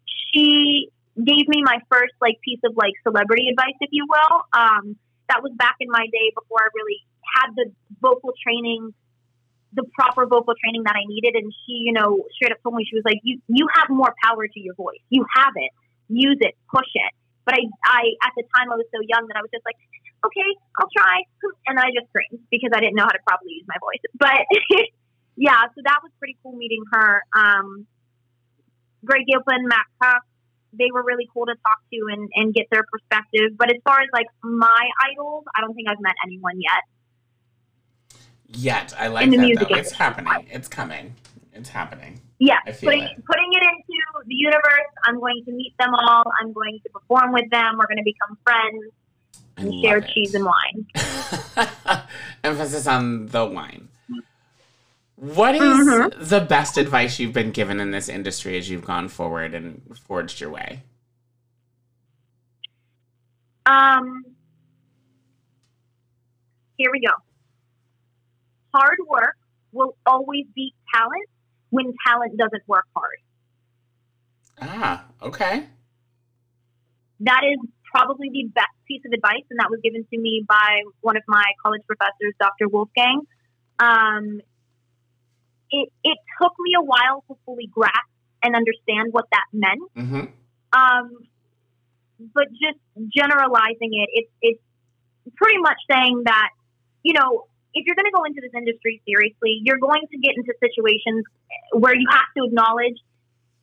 she 0.05 0.89
gave 1.17 1.49
me 1.49 1.61
my 1.65 1.81
first 1.91 2.13
like 2.21 2.39
piece 2.45 2.61
of 2.63 2.77
like 2.77 2.93
celebrity 3.03 3.49
advice, 3.49 3.75
if 3.81 3.89
you 3.91 4.07
will. 4.07 4.45
Um, 4.53 4.95
that 5.27 5.43
was 5.43 5.51
back 5.57 5.75
in 5.79 5.89
my 5.91 6.05
day 6.09 6.31
before 6.33 6.63
I 6.63 6.69
really 6.73 7.01
had 7.35 7.55
the 7.55 7.71
vocal 8.01 8.33
training, 8.41 8.93
the 9.73 9.83
proper 9.97 10.25
vocal 10.25 10.53
training 10.57 10.83
that 10.83 10.95
I 10.95 11.03
needed. 11.05 11.35
And 11.35 11.51
she, 11.65 11.85
you 11.85 11.93
know, 11.93 12.23
straight 12.35 12.51
up 12.51 12.61
told 12.63 12.75
me 12.75 12.85
she 12.89 12.95
was 12.95 13.05
like, 13.05 13.19
"You 13.23 13.39
you 13.47 13.67
have 13.75 13.89
more 13.89 14.13
power 14.23 14.47
to 14.47 14.59
your 14.59 14.75
voice. 14.75 15.01
You 15.09 15.25
have 15.35 15.53
it. 15.55 15.71
Use 16.07 16.37
it. 16.41 16.55
Push 16.71 16.89
it." 16.93 17.11
But 17.45 17.55
I, 17.55 17.63
I 17.85 18.01
at 18.25 18.33
the 18.37 18.43
time 18.55 18.71
I 18.71 18.75
was 18.75 18.85
so 18.93 19.01
young 19.01 19.25
that 19.27 19.37
I 19.37 19.41
was 19.41 19.49
just 19.49 19.65
like, 19.65 19.77
okay, 20.25 20.49
I'll 20.77 20.91
try. 20.95 21.23
And 21.67 21.79
I 21.79 21.91
just 21.95 22.07
screamed 22.11 22.43
because 22.51 22.71
I 22.73 22.79
didn't 22.79 22.95
know 22.95 23.07
how 23.07 23.15
to 23.15 23.23
properly 23.25 23.53
use 23.57 23.67
my 23.67 23.79
voice. 23.79 24.03
But 24.17 24.43
yeah, 25.35 25.59
so 25.75 25.81
that 25.83 25.99
was 26.03 26.11
pretty 26.19 26.37
cool 26.43 26.55
meeting 26.55 26.83
her. 26.91 27.23
Um, 27.35 27.87
Greg 29.05 29.23
Gilpin, 29.27 29.67
Mac 29.67 29.87
Huff, 30.01 30.23
they 30.73 30.91
were 30.91 31.03
really 31.03 31.27
cool 31.33 31.45
to 31.45 31.55
talk 31.55 31.79
to 31.91 31.99
and, 32.11 32.29
and 32.35 32.53
get 32.53 32.67
their 32.71 32.83
perspective. 32.91 33.55
But 33.57 33.71
as 33.71 33.79
far 33.83 34.01
as 34.01 34.09
like 34.13 34.27
my 34.43 34.83
idols, 35.09 35.45
I 35.55 35.61
don't 35.61 35.73
think 35.73 35.87
I've 35.89 36.01
met 36.01 36.15
anyone 36.25 36.59
yet. 36.59 36.83
Yet 38.53 38.93
I 38.97 39.07
like 39.07 39.25
In 39.25 39.31
the 39.31 39.37
that 39.37 39.45
music 39.45 39.67
though. 39.69 39.75
It's 39.75 39.91
happening. 39.91 40.47
It's 40.51 40.67
coming. 40.67 41.13
It's 41.53 41.69
happening. 41.69 42.19
Yeah, 42.39 42.57
putting, 42.63 43.03
it. 43.03 43.25
putting 43.25 43.49
it 43.51 43.63
into 43.63 44.25
the 44.25 44.33
universe. 44.35 44.89
I'm 45.03 45.19
going 45.19 45.43
to 45.45 45.51
meet 45.51 45.73
them 45.77 45.93
all. 45.93 46.23
I'm 46.41 46.53
going 46.53 46.79
to 46.83 46.89
perform 46.89 47.33
with 47.33 47.49
them. 47.51 47.77
We're 47.77 47.85
going 47.87 47.97
to 47.97 48.03
become 48.03 48.37
friends 48.43 48.93
and 49.57 49.73
share 49.81 49.97
it. 49.97 50.07
cheese 50.13 50.33
and 50.35 50.45
wine. 50.45 50.87
Emphasis 52.43 52.87
on 52.87 53.27
the 53.27 53.45
wine. 53.45 53.89
What 55.17 55.53
is 55.55 55.61
Mhm. 55.61 56.29
the 56.29 56.39
best 56.39 56.77
advice 56.77 57.19
you've 57.19 57.33
been 57.33 57.51
given 57.51 57.81
in 57.81 57.91
this 57.91 58.07
industry 58.07 58.57
as 58.57 58.69
you've 58.69 58.85
gone 58.85 59.09
forward 59.09 59.53
and 59.53 59.81
forged 60.07 60.39
your 60.39 60.49
way? 60.49 60.83
Um, 63.65 64.23
here 66.77 66.89
we 66.91 67.01
go. 67.01 67.11
Hard 68.73 68.97
work 69.07 69.35
will 69.71 69.95
always 70.05 70.45
beat 70.55 70.73
talent 70.93 71.27
when 71.69 71.93
talent 72.05 72.37
doesn't 72.37 72.63
work 72.67 72.85
hard. 72.95 73.17
Ah, 74.61 75.05
okay. 75.21 75.67
That 77.21 77.41
is 77.43 77.69
probably 77.91 78.29
the 78.31 78.49
best 78.53 78.67
piece 78.87 79.01
of 79.05 79.11
advice, 79.13 79.45
and 79.49 79.59
that 79.59 79.69
was 79.69 79.79
given 79.83 80.05
to 80.11 80.19
me 80.19 80.43
by 80.47 80.81
one 81.01 81.17
of 81.17 81.23
my 81.27 81.43
college 81.63 81.81
professors, 81.85 82.33
Dr. 82.39 82.67
Wolfgang. 82.67 83.21
Um, 83.79 84.41
it, 85.71 85.89
it 86.03 86.17
took 86.41 86.53
me 86.59 86.73
a 86.77 86.83
while 86.83 87.23
to 87.27 87.37
fully 87.45 87.67
grasp 87.67 88.09
and 88.43 88.55
understand 88.55 89.11
what 89.11 89.25
that 89.31 89.45
meant. 89.53 89.81
Mm-hmm. 89.95 90.25
Um, 90.71 91.11
but 92.33 92.47
just 92.51 92.79
generalizing 93.15 93.91
it, 93.93 94.09
it's 94.13 94.31
it's 94.41 94.61
pretty 95.35 95.59
much 95.59 95.77
saying 95.89 96.23
that 96.25 96.49
you 97.03 97.13
know 97.13 97.47
if 97.73 97.85
you're 97.85 97.95
going 97.95 98.09
to 98.09 98.15
go 98.15 98.23
into 98.25 98.41
this 98.41 98.53
industry 98.55 99.01
seriously, 99.05 99.61
you're 99.63 99.79
going 99.79 100.03
to 100.09 100.17
get 100.17 100.33
into 100.35 100.53
situations 100.57 101.23
where 101.73 101.95
you 101.95 102.07
have 102.09 102.29
to 102.37 102.49
acknowledge 102.49 102.97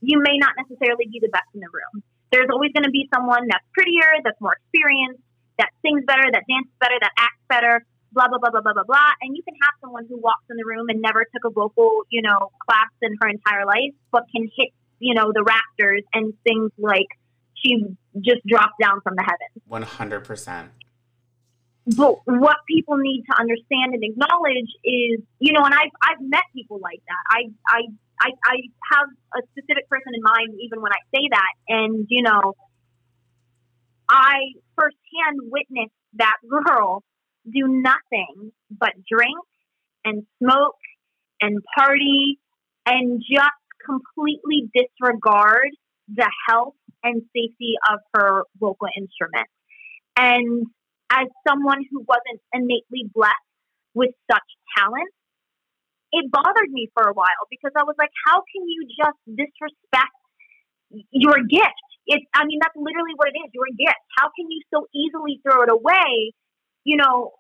you 0.01 0.21
may 0.21 0.39
not 0.39 0.55
necessarily 0.57 1.07
be 1.11 1.19
the 1.19 1.33
best 1.33 1.49
in 1.55 1.61
the 1.61 1.71
room. 1.73 2.03
There's 2.31 2.51
always 2.53 2.73
going 2.73 2.85
to 2.85 2.95
be 2.95 3.09
someone 3.15 3.47
that's 3.49 3.65
prettier, 3.73 4.23
that's 4.23 4.41
more 4.41 4.55
experienced, 4.59 5.23
that 5.59 5.71
sings 5.83 6.05
better, 6.07 6.27
that 6.31 6.45
dances 6.47 6.75
better, 6.79 6.99
that 7.01 7.13
acts 7.19 7.45
better, 7.49 7.85
blah 8.13 8.29
blah 8.29 8.39
blah 8.39 8.51
blah 8.51 8.61
blah 8.61 8.75
blah 8.75 8.85
blah. 8.87 9.11
And 9.23 9.37
you 9.37 9.43
can 9.43 9.55
have 9.63 9.75
someone 9.81 10.07
who 10.09 10.19
walks 10.19 10.45
in 10.51 10.57
the 10.57 10.65
room 10.65 10.89
and 10.89 11.01
never 11.01 11.25
took 11.33 11.45
a 11.45 11.51
vocal, 11.51 12.03
you 12.11 12.23
know, 12.23 12.51
class 12.69 12.93
in 13.03 13.17
her 13.21 13.29
entire 13.29 13.65
life, 13.65 13.95
but 14.13 14.25
can 14.35 14.51
hit, 14.57 14.71
you 14.99 15.15
know, 15.15 15.33
the 15.33 15.43
rafters 15.43 16.03
and 16.13 16.35
sings 16.47 16.73
like 16.79 17.09
she 17.55 17.85
just 18.21 18.45
dropped 18.47 18.79
down 18.83 19.01
from 19.01 19.15
the 19.17 19.23
heavens. 19.23 19.63
One 19.67 19.83
hundred 19.83 20.25
percent. 20.25 20.71
But 21.87 22.19
what 22.27 22.57
people 22.67 22.97
need 22.97 23.23
to 23.31 23.39
understand 23.39 23.95
and 23.95 24.03
acknowledge 24.03 24.71
is, 24.83 25.23
you 25.39 25.53
know, 25.53 25.65
and 25.65 25.73
I've 25.73 25.95
I've 26.03 26.21
met 26.21 26.43
people 26.53 26.81
like 26.83 27.01
that. 27.07 27.23
I 27.31 27.43
I 27.69 27.81
I, 28.21 28.31
I 28.45 28.57
have 28.93 29.09
a 29.37 29.47
specific 29.53 29.89
person 29.89 30.13
in 30.15 30.23
mind 30.23 30.59
even 30.61 30.83
when 30.83 30.91
I 30.91 30.99
say 31.15 31.29
that, 31.31 31.53
and 31.69 32.07
you 32.09 32.23
know, 32.23 32.55
I 34.09 34.35
firsthand 34.75 35.41
witnessed 35.43 35.95
that 36.15 36.37
girl 36.49 37.05
do 37.45 37.69
nothing 37.69 38.51
but 38.71 38.93
drink 39.09 39.39
and 40.05 40.27
smoke 40.43 40.75
and 41.41 41.63
party 41.77 42.41
and 42.85 43.21
just 43.21 43.51
completely 43.85 44.71
disregard 44.75 45.69
the 46.09 46.31
health 46.49 46.75
and 47.03 47.23
safety 47.35 47.75
of 47.93 48.01
her 48.15 48.43
vocal 48.59 48.89
instrument. 48.97 49.47
And 50.17 50.67
as 51.11 51.29
someone 51.47 51.85
who 51.91 52.05
wasn't 52.07 52.41
innately 52.53 53.09
blessed 53.15 53.47
with 53.95 54.11
such 54.31 54.49
talent, 54.77 55.11
it 56.13 56.31
bothered 56.31 56.71
me 56.71 56.89
for 56.95 57.05
a 57.09 57.13
while 57.13 57.45
because 57.51 57.73
I 57.77 57.85
was 57.85 57.95
like, 57.99 58.11
how 58.27 58.43
can 58.43 58.69
you 58.69 58.87
just 58.95 59.19
disrespect 59.27 60.17
your 61.11 61.43
gift? 61.49 61.87
It's, 62.07 62.25
I 62.35 62.47
mean, 62.47 62.59
that's 62.63 62.77
literally 62.77 63.15
what 63.17 63.29
it 63.29 63.37
is, 63.37 63.51
your 63.53 63.67
gift. 63.75 63.99
How 64.19 64.31
can 64.35 64.47
you 64.51 64.63
so 64.73 64.87
easily 64.95 65.41
throw 65.43 65.63
it 65.63 65.71
away? 65.71 66.33
You 66.85 66.97
know, 66.97 67.35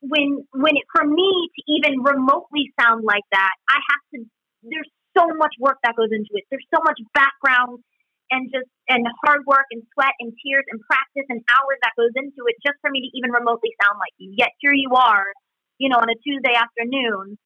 when, 0.00 0.46
when 0.52 0.76
it, 0.76 0.86
for 0.94 1.04
me 1.04 1.28
to 1.52 1.60
even 1.68 2.00
remotely 2.00 2.72
sound 2.80 3.04
like 3.04 3.26
that, 3.32 3.52
I 3.68 3.78
have 3.92 4.02
to, 4.14 4.18
there's 4.64 4.88
so 5.16 5.28
much 5.36 5.52
work 5.60 5.76
that 5.84 5.94
goes 5.96 6.08
into 6.10 6.32
it. 6.32 6.44
There's 6.50 6.66
so 6.72 6.80
much 6.82 6.98
background 7.12 7.84
and 8.30 8.48
just 8.48 8.70
and 8.88 9.04
hard 9.24 9.44
work 9.46 9.68
and 9.70 9.84
sweat 9.92 10.16
and 10.18 10.32
tears 10.40 10.64
and 10.72 10.80
practice 10.80 11.28
and 11.28 11.44
hours 11.52 11.78
that 11.84 11.92
goes 11.96 12.12
into 12.16 12.48
it 12.48 12.56
just 12.64 12.80
for 12.80 12.90
me 12.90 13.04
to 13.04 13.10
even 13.12 13.30
remotely 13.30 13.70
sound 13.84 14.00
like 14.00 14.16
you. 14.16 14.32
Yet 14.32 14.56
here 14.60 14.72
you 14.72 14.96
are, 14.96 15.28
you 15.76 15.88
know, 15.92 16.00
on 16.00 16.08
a 16.08 16.16
Tuesday 16.24 16.56
afternoon, 16.56 17.36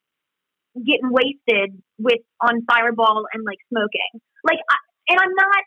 getting 0.79 1.11
wasted 1.11 1.75
with 1.99 2.23
on 2.41 2.63
Fireball 2.65 3.27
and 3.35 3.43
like 3.45 3.59
smoking. 3.69 4.23
Like, 4.47 4.63
I, 4.71 4.77
and 5.11 5.19
I'm 5.19 5.35
not. 5.35 5.63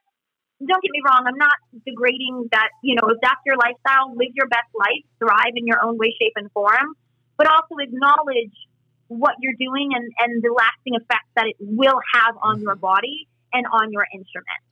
Don't 0.64 0.80
get 0.80 0.96
me 0.96 1.04
wrong. 1.04 1.28
I'm 1.28 1.36
not 1.36 1.60
degrading 1.84 2.48
that. 2.56 2.72
You 2.82 2.96
know, 2.96 3.12
if 3.12 3.20
that's 3.22 3.44
your 3.46 3.60
lifestyle, 3.60 4.16
live 4.16 4.32
your 4.34 4.48
best 4.48 4.72
life, 4.72 5.04
thrive 5.20 5.60
in 5.60 5.68
your 5.68 5.84
own 5.84 6.00
way, 6.00 6.16
shape, 6.16 6.40
and 6.40 6.50
form. 6.56 6.96
But 7.36 7.52
also 7.52 7.76
acknowledge 7.84 8.56
what 9.12 9.36
you're 9.44 9.60
doing 9.60 9.92
and, 9.92 10.08
and 10.24 10.42
the 10.42 10.56
lasting 10.56 10.96
effects 10.96 11.28
that 11.36 11.52
it 11.52 11.58
will 11.60 12.00
have 12.16 12.36
on 12.42 12.62
your 12.62 12.76
body 12.76 13.28
and 13.52 13.68
on 13.68 13.92
your 13.92 14.08
instrument 14.16 14.64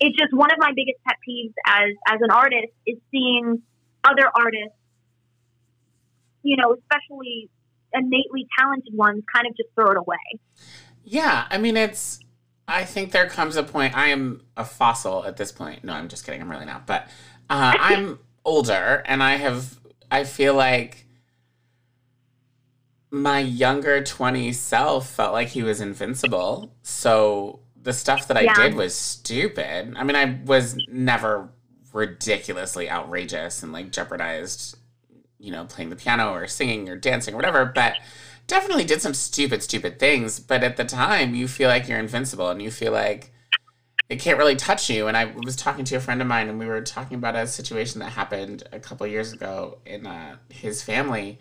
it's 0.00 0.16
just 0.18 0.32
one 0.32 0.50
of 0.50 0.58
my 0.58 0.72
biggest 0.74 0.98
pet 1.06 1.16
peeves 1.26 1.52
as 1.66 1.90
as 2.08 2.18
an 2.22 2.30
artist 2.30 2.72
is 2.86 2.96
seeing 3.10 3.62
other 4.02 4.30
artists, 4.34 4.76
you 6.42 6.56
know, 6.56 6.74
especially 6.74 7.50
innately 7.92 8.46
talented 8.58 8.94
ones 8.94 9.22
kind 9.32 9.46
of 9.46 9.56
just 9.56 9.68
throw 9.74 9.90
it 9.90 9.96
away. 9.96 10.40
Yeah, 11.04 11.46
I 11.50 11.58
mean, 11.58 11.76
it's. 11.76 12.20
I 12.66 12.84
think 12.84 13.10
there 13.10 13.28
comes 13.28 13.56
a 13.56 13.64
point. 13.64 13.96
I 13.96 14.08
am 14.08 14.42
a 14.56 14.64
fossil 14.64 15.24
at 15.24 15.36
this 15.36 15.50
point. 15.50 15.82
No, 15.82 15.92
I'm 15.92 16.08
just 16.08 16.24
kidding. 16.24 16.40
I'm 16.40 16.50
really 16.50 16.66
not. 16.66 16.86
But 16.86 17.08
uh, 17.50 17.74
I'm 17.78 18.18
older, 18.44 19.02
and 19.06 19.22
I 19.22 19.36
have. 19.36 19.78
I 20.10 20.24
feel 20.24 20.54
like 20.54 21.06
my 23.10 23.40
younger 23.40 24.02
20 24.02 24.52
self 24.52 25.10
felt 25.10 25.32
like 25.32 25.48
he 25.48 25.62
was 25.62 25.80
invincible. 25.80 26.72
So 26.82 27.60
the 27.82 27.92
stuff 27.92 28.28
that 28.28 28.36
I 28.36 28.42
yeah. 28.42 28.54
did 28.54 28.74
was 28.74 28.94
stupid. 28.94 29.94
I 29.96 30.04
mean, 30.04 30.16
I 30.16 30.38
was 30.44 30.76
never 30.88 31.50
ridiculously 31.92 32.90
outrageous 32.90 33.62
and 33.62 33.72
like 33.72 33.90
jeopardized, 33.90 34.76
you 35.38 35.50
know, 35.50 35.64
playing 35.64 35.90
the 35.90 35.96
piano 35.96 36.32
or 36.32 36.46
singing 36.46 36.88
or 36.88 36.96
dancing 36.96 37.34
or 37.34 37.36
whatever, 37.36 37.64
but 37.64 37.94
definitely 38.46 38.84
did 38.84 39.00
some 39.00 39.14
stupid, 39.14 39.62
stupid 39.62 39.98
things. 39.98 40.40
But 40.40 40.62
at 40.62 40.76
the 40.76 40.84
time, 40.84 41.34
you 41.34 41.48
feel 41.48 41.68
like 41.68 41.88
you're 41.88 41.98
invincible 41.98 42.50
and 42.50 42.60
you 42.60 42.70
feel 42.70 42.92
like 42.92 43.32
it 44.08 44.20
can't 44.20 44.38
really 44.38 44.56
touch 44.56 44.90
you. 44.90 45.06
And 45.06 45.16
I 45.16 45.32
was 45.44 45.56
talking 45.56 45.84
to 45.86 45.96
a 45.96 46.00
friend 46.00 46.20
of 46.20 46.26
mine 46.26 46.48
and 46.48 46.58
we 46.58 46.66
were 46.66 46.82
talking 46.82 47.16
about 47.16 47.36
a 47.36 47.46
situation 47.46 48.00
that 48.00 48.10
happened 48.10 48.64
a 48.72 48.80
couple 48.80 49.06
years 49.06 49.32
ago 49.32 49.78
in 49.86 50.06
uh, 50.06 50.36
his 50.48 50.82
family 50.82 51.38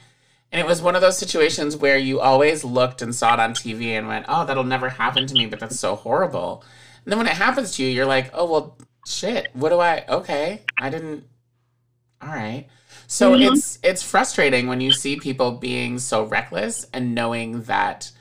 and 0.52 0.60
it 0.60 0.66
was 0.66 0.82
one 0.82 0.96
of 0.96 1.02
those 1.02 1.18
situations 1.18 1.78
where 1.78 1.98
you 1.98 2.20
always 2.20 2.64
looked 2.64 3.02
and 3.02 3.14
saw 3.14 3.36
it 3.36 3.40
on 3.40 3.54
TV 3.54 3.90
and 3.90 4.08
went, 4.08 4.26
oh, 4.28 4.46
that'll 4.46 4.64
never 4.64 4.90
happen 4.90 5.28
to 5.28 5.34
me, 5.34 5.46
but 5.46 5.60
that's 5.60 5.80
so 5.80 5.96
horrible. 5.96 6.64
And 7.06 7.12
then 7.12 7.20
when 7.20 7.28
it 7.28 7.34
happens 7.34 7.76
to 7.76 7.84
you, 7.84 7.90
you're 7.90 8.06
like, 8.06 8.32
oh, 8.34 8.50
well, 8.50 8.78
shit, 9.06 9.50
what 9.54 9.70
do 9.70 9.80
I, 9.80 10.06
okay, 10.10 10.62
I 10.80 10.90
didn't, 10.90 11.26
all 12.22 12.30
right. 12.30 12.68
So 13.08 13.34
mm-hmm. 13.34 13.54
it's 13.54 13.80
it's 13.82 14.04
frustrating 14.04 14.68
when 14.68 14.82
you 14.82 14.92
see 14.92 15.16
people 15.16 15.54
being 15.54 15.98
so 15.98 16.26
reckless 16.26 16.86
and 16.94 17.16
knowing 17.16 17.64
that 17.64 18.12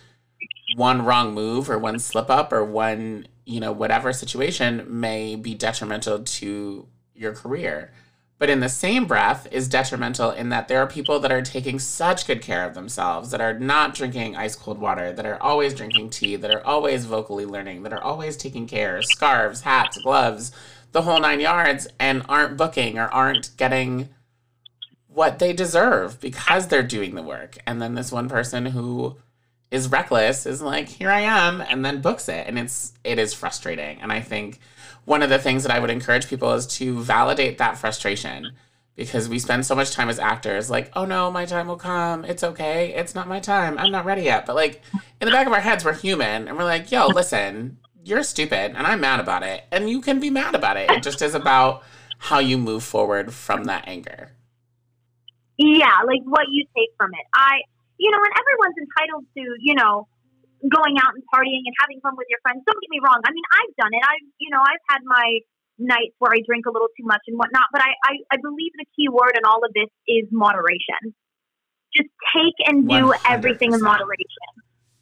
one 0.77 1.05
wrong 1.05 1.35
move 1.35 1.69
or 1.69 1.79
one 1.79 1.99
slip 1.99 2.31
up 2.31 2.53
or 2.53 2.64
one, 2.64 3.27
you 3.45 3.61
know, 3.61 3.73
whatever 3.73 4.14
situation 4.14 4.87
may 4.88 5.37
be 5.37 5.55
detrimental 5.55 6.21
to 6.21 6.87
your 7.14 7.35
career 7.35 7.93
but 8.38 8.51
in 8.51 8.61
the 8.61 8.68
same 8.68 9.05
breath 9.07 9.48
is 9.51 9.68
detrimental 9.68 10.31
in 10.31 10.48
that 10.48 10.68
there 10.68 10.81
are 10.81 10.87
people 10.87 11.18
that 11.20 11.33
are 11.33 11.42
taking 11.42 11.79
such 11.79 12.27
good 12.27 12.40
care 12.40 12.64
of 12.64 12.74
themselves 12.74 13.31
that 13.31 13.40
are 13.40 13.59
not 13.59 13.94
drinking 13.94 14.37
ice 14.37 14.55
cold 14.55 14.79
water 14.79 15.12
that 15.12 15.27
are 15.27 15.42
always 15.42 15.74
drinking 15.74 16.11
tea 16.11 16.37
that 16.37 16.55
are 16.55 16.66
always 16.66 17.05
vocally 17.05 17.46
learning 17.46 17.83
that 17.83 17.92
are 17.92 18.03
always 18.03 18.37
taking 18.37 18.66
care 18.66 19.03
scarves 19.03 19.62
hats 19.62 19.98
gloves 20.03 20.53
the 20.92 21.03
whole 21.03 21.20
nine 21.20 21.40
yards 21.40 21.87
and 21.98 22.22
aren't 22.29 22.57
booking 22.57 22.98
or 22.98 23.09
aren't 23.09 23.57
getting 23.57 24.09
what 25.09 25.38
they 25.38 25.53
deserve 25.53 26.20
because 26.20 26.68
they're 26.68 26.83
doing 26.83 27.14
the 27.14 27.22
work. 27.22 27.59
And 27.66 27.83
then 27.83 27.94
this 27.94 28.12
one 28.12 28.29
person 28.29 28.66
who 28.66 29.16
is 29.70 29.90
reckless 29.90 30.46
is 30.46 30.62
like 30.62 30.88
here 30.88 31.11
i 31.11 31.20
am 31.20 31.61
and 31.61 31.85
then 31.85 32.01
books 32.01 32.29
it. 32.29 32.46
And 32.46 32.59
it's 32.59 32.94
it 33.05 33.18
is 33.18 33.35
frustrating. 33.35 34.01
And 34.01 34.12
i 34.12 34.20
think 34.20 34.61
one 35.09 35.23
of 35.23 35.31
the 35.31 35.38
things 35.38 35.62
that 35.62 35.73
I 35.73 35.79
would 35.79 35.88
encourage 35.88 36.29
people 36.29 36.53
is 36.53 36.66
to 36.79 37.01
validate 37.01 37.57
that 37.59 37.79
frustration 37.79 38.53
because 38.94 39.27
we 39.27 39.38
spend 39.38 39.64
so 39.64 39.75
much 39.75 39.92
time 39.92 40.11
as 40.11 40.18
actors 40.18 40.68
like, 40.68 40.90
oh 40.94 41.07
no, 41.07 41.31
my 41.31 41.47
time 41.47 41.66
will 41.66 41.77
come. 41.79 42.27
It's 42.27 42.44
okay. 42.44 42.92
It's 42.94 43.14
not 43.14 43.27
my 43.27 43.40
time. 43.40 43.79
I'm 43.79 43.90
not 43.90 44.05
ready 44.05 44.23
yet. 44.23 44.44
But 44.44 44.55
like 44.55 44.83
in 44.92 45.25
the 45.25 45.31
back 45.31 45.47
of 45.47 45.53
our 45.55 45.61
heads, 45.61 45.83
we're 45.83 45.94
human 45.94 46.47
and 46.47 46.59
we're 46.59 46.64
like, 46.64 46.92
yo, 46.92 47.07
listen, 47.07 47.79
you're 48.05 48.23
stupid 48.23 48.77
and 48.77 48.87
I'm 48.87 49.01
mad 49.01 49.18
about 49.18 49.42
it. 49.42 49.64
And 49.73 49.88
you 49.88 50.03
can 50.03 50.21
be 50.21 50.29
mad 50.29 50.55
about 50.55 50.77
it. 50.77 50.90
It 50.90 51.03
just 51.03 51.23
is 51.23 51.35
about 51.35 51.85
how 52.18 52.40
you 52.40 52.59
move 52.59 52.85
forward 52.85 53.33
from 53.33 53.64
that 53.64 53.85
anger. 53.88 54.33
Yeah, 55.57 56.01
like 56.07 56.21
what 56.25 56.49
you 56.51 56.66
take 56.77 56.90
from 56.99 57.14
it. 57.14 57.27
I, 57.33 57.62
you 57.97 58.11
know, 58.11 58.18
and 58.18 58.33
everyone's 58.38 58.77
entitled 58.77 59.25
to, 59.37 59.57
you 59.59 59.75
know, 59.75 60.07
going 60.66 60.99
out 60.99 61.14
and 61.14 61.23
partying 61.31 61.62
and 61.62 61.75
having 61.79 62.03
fun 62.03 62.18
with 62.18 62.27
your 62.27 62.42
friends. 62.42 62.66
Don't 62.66 62.81
get 62.83 62.90
me 62.90 62.99
wrong. 62.99 63.23
I 63.23 63.31
mean, 63.31 63.47
I've 63.55 63.75
done 63.79 63.94
it. 63.94 64.03
I've, 64.03 64.27
you 64.42 64.51
know, 64.51 64.59
I've 64.59 64.83
had 64.90 65.07
my 65.07 65.38
nights 65.79 66.18
where 66.18 66.35
I 66.35 66.42
drink 66.42 66.66
a 66.66 66.75
little 66.75 66.90
too 66.99 67.07
much 67.07 67.23
and 67.31 67.38
whatnot, 67.38 67.71
but 67.71 67.81
I, 67.81 67.94
I, 68.03 68.12
I 68.35 68.37
believe 68.42 68.75
the 68.75 68.88
key 68.99 69.07
word 69.07 69.38
in 69.38 69.47
all 69.47 69.62
of 69.62 69.71
this 69.71 69.90
is 70.11 70.27
moderation. 70.35 71.14
Just 71.94 72.11
take 72.35 72.59
and 72.66 72.90
do 72.90 73.14
100%. 73.14 73.31
everything 73.31 73.71
in 73.73 73.81
moderation. 73.81 74.53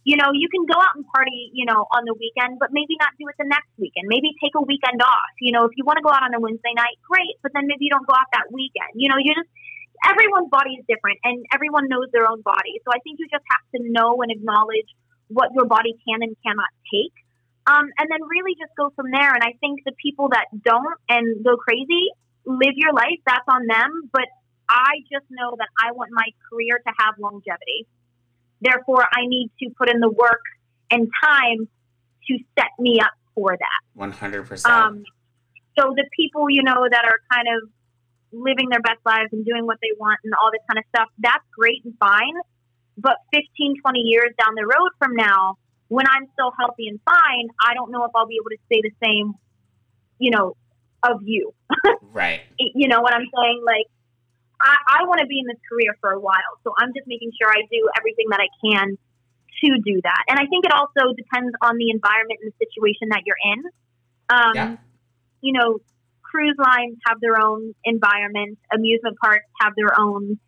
You 0.06 0.14
know, 0.14 0.30
you 0.30 0.46
can 0.46 0.62
go 0.70 0.78
out 0.78 0.94
and 0.94 1.02
party, 1.10 1.50
you 1.50 1.66
know, 1.66 1.82
on 1.90 2.06
the 2.06 2.14
weekend, 2.14 2.62
but 2.62 2.70
maybe 2.70 2.94
not 3.02 3.10
do 3.18 3.26
it 3.26 3.34
the 3.42 3.48
next 3.48 3.74
weekend. 3.74 4.06
Maybe 4.06 4.30
take 4.38 4.54
a 4.54 4.62
weekend 4.62 5.02
off. 5.02 5.34
You 5.42 5.50
know, 5.50 5.66
if 5.66 5.74
you 5.74 5.82
want 5.82 5.98
to 5.98 6.04
go 6.06 6.14
out 6.14 6.22
on 6.22 6.30
a 6.30 6.38
Wednesday 6.38 6.70
night, 6.78 6.94
great, 7.02 7.34
but 7.42 7.50
then 7.58 7.66
maybe 7.66 7.90
you 7.90 7.90
don't 7.90 8.06
go 8.06 8.14
out 8.14 8.30
that 8.30 8.46
weekend. 8.54 8.94
You 8.94 9.10
know, 9.10 9.18
you 9.18 9.34
just, 9.34 9.50
everyone's 10.06 10.46
body 10.46 10.78
is 10.78 10.86
different 10.86 11.18
and 11.26 11.42
everyone 11.50 11.90
knows 11.90 12.06
their 12.14 12.30
own 12.30 12.38
body. 12.46 12.78
So 12.86 12.94
I 12.94 13.02
think 13.02 13.18
you 13.18 13.26
just 13.26 13.42
have 13.50 13.66
to 13.74 13.78
know 13.90 14.22
and 14.22 14.30
acknowledge 14.30 14.86
what 15.28 15.50
your 15.54 15.66
body 15.66 15.94
can 16.06 16.22
and 16.22 16.36
cannot 16.44 16.70
take. 16.92 17.12
Um, 17.66 17.90
and 17.98 18.06
then 18.10 18.22
really 18.28 18.54
just 18.54 18.70
go 18.76 18.90
from 18.94 19.10
there. 19.10 19.34
And 19.34 19.42
I 19.42 19.54
think 19.58 19.82
the 19.84 19.92
people 20.00 20.28
that 20.30 20.46
don't 20.62 20.98
and 21.08 21.44
go 21.44 21.56
crazy, 21.56 22.10
live 22.44 22.74
your 22.76 22.92
life, 22.92 23.18
that's 23.26 23.46
on 23.48 23.66
them. 23.66 24.08
But 24.12 24.26
I 24.68 25.02
just 25.10 25.26
know 25.30 25.56
that 25.58 25.68
I 25.82 25.92
want 25.92 26.10
my 26.12 26.26
career 26.48 26.78
to 26.78 26.92
have 26.98 27.18
longevity. 27.18 27.86
Therefore, 28.60 29.02
I 29.02 29.26
need 29.26 29.50
to 29.62 29.70
put 29.76 29.90
in 29.90 30.00
the 30.00 30.10
work 30.10 30.42
and 30.90 31.08
time 31.22 31.68
to 32.28 32.38
set 32.58 32.70
me 32.78 33.00
up 33.00 33.12
for 33.34 33.56
that. 33.56 34.00
100%. 34.00 34.66
Um, 34.66 35.04
so 35.78 35.92
the 35.94 36.08
people, 36.16 36.46
you 36.48 36.62
know, 36.62 36.86
that 36.90 37.04
are 37.04 37.18
kind 37.32 37.48
of 37.48 37.68
living 38.32 38.68
their 38.70 38.80
best 38.80 39.00
lives 39.04 39.30
and 39.32 39.44
doing 39.44 39.66
what 39.66 39.78
they 39.82 39.90
want 39.98 40.18
and 40.24 40.32
all 40.40 40.50
this 40.50 40.62
kind 40.68 40.78
of 40.78 40.84
stuff, 40.94 41.08
that's 41.18 41.44
great 41.56 41.84
and 41.84 41.94
fine. 41.98 42.34
But 42.98 43.16
15, 43.32 43.80
20 43.82 43.98
years 44.00 44.32
down 44.38 44.54
the 44.56 44.64
road 44.64 44.90
from 44.98 45.14
now, 45.14 45.58
when 45.88 46.06
I'm 46.08 46.26
still 46.32 46.52
healthy 46.58 46.88
and 46.88 47.00
fine, 47.04 47.48
I 47.62 47.74
don't 47.74 47.92
know 47.92 48.04
if 48.04 48.10
I'll 48.14 48.26
be 48.26 48.40
able 48.40 48.50
to 48.50 48.62
say 48.72 48.80
the 48.82 48.90
same, 49.02 49.34
you 50.18 50.30
know, 50.30 50.56
of 51.02 51.20
you. 51.22 51.52
right. 52.12 52.40
You 52.58 52.88
know 52.88 53.00
what 53.00 53.14
I'm 53.14 53.26
saying? 53.34 53.62
Like, 53.64 53.86
I, 54.60 55.00
I 55.00 55.04
want 55.04 55.20
to 55.20 55.26
be 55.26 55.38
in 55.38 55.46
this 55.46 55.60
career 55.68 55.94
for 56.00 56.10
a 56.10 56.20
while. 56.20 56.56
So 56.64 56.72
I'm 56.78 56.92
just 56.96 57.06
making 57.06 57.30
sure 57.38 57.48
I 57.50 57.62
do 57.70 57.88
everything 57.98 58.26
that 58.30 58.40
I 58.40 58.48
can 58.64 58.98
to 59.64 59.68
do 59.84 60.00
that. 60.02 60.22
And 60.28 60.38
I 60.38 60.46
think 60.46 60.64
it 60.64 60.72
also 60.72 61.12
depends 61.16 61.54
on 61.62 61.76
the 61.76 61.90
environment 61.90 62.40
and 62.42 62.52
the 62.52 62.56
situation 62.60 63.08
that 63.10 63.22
you're 63.24 63.40
in. 63.44 63.60
Um, 64.28 64.54
yeah. 64.54 64.76
You 65.40 65.52
know, 65.52 65.78
cruise 66.22 66.56
lines 66.58 66.98
have 67.06 67.20
their 67.20 67.40
own 67.40 67.74
environment, 67.84 68.58
amusement 68.72 69.16
parks 69.22 69.46
have 69.60 69.72
their 69.76 69.98
own 69.98 70.38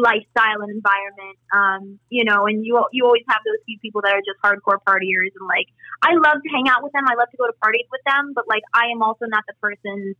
lifestyle 0.00 0.60
and 0.62 0.70
environment. 0.70 1.36
Um, 1.52 1.82
you 2.08 2.24
know, 2.24 2.46
and 2.46 2.64
you 2.64 2.82
you 2.92 3.04
always 3.04 3.24
have 3.28 3.40
those 3.44 3.60
few 3.66 3.78
people 3.80 4.02
that 4.02 4.12
are 4.12 4.24
just 4.24 4.38
hardcore 4.44 4.78
partiers, 4.86 5.32
and 5.38 5.46
like 5.48 5.66
I 6.02 6.14
love 6.14 6.42
to 6.42 6.50
hang 6.52 6.68
out 6.68 6.82
with 6.82 6.92
them. 6.92 7.04
I 7.08 7.14
love 7.14 7.30
to 7.30 7.36
go 7.36 7.46
to 7.46 7.56
parties 7.62 7.86
with 7.90 8.02
them, 8.06 8.32
but 8.34 8.44
like 8.48 8.62
I 8.74 8.92
am 8.92 9.02
also 9.02 9.26
not 9.26 9.44
the 9.46 9.54
person 9.60 10.14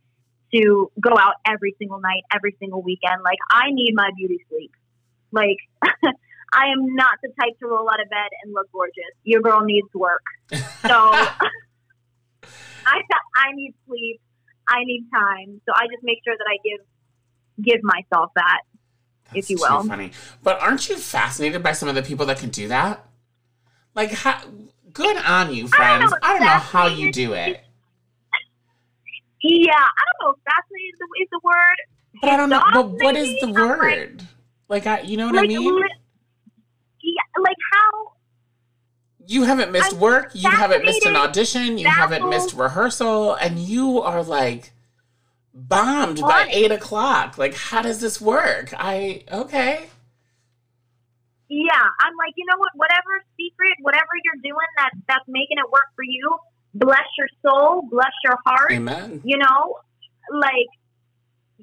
to 0.53 0.91
go 0.99 1.11
out 1.17 1.35
every 1.45 1.75
single 1.77 1.99
night, 1.99 2.23
every 2.33 2.55
single 2.59 2.81
weekend. 2.81 3.21
Like 3.23 3.39
I 3.51 3.71
need 3.71 3.93
my 3.93 4.09
beauty 4.15 4.45
sleep. 4.49 4.71
Like 5.31 5.57
I 6.53 6.71
am 6.71 6.95
not 6.95 7.19
the 7.21 7.29
type 7.39 7.59
to 7.59 7.67
roll 7.67 7.89
out 7.89 8.01
of 8.01 8.09
bed 8.09 8.29
and 8.43 8.53
look 8.53 8.71
gorgeous. 8.71 9.13
Your 9.23 9.41
girl 9.41 9.61
needs 9.61 9.89
work. 9.93 10.23
So 10.51 10.57
I 12.87 13.01
I 13.35 13.51
need 13.53 13.75
sleep. 13.85 14.21
I 14.67 14.83
need 14.83 15.07
time. 15.13 15.61
So 15.65 15.71
I 15.75 15.87
just 15.91 16.03
make 16.03 16.19
sure 16.23 16.35
that 16.37 16.47
I 16.47 16.57
give 16.63 16.81
give 17.63 17.81
myself 17.83 18.31
that. 18.35 18.61
That's 19.33 19.45
if 19.45 19.49
you 19.49 19.57
will. 19.59 19.83
funny. 19.83 20.11
But 20.43 20.61
aren't 20.61 20.89
you 20.89 20.97
fascinated 20.97 21.63
by 21.63 21.73
some 21.73 21.89
of 21.89 21.95
the 21.95 22.03
people 22.03 22.25
that 22.27 22.39
can 22.39 22.49
do 22.49 22.67
that? 22.69 23.05
Like, 23.95 24.11
how, 24.11 24.41
good 24.93 25.17
on 25.17 25.53
you, 25.53 25.67
friends. 25.67 25.81
I 25.81 25.99
don't 25.99 26.09
know, 26.09 26.17
I 26.21 26.33
don't 26.33 26.41
know 26.41 26.47
how 26.47 26.87
you 26.87 27.11
do 27.11 27.33
it. 27.33 27.63
Yeah, 29.41 29.71
I 29.71 30.03
don't 30.21 30.27
know 30.27 30.35
fascinated 30.45 30.93
is 30.93 30.99
the, 30.99 31.23
is 31.23 31.27
the 31.31 31.39
word. 31.43 31.75
But 32.21 32.29
I 32.31 32.37
don't 32.37 32.49
know. 32.49 32.63
But 32.73 32.89
what 33.03 33.15
is 33.15 33.39
the 33.39 33.51
word? 33.51 34.25
Like, 34.67 34.85
like 34.85 35.01
I, 35.01 35.05
you 35.05 35.17
know 35.17 35.27
what 35.27 35.35
like, 35.35 35.45
I 35.45 35.47
mean? 35.47 35.79
Yeah, 37.03 37.41
like 37.41 37.55
how. 37.71 38.13
You 39.25 39.43
haven't 39.43 39.71
missed 39.71 39.93
I'm 39.93 39.99
work. 39.99 40.31
You 40.33 40.49
haven't 40.49 40.83
missed 40.83 41.05
an 41.05 41.15
audition. 41.15 41.77
You 41.77 41.87
haven't 41.87 42.27
missed 42.29 42.53
rehearsal, 42.53 43.35
and 43.35 43.59
you 43.59 44.01
are 44.01 44.23
like 44.23 44.73
bombed 45.57 46.19
what? 46.19 46.29
by 46.29 46.47
eight 46.51 46.71
o'clock. 46.71 47.37
Like, 47.37 47.55
how 47.55 47.81
does 47.81 47.99
this 47.99 48.21
work? 48.21 48.73
I 48.77 49.23
okay. 49.31 49.89
Yeah, 51.49 51.87
I'm 51.99 52.13
like, 52.17 52.33
you 52.35 52.45
know 52.45 52.57
what? 52.57 52.71
Whatever 52.75 53.23
secret, 53.37 53.73
whatever 53.81 54.11
you're 54.23 54.41
doing 54.43 54.67
that 54.77 54.91
that's 55.07 55.25
making 55.27 55.57
it 55.57 55.71
work 55.71 55.87
for 55.95 56.03
you, 56.03 56.37
bless 56.73 57.07
your 57.17 57.27
soul, 57.41 57.83
bless 57.89 58.11
your 58.23 58.37
heart. 58.45 58.71
Amen. 58.71 59.21
You 59.23 59.37
know, 59.37 59.77
like 60.31 60.69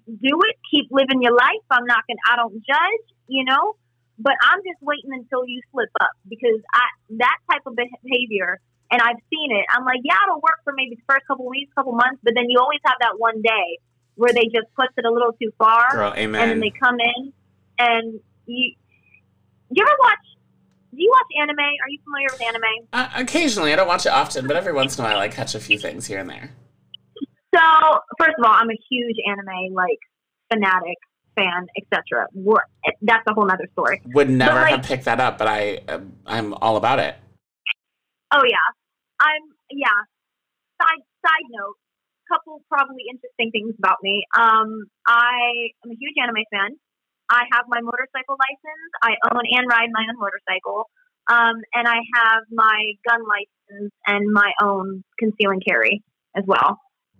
do 0.06 0.40
it. 0.48 0.56
Keep 0.70 0.88
living 0.90 1.22
your 1.22 1.34
life. 1.34 1.64
I'm 1.70 1.86
not 1.86 2.02
gonna. 2.08 2.20
I 2.30 2.36
don't 2.36 2.54
judge. 2.64 3.06
You 3.28 3.44
know, 3.44 3.76
but 4.18 4.34
I'm 4.42 4.58
just 4.58 4.82
waiting 4.82 5.12
until 5.12 5.46
you 5.46 5.60
slip 5.72 5.90
up 6.00 6.10
because 6.28 6.60
I 6.72 6.84
that 7.18 7.36
type 7.50 7.62
of 7.66 7.76
behavior 7.76 8.60
and 8.94 9.02
I've 9.02 9.18
seen 9.28 9.50
it. 9.50 9.66
I'm 9.74 9.84
like, 9.84 9.98
yeah, 10.04 10.14
it'll 10.24 10.40
work 10.40 10.62
for 10.62 10.72
maybe 10.76 10.94
the 10.94 11.02
first 11.08 11.26
couple 11.26 11.48
weeks, 11.48 11.72
couple 11.74 11.92
months, 11.92 12.20
but 12.22 12.34
then 12.36 12.46
you 12.48 12.60
always 12.60 12.78
have 12.86 12.94
that 13.00 13.18
one 13.18 13.42
day 13.42 13.78
where 14.14 14.32
they 14.32 14.44
just 14.44 14.70
push 14.78 14.86
it 14.96 15.04
a 15.04 15.10
little 15.10 15.32
too 15.32 15.50
far, 15.58 15.90
Girl, 15.90 16.14
amen. 16.16 16.40
and 16.40 16.50
then 16.52 16.60
they 16.60 16.70
come 16.70 17.00
in 17.00 17.32
and 17.80 18.20
you 18.46 18.74
Do 19.68 19.74
you 19.74 19.82
ever 19.82 19.96
watch? 19.98 20.24
Do 20.92 21.02
you 21.02 21.10
watch 21.10 21.26
anime? 21.42 21.58
Are 21.58 21.88
you 21.88 21.98
familiar 22.04 22.28
with 22.30 22.42
anime? 22.42 22.86
Uh, 22.92 23.08
occasionally, 23.16 23.72
I 23.72 23.76
don't 23.76 23.88
watch 23.88 24.06
it 24.06 24.12
often, 24.12 24.46
but 24.46 24.56
every 24.56 24.72
once 24.72 24.96
in 24.96 25.04
a 25.04 25.08
while, 25.08 25.18
I 25.18 25.26
catch 25.26 25.56
a 25.56 25.60
few 25.60 25.76
things 25.76 26.06
here 26.06 26.20
and 26.20 26.30
there. 26.30 26.52
So, 27.52 27.60
first 28.16 28.34
of 28.38 28.44
all, 28.44 28.54
I'm 28.54 28.70
a 28.70 28.78
huge 28.88 29.16
anime 29.26 29.74
like 29.74 29.98
fanatic 30.52 30.98
fan, 31.34 31.66
etc. 31.76 32.28
That's 33.02 33.24
a 33.26 33.34
whole 33.34 33.50
other 33.50 33.68
story. 33.72 34.02
Would 34.14 34.30
never 34.30 34.60
like, 34.60 34.76
have 34.76 34.84
picked 34.84 35.06
that 35.06 35.18
up, 35.18 35.36
but 35.36 35.48
I 35.48 35.80
uh, 35.88 35.98
I'm 36.26 36.54
all 36.54 36.76
about 36.76 37.00
it. 37.00 37.16
Oh 38.30 38.42
yeah, 38.48 38.83
I'm 39.24 39.44
yeah. 39.72 39.98
Side 40.76 41.02
side 41.24 41.48
note, 41.50 41.76
couple 42.28 42.60
probably 42.68 43.08
interesting 43.08 43.50
things 43.50 43.74
about 43.78 43.98
me. 44.02 44.24
Um, 44.36 44.84
I 45.06 45.72
am 45.84 45.90
a 45.90 45.96
huge 45.98 46.14
anime 46.20 46.44
fan. 46.52 46.76
I 47.30 47.44
have 47.52 47.64
my 47.68 47.80
motorcycle 47.80 48.36
license. 48.36 48.90
I 49.02 49.16
own 49.32 49.42
and 49.50 49.66
ride 49.68 49.88
my 49.92 50.04
own 50.08 50.18
motorcycle. 50.20 50.90
Um, 51.30 51.56
and 51.72 51.88
I 51.88 51.96
have 52.16 52.42
my 52.52 52.92
gun 53.08 53.20
license 53.24 53.92
and 54.06 54.30
my 54.32 54.52
own 54.62 55.02
conceal 55.18 55.50
and 55.50 55.64
carry 55.64 56.02
as 56.36 56.44
well. 56.46 56.78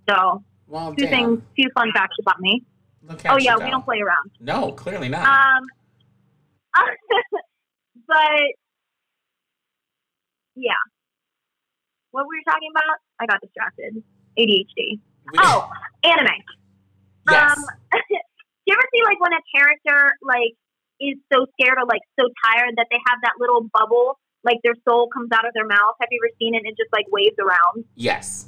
So, 0.08 0.44
well, 0.66 0.94
two 0.94 1.06
damn. 1.06 1.10
things, 1.10 1.42
two 1.58 1.70
fun 1.74 1.88
facts 1.94 2.16
about 2.20 2.38
me. 2.40 2.64
oh 3.08 3.38
yeah, 3.38 3.56
we 3.56 3.70
don't 3.70 3.84
play 3.84 4.00
around. 4.00 4.30
No, 4.40 4.72
clearly 4.72 5.08
not. 5.08 5.26
Um, 5.26 5.64
but 8.06 8.42
yeah, 10.54 10.72
what 12.14 12.30
were 12.30 12.38
you 12.38 12.46
talking 12.46 12.70
about? 12.70 13.02
I 13.18 13.26
got 13.26 13.42
distracted. 13.42 13.98
ADHD. 14.38 15.02
oh, 15.42 15.66
anime. 16.06 16.38
Yes. 17.26 17.58
Um, 17.58 17.64
do 17.90 18.66
you 18.70 18.74
ever 18.78 18.86
see 18.94 19.02
like 19.02 19.18
when 19.18 19.34
a 19.34 19.42
character 19.50 20.14
like 20.22 20.54
is 21.02 21.18
so 21.26 21.50
scared 21.58 21.74
or 21.74 21.86
like 21.90 22.06
so 22.14 22.30
tired 22.46 22.78
that 22.78 22.86
they 22.94 23.02
have 23.10 23.18
that 23.26 23.34
little 23.42 23.66
bubble, 23.74 24.22
like 24.46 24.62
their 24.62 24.78
soul 24.86 25.10
comes 25.10 25.34
out 25.34 25.42
of 25.42 25.50
their 25.58 25.66
mouth? 25.66 25.98
Have 25.98 26.06
you 26.14 26.22
ever 26.22 26.30
seen 26.38 26.54
it? 26.54 26.62
And 26.62 26.70
it 26.70 26.78
just 26.78 26.94
like 26.94 27.10
waves 27.10 27.34
around. 27.42 27.82
Yes. 27.98 28.46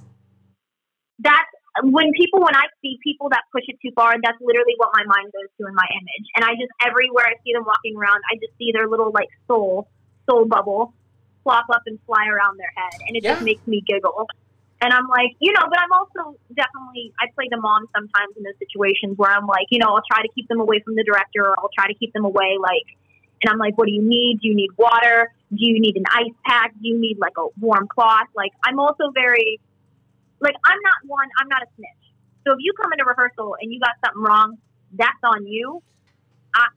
That's 1.19 1.51
when 1.83 2.15
people 2.15 2.47
when 2.47 2.55
I 2.55 2.71
see 2.87 3.03
people 3.03 3.35
that 3.35 3.51
push 3.51 3.67
it 3.67 3.83
too 3.83 3.91
far, 3.99 4.15
that's 4.23 4.39
literally 4.39 4.79
what 4.79 4.95
my 4.95 5.03
mind 5.11 5.35
goes 5.35 5.51
to 5.59 5.67
in 5.67 5.75
my 5.75 5.89
image. 5.91 6.27
And 6.39 6.47
I 6.47 6.55
just 6.55 6.71
everywhere 6.87 7.27
I 7.27 7.35
see 7.43 7.51
them 7.51 7.67
walking 7.67 7.99
around, 7.99 8.23
I 8.31 8.39
just 8.39 8.55
see 8.63 8.71
their 8.71 8.87
little 8.87 9.11
like 9.11 9.29
soul 9.51 9.91
soul 10.31 10.47
bubble 10.47 10.95
flop 11.47 11.71
up 11.71 11.87
and 11.87 11.95
fly 12.11 12.27
around 12.27 12.59
their 12.59 12.75
head, 12.75 12.99
and 13.07 13.15
it 13.15 13.23
yeah. 13.23 13.39
just 13.39 13.43
makes 13.47 13.63
me 13.71 13.79
giggle. 13.87 14.27
And 14.83 14.93
I'm 14.93 15.07
like, 15.07 15.31
you 15.39 15.53
know, 15.55 15.63
but 15.71 15.79
I'm 15.79 15.93
also 15.95 16.37
definitely, 16.53 17.15
I 17.23 17.31
play 17.39 17.47
the 17.49 17.57
mom 17.57 17.87
sometimes 17.95 18.37
in 18.37 18.43
those 18.43 18.59
situations 18.59 19.17
where 19.17 19.31
I'm 19.31 19.47
like, 19.47 19.71
you 19.71 19.79
know, 19.79 19.95
I'll 19.95 20.05
try 20.11 20.21
to 20.21 20.29
keep 20.35 20.49
them 20.49 20.59
away 20.61 20.83
from 20.85 20.97
the 20.97 21.05
director 21.07 21.47
or 21.47 21.55
I'll 21.57 21.73
try 21.73 21.87
to 21.87 21.95
keep 21.95 22.13
them 22.13 22.27
away, 22.27 22.59
like, 22.61 22.85
and 23.41 23.49
I'm 23.49 23.59
like, 23.59 23.79
what 23.79 23.87
do 23.87 23.93
you 23.93 24.03
need? 24.03 24.41
Do 24.43 24.49
you 24.49 24.57
need 24.57 24.71
water? 24.77 25.33
Do 25.55 25.63
you 25.63 25.79
need 25.79 25.97
an 25.97 26.05
ice 26.11 26.35
pack? 26.45 26.73
Do 26.73 26.89
you 26.89 26.99
need 26.99 27.19
like 27.19 27.39
a 27.39 27.47
warm 27.61 27.87
cloth? 27.87 28.27
Like, 28.35 28.51
I'm 28.65 28.81
also 28.81 29.15
very, 29.15 29.61
like, 30.41 30.57
I'm 30.65 30.81
not 30.83 30.99
one, 31.07 31.29
I'm 31.39 31.49
not 31.49 31.63
a 31.63 31.69
snitch. 31.77 32.05
So 32.45 32.53
if 32.53 32.59
you 32.61 32.73
come 32.81 32.93
into 32.93 33.05
rehearsal 33.05 33.57
and 33.61 33.73
you 33.73 33.79
got 33.79 33.95
something 34.05 34.23
wrong, 34.23 34.59
that's 34.93 35.23
on 35.23 35.47
you. 35.47 35.83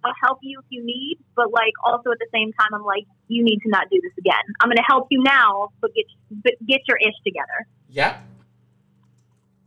I'll 0.03 0.13
help 0.21 0.39
you 0.41 0.59
if 0.59 0.65
you 0.69 0.83
need, 0.83 1.19
but 1.35 1.51
like 1.51 1.73
also 1.83 2.11
at 2.11 2.19
the 2.19 2.27
same 2.33 2.51
time, 2.53 2.69
I'm 2.73 2.83
like, 2.83 3.05
you 3.27 3.43
need 3.43 3.59
to 3.59 3.69
not 3.69 3.89
do 3.89 3.99
this 4.01 4.11
again. 4.17 4.33
I'm 4.61 4.67
going 4.67 4.77
to 4.77 4.83
help 4.83 5.07
you 5.09 5.23
now, 5.23 5.69
but 5.81 5.93
get 5.93 6.05
but 6.43 6.53
get 6.67 6.81
your 6.87 6.97
ish 6.97 7.15
together. 7.25 7.67
Yep. 7.89 8.21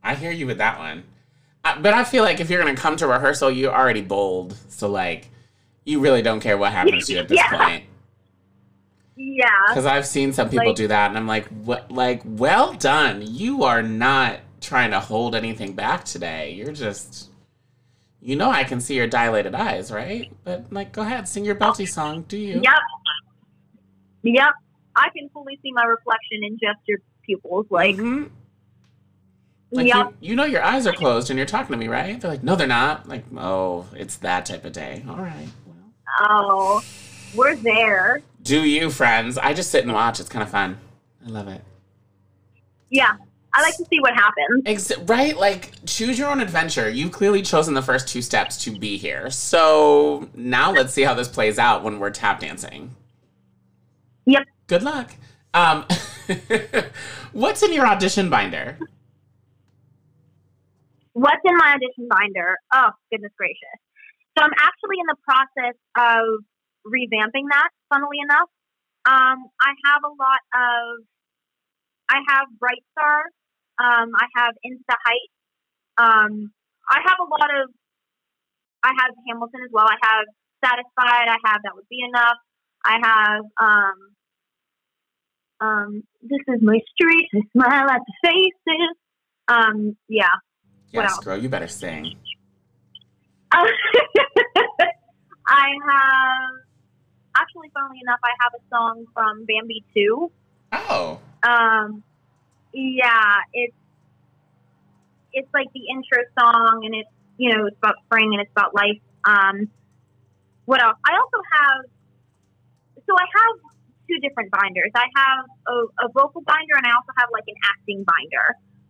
I 0.02 0.14
hear 0.14 0.32
you 0.32 0.46
with 0.46 0.58
that 0.58 0.78
one. 0.78 1.04
Uh, 1.64 1.80
but 1.80 1.94
I 1.94 2.04
feel 2.04 2.24
like 2.24 2.40
if 2.40 2.50
you're 2.50 2.60
going 2.60 2.74
to 2.74 2.80
come 2.80 2.96
to 2.96 3.06
rehearsal, 3.06 3.50
you're 3.50 3.74
already 3.74 4.02
bold. 4.02 4.56
So, 4.68 4.88
like, 4.88 5.30
you 5.84 6.00
really 6.00 6.22
don't 6.22 6.40
care 6.40 6.58
what 6.58 6.72
happens 6.72 7.06
to 7.06 7.12
you 7.12 7.18
at 7.20 7.28
this 7.28 7.36
yeah. 7.52 7.64
point. 7.64 7.84
Yeah. 9.16 9.46
Because 9.68 9.86
I've 9.86 10.06
seen 10.06 10.32
some 10.32 10.48
people 10.48 10.68
like, 10.68 10.76
do 10.76 10.88
that, 10.88 11.08
and 11.08 11.16
I'm 11.16 11.28
like, 11.28 11.46
what? 11.48 11.90
Like, 11.90 12.22
well 12.24 12.72
done. 12.74 13.22
You 13.24 13.62
are 13.64 13.82
not 13.82 14.40
trying 14.60 14.90
to 14.90 15.00
hold 15.00 15.34
anything 15.34 15.74
back 15.74 16.04
today. 16.04 16.52
You're 16.52 16.72
just, 16.72 17.28
you 18.22 18.36
know, 18.36 18.50
I 18.50 18.62
can 18.62 18.80
see 18.80 18.94
your 18.94 19.08
dilated 19.08 19.54
eyes, 19.54 19.90
right? 19.90 20.30
But 20.44 20.72
like, 20.72 20.92
go 20.92 21.02
ahead, 21.02 21.28
sing 21.28 21.44
your 21.44 21.56
belty 21.56 21.88
song. 21.88 22.22
Do 22.28 22.38
you? 22.38 22.60
Yep. 22.62 22.74
Yep. 24.22 24.52
I 24.94 25.08
can 25.16 25.28
fully 25.30 25.58
see 25.62 25.72
my 25.72 25.82
reflection 25.82 26.44
in 26.44 26.52
just 26.52 26.78
your 26.86 26.98
pupils. 27.24 27.66
Like, 27.68 27.96
mm-hmm. 27.96 28.28
like 29.72 29.88
yep. 29.88 30.14
you, 30.20 30.30
you 30.30 30.36
know 30.36 30.44
your 30.44 30.62
eyes 30.62 30.86
are 30.86 30.92
closed 30.92 31.30
and 31.30 31.36
you're 31.36 31.46
talking 31.46 31.72
to 31.72 31.76
me, 31.76 31.88
right? 31.88 32.20
They're 32.20 32.30
like, 32.30 32.44
no, 32.44 32.54
they're 32.54 32.68
not. 32.68 33.08
Like, 33.08 33.24
oh, 33.36 33.86
it's 33.94 34.16
that 34.18 34.46
type 34.46 34.64
of 34.64 34.72
day. 34.72 35.04
All 35.08 35.16
right. 35.16 35.48
Well. 35.66 35.76
Oh, 36.20 36.84
we're 37.34 37.56
there. 37.56 38.22
Do 38.42 38.62
you, 38.62 38.90
friends? 38.90 39.36
I 39.36 39.52
just 39.52 39.72
sit 39.72 39.82
and 39.82 39.92
watch. 39.92 40.20
It's 40.20 40.28
kind 40.28 40.44
of 40.44 40.50
fun. 40.50 40.78
I 41.26 41.28
love 41.28 41.48
it. 41.48 41.62
Yeah. 42.88 43.16
I 43.54 43.62
like 43.62 43.76
to 43.76 43.84
see 43.84 44.00
what 44.00 44.14
happens. 44.14 44.62
Ex- 44.64 44.98
right? 45.00 45.36
Like, 45.36 45.72
choose 45.84 46.18
your 46.18 46.30
own 46.30 46.40
adventure. 46.40 46.88
You've 46.88 47.12
clearly 47.12 47.42
chosen 47.42 47.74
the 47.74 47.82
first 47.82 48.08
two 48.08 48.22
steps 48.22 48.56
to 48.64 48.70
be 48.78 48.96
here. 48.96 49.30
So 49.30 50.28
now 50.34 50.72
let's 50.72 50.94
see 50.94 51.02
how 51.02 51.14
this 51.14 51.28
plays 51.28 51.58
out 51.58 51.82
when 51.82 51.98
we're 51.98 52.10
tap 52.10 52.40
dancing. 52.40 52.94
Yep. 54.24 54.44
Good 54.68 54.82
luck. 54.82 55.12
Um, 55.52 55.84
what's 57.32 57.62
in 57.62 57.72
your 57.74 57.86
audition 57.86 58.30
binder? 58.30 58.78
What's 61.12 61.42
in 61.44 61.56
my 61.58 61.74
audition 61.74 62.08
binder? 62.08 62.56
Oh, 62.72 62.90
goodness 63.10 63.32
gracious. 63.36 63.76
So 64.38 64.44
I'm 64.44 64.52
actually 64.58 64.96
in 64.98 65.06
the 65.06 65.16
process 65.24 65.76
of 65.96 66.40
revamping 66.86 67.48
that, 67.50 67.68
funnily 67.92 68.16
enough. 68.22 68.48
Um, 69.04 69.44
I 69.60 69.74
have 69.84 70.02
a 70.04 70.08
lot 70.08 70.40
of, 70.54 71.04
I 72.08 72.20
have 72.28 72.46
Bright 72.58 72.82
Star, 72.92 73.24
um, 73.78 74.12
I 74.14 74.26
have 74.36 74.54
the 74.62 74.96
Height. 75.04 75.30
Um, 75.98 76.52
I 76.88 76.98
have 77.04 77.18
a 77.20 77.28
lot 77.28 77.50
of, 77.62 77.70
I 78.82 78.92
have 78.98 79.14
Hamilton 79.28 79.60
as 79.64 79.70
well. 79.72 79.86
I 79.86 79.96
have 80.02 80.26
Satisfied. 80.64 81.28
I 81.28 81.38
have 81.44 81.62
That 81.64 81.74
Would 81.74 81.88
Be 81.88 82.00
Enough. 82.06 82.36
I 82.84 82.98
have 83.02 83.44
um, 83.60 84.12
um, 85.62 86.02
this 86.22 86.40
is 86.48 86.60
my 86.60 86.78
street. 86.94 87.28
I 87.34 87.40
smile 87.52 87.88
at 87.88 88.00
the 88.06 88.14
faces. 88.22 88.96
Um, 89.48 89.96
yeah. 90.08 90.30
Yes, 90.90 91.18
girl, 91.20 91.38
you 91.38 91.48
better 91.48 91.68
sing. 91.68 92.16
I 93.52 93.66
have 95.88 96.54
actually, 97.36 97.70
funnily 97.72 98.00
enough, 98.02 98.20
I 98.22 98.30
have 98.42 98.52
a 98.54 98.62
song 98.74 99.06
from 99.14 99.44
Bambi 99.46 99.84
Two. 99.94 100.30
Oh. 100.72 101.20
Um, 101.42 102.02
yeah, 102.72 103.36
it's 103.52 103.76
it's 105.32 105.48
like 105.54 105.68
the 105.72 105.82
intro 105.90 106.22
song, 106.38 106.82
and 106.84 106.94
it's 106.94 107.10
you 107.36 107.54
know 107.54 107.66
it's 107.66 107.76
about 107.78 107.96
spring 108.04 108.32
and 108.32 108.40
it's 108.40 108.52
about 108.52 108.74
life. 108.74 109.00
Um, 109.24 109.68
what 110.64 110.82
else? 110.82 110.98
I 111.04 111.12
also 111.16 111.42
have. 111.52 111.84
So 113.06 113.14
I 113.18 113.26
have 113.26 113.72
two 114.08 114.18
different 114.20 114.50
binders. 114.50 114.90
I 114.94 115.06
have 115.16 115.44
a, 115.66 116.06
a, 116.06 116.08
vocal 116.12 116.42
binder 116.42 116.76
and 116.76 116.86
I 116.86 116.90
also 116.90 117.12
have 117.18 117.28
like 117.32 117.44
an 117.48 117.56
acting 117.64 118.04
binder 118.04 118.46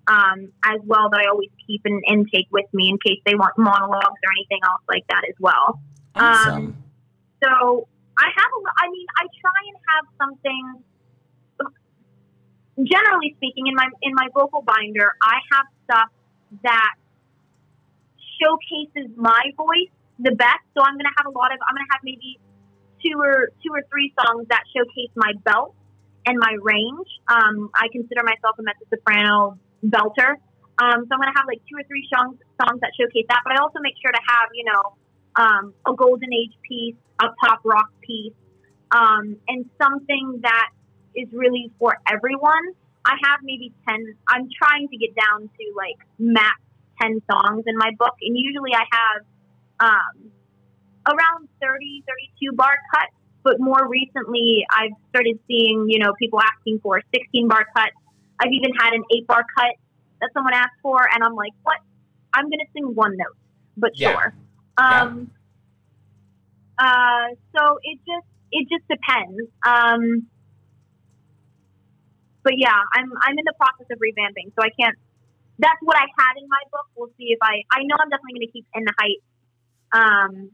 um, 0.06 0.52
as 0.64 0.80
well 0.84 1.08
that 1.10 1.20
I 1.20 1.30
always 1.30 1.50
keep 1.66 1.82
an 1.84 2.00
intake 2.08 2.48
with 2.50 2.66
me 2.72 2.88
in 2.88 2.98
case 2.98 3.20
they 3.24 3.34
want 3.34 3.56
monologues 3.56 4.20
or 4.20 4.30
anything 4.36 4.60
else 4.64 4.82
like 4.88 5.06
that 5.08 5.22
as 5.28 5.36
well. 5.38 5.80
Awesome. 6.14 6.54
Um, 6.54 6.84
so 7.42 7.88
I 8.18 8.28
have 8.28 8.50
a, 8.52 8.60
I 8.84 8.90
mean, 8.90 9.06
I 9.16 9.24
try 9.40 9.60
and 9.68 9.78
have 9.88 10.04
something. 10.18 10.84
Generally 12.76 13.34
speaking, 13.36 13.66
in 13.66 13.74
my 13.74 13.88
in 14.00 14.12
my 14.14 14.28
vocal 14.32 14.62
binder, 14.62 15.12
I 15.20 15.36
have 15.52 15.66
stuff 15.84 16.08
that 16.62 16.94
showcases 18.40 19.12
my 19.16 19.52
voice 19.56 19.92
the 20.18 20.32
best. 20.32 20.64
So 20.76 20.82
I'm 20.82 20.94
going 20.94 21.08
to 21.08 21.16
have 21.18 21.26
a 21.26 21.36
lot 21.36 21.52
of. 21.52 21.58
I'm 21.68 21.76
going 21.76 21.84
to 21.84 21.92
have 21.92 22.04
maybe 22.04 22.40
two 23.04 23.20
or 23.20 23.52
two 23.60 23.72
or 23.72 23.82
three 23.90 24.14
songs 24.16 24.46
that 24.48 24.64
showcase 24.72 25.12
my 25.16 25.32
belt 25.44 25.74
and 26.24 26.38
my 26.38 26.56
range. 26.62 27.08
Um, 27.28 27.68
I 27.74 27.88
consider 27.92 28.22
myself 28.24 28.56
a 28.58 28.62
mezzo 28.62 28.88
soprano 28.88 29.58
belter, 29.84 30.40
um, 30.80 31.04
so 31.04 31.10
I'm 31.12 31.20
going 31.20 31.32
to 31.32 31.36
have 31.36 31.46
like 31.46 31.60
two 31.68 31.76
or 31.76 31.84
three 31.84 32.08
songs 32.08 32.38
songs 32.56 32.80
that 32.80 32.96
showcase 32.96 33.26
that. 33.28 33.42
But 33.44 33.52
I 33.52 33.60
also 33.60 33.80
make 33.84 34.00
sure 34.00 34.12
to 34.12 34.22
have 34.32 34.48
you 34.56 34.64
know 34.64 34.82
um, 35.36 35.74
a 35.84 35.92
golden 35.92 36.32
age 36.32 36.56
piece, 36.66 36.96
a 37.20 37.28
pop 37.36 37.60
rock 37.64 37.92
piece, 38.00 38.36
um, 38.90 39.36
and 39.48 39.68
something 39.80 40.40
that 40.42 40.70
is 41.14 41.28
really 41.32 41.70
for 41.78 41.96
everyone. 42.10 42.62
I 43.04 43.16
have 43.24 43.40
maybe 43.42 43.72
ten. 43.88 44.14
I'm 44.28 44.48
trying 44.56 44.88
to 44.88 44.96
get 44.96 45.14
down 45.14 45.48
to 45.48 45.64
like 45.76 45.98
max 46.18 46.60
ten 47.00 47.20
songs 47.30 47.64
in 47.66 47.76
my 47.76 47.90
book, 47.98 48.14
and 48.20 48.36
usually 48.36 48.72
I 48.74 48.84
have. 48.92 49.22
Um, 49.80 50.32
around 51.06 51.48
30, 51.60 52.04
32 52.06 52.54
bar 52.54 52.74
cut. 52.94 53.08
But 53.44 53.58
more 53.58 53.88
recently, 53.88 54.64
I've 54.70 54.92
started 55.10 55.38
seeing, 55.48 55.86
you 55.88 55.98
know, 55.98 56.12
people 56.16 56.40
asking 56.40 56.78
for 56.80 57.02
16 57.12 57.48
bar 57.48 57.66
cut. 57.76 57.90
I've 58.38 58.52
even 58.52 58.70
had 58.78 58.92
an 58.92 59.02
eight 59.14 59.26
bar 59.26 59.44
cut 59.58 59.74
that 60.20 60.30
someone 60.32 60.54
asked 60.54 60.78
for, 60.80 61.00
and 61.12 61.24
I'm 61.24 61.34
like, 61.34 61.52
what? 61.64 61.78
I'm 62.34 62.44
going 62.44 62.60
to 62.60 62.66
sing 62.72 62.94
one 62.94 63.16
note, 63.16 63.36
but 63.76 63.90
yeah. 63.94 64.12
sure. 64.12 64.34
Um, 64.78 65.30
yeah. 66.80 66.86
uh, 66.86 67.34
so 67.56 67.78
it 67.82 67.98
just, 68.06 68.26
it 68.52 68.68
just 68.70 68.88
depends. 68.88 69.50
Um, 69.66 70.28
but 72.42 72.54
yeah, 72.56 72.76
I'm 72.94 73.10
I'm 73.22 73.38
in 73.38 73.44
the 73.44 73.54
process 73.56 73.86
of 73.90 73.98
revamping, 73.98 74.52
so 74.56 74.62
I 74.62 74.70
can't. 74.78 74.96
That's 75.58 75.78
what 75.82 75.96
I 75.96 76.06
had 76.18 76.34
in 76.40 76.48
my 76.48 76.62
book. 76.70 76.86
We'll 76.96 77.12
see 77.18 77.30
if 77.30 77.38
I. 77.42 77.62
I 77.70 77.84
know 77.84 77.96
I'm 78.00 78.08
definitely 78.08 78.40
going 78.40 78.48
to 78.48 78.52
keep 78.52 78.66
In 78.74 78.84
the 78.84 78.94
Heights, 78.98 79.26
um, 79.92 80.50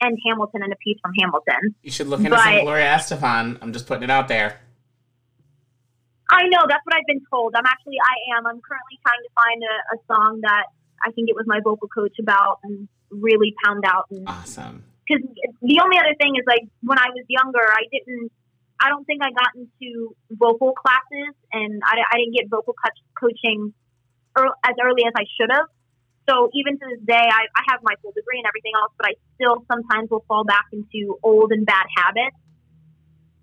and 0.00 0.18
Hamilton 0.26 0.62
and 0.62 0.72
a 0.72 0.76
piece 0.76 0.98
from 1.02 1.12
Hamilton. 1.20 1.74
You 1.82 1.90
should 1.90 2.06
look 2.06 2.20
into 2.20 2.38
some 2.38 2.60
Gloria 2.60 2.86
Estefan. 2.86 3.58
I'm 3.60 3.72
just 3.72 3.86
putting 3.86 4.04
it 4.04 4.10
out 4.10 4.28
there. 4.28 4.60
I 6.30 6.48
know 6.48 6.64
that's 6.66 6.80
what 6.84 6.96
I've 6.96 7.06
been 7.06 7.20
told. 7.30 7.54
I'm 7.54 7.66
actually 7.66 7.96
I 8.00 8.36
am. 8.38 8.46
I'm 8.46 8.60
currently 8.60 8.96
trying 9.04 9.20
to 9.20 9.30
find 9.36 9.60
a, 9.62 9.74
a 9.94 9.98
song 10.08 10.40
that 10.42 10.64
I 11.04 11.12
can 11.12 11.26
get 11.26 11.36
with 11.36 11.46
my 11.46 11.60
vocal 11.62 11.88
coach 11.88 12.16
about 12.18 12.58
and 12.64 12.88
really 13.10 13.54
pound 13.64 13.84
out. 13.86 14.06
And 14.10 14.26
Awesome. 14.26 14.84
because 15.06 15.22
the 15.60 15.80
only 15.84 15.98
other 15.98 16.14
thing 16.18 16.36
is 16.36 16.44
like 16.46 16.64
when 16.82 16.98
I 16.98 17.08
was 17.10 17.24
younger, 17.28 17.60
I 17.60 17.84
didn't. 17.92 18.32
I 18.82 18.88
don't 18.88 19.04
think 19.04 19.22
I 19.22 19.30
got 19.30 19.54
into 19.54 20.16
vocal 20.30 20.72
classes, 20.74 21.34
and 21.52 21.80
I, 21.86 22.02
I 22.02 22.14
didn't 22.18 22.34
get 22.34 22.50
vocal 22.50 22.74
co- 22.74 23.04
coaching 23.28 23.72
as 24.36 24.74
early 24.82 25.06
as 25.06 25.12
I 25.14 25.24
should 25.38 25.50
have. 25.54 25.66
So 26.28 26.50
even 26.54 26.78
to 26.78 26.84
this 26.90 27.02
day, 27.06 27.26
I, 27.30 27.42
I 27.54 27.62
have 27.70 27.80
my 27.82 27.94
full 28.02 28.12
degree 28.12 28.38
and 28.38 28.46
everything 28.46 28.72
else, 28.80 28.92
but 28.98 29.06
I 29.10 29.14
still 29.34 29.64
sometimes 29.70 30.10
will 30.10 30.24
fall 30.26 30.44
back 30.44 30.66
into 30.72 31.18
old 31.22 31.52
and 31.52 31.66
bad 31.66 31.86
habits. 31.96 32.36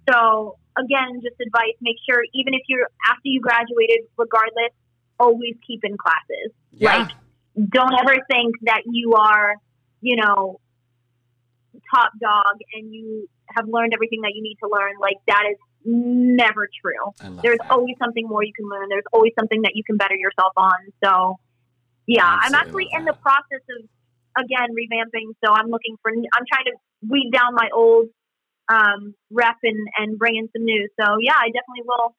So 0.09 0.57
again, 0.77 1.23
just 1.23 1.39
advice: 1.39 1.75
make 1.81 1.97
sure 2.03 2.19
even 2.33 2.53
if 2.53 2.63
you're 2.67 2.87
after 3.07 3.27
you 3.31 3.39
graduated, 3.39 4.07
regardless, 4.17 4.75
always 5.19 5.55
keep 5.67 5.83
in 5.83 5.97
classes 5.97 6.51
Yeah. 6.71 7.07
don't 7.55 7.93
ever 7.99 8.15
think 8.31 8.55
that 8.63 8.83
you 8.85 9.13
are, 9.13 9.55
you 10.01 10.15
know, 10.15 10.59
top 11.93 12.11
dog 12.19 12.57
and 12.73 12.93
you 12.93 13.27
have 13.55 13.65
learned 13.67 13.93
everything 13.93 14.21
that 14.21 14.31
you 14.35 14.43
need 14.43 14.57
to 14.63 14.69
learn. 14.69 14.93
Like 14.99 15.17
that 15.27 15.43
is 15.49 15.57
never 15.85 16.67
true. 16.81 17.13
There's 17.41 17.57
that. 17.59 17.71
always 17.71 17.95
something 17.99 18.27
more 18.27 18.43
you 18.43 18.53
can 18.53 18.69
learn. 18.69 18.89
There's 18.89 19.07
always 19.13 19.33
something 19.37 19.61
that 19.63 19.71
you 19.75 19.83
can 19.83 19.97
better 19.97 20.15
yourself 20.15 20.53
on. 20.57 20.77
So, 21.03 21.37
yeah, 22.05 22.25
I'm 22.25 22.53
actually 22.53 22.87
in 22.91 23.05
the 23.05 23.13
process 23.13 23.63
of 23.77 23.89
again 24.37 24.75
revamping. 24.75 25.33
So 25.43 25.51
I'm 25.53 25.69
looking 25.69 25.95
for. 26.01 26.11
I'm 26.11 26.45
trying 26.51 26.65
to 26.65 26.75
weed 27.07 27.31
down 27.31 27.55
my 27.55 27.69
old 27.73 28.07
um, 28.69 29.13
rep 29.31 29.57
and 29.63 29.87
and 29.97 30.17
bring 30.17 30.35
in 30.35 30.49
some 30.55 30.63
new. 30.63 30.87
So 30.99 31.17
yeah, 31.21 31.35
I 31.37 31.47
definitely 31.47 31.85
will. 31.85 32.15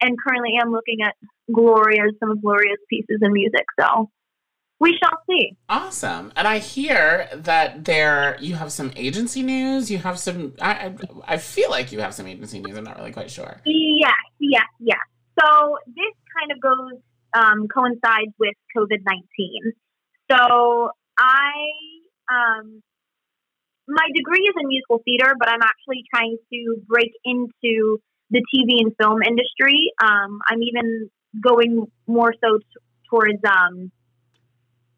And 0.00 0.16
currently 0.18 0.58
am 0.60 0.72
looking 0.72 0.98
at 1.04 1.14
Gloria's 1.52 2.14
some 2.18 2.30
of 2.30 2.42
Gloria's 2.42 2.80
pieces 2.90 3.18
and 3.20 3.32
music. 3.32 3.64
So 3.78 4.10
we 4.82 4.98
shall 5.00 5.16
see. 5.30 5.56
Awesome. 5.68 6.32
And 6.34 6.48
I 6.48 6.58
hear 6.58 7.28
that 7.32 7.84
there 7.84 8.36
you 8.40 8.56
have 8.56 8.72
some 8.72 8.90
agency 8.96 9.42
news. 9.42 9.92
You 9.92 9.98
have 9.98 10.18
some. 10.18 10.54
I 10.60 10.72
I, 10.72 10.94
I 11.34 11.36
feel 11.36 11.70
like 11.70 11.92
you 11.92 12.00
have 12.00 12.12
some 12.14 12.26
agency 12.26 12.58
news. 12.58 12.76
I'm 12.76 12.82
not 12.82 12.98
really 12.98 13.12
quite 13.12 13.30
sure. 13.30 13.60
Yes, 13.64 14.24
yes, 14.40 14.66
yes. 14.80 14.98
So 15.38 15.78
this 15.86 16.14
kind 16.36 16.50
of 16.50 16.60
goes 16.60 16.98
um, 17.32 17.68
coincides 17.68 18.34
with 18.40 18.56
COVID 18.76 19.02
nineteen. 19.06 19.62
So 20.28 20.90
I 21.16 21.52
um, 22.28 22.82
my 23.86 24.08
degree 24.16 24.42
is 24.50 24.54
in 24.60 24.66
musical 24.66 25.00
theater, 25.04 25.32
but 25.38 25.48
I'm 25.48 25.62
actually 25.62 26.02
trying 26.12 26.36
to 26.52 26.82
break 26.88 27.12
into 27.24 28.00
the 28.30 28.42
TV 28.52 28.82
and 28.82 28.92
film 28.98 29.22
industry. 29.22 29.92
Um, 30.02 30.40
I'm 30.48 30.62
even 30.64 31.08
going 31.40 31.86
more 32.08 32.34
so 32.42 32.58
t- 32.58 32.64
towards 33.08 33.38
um, 33.46 33.92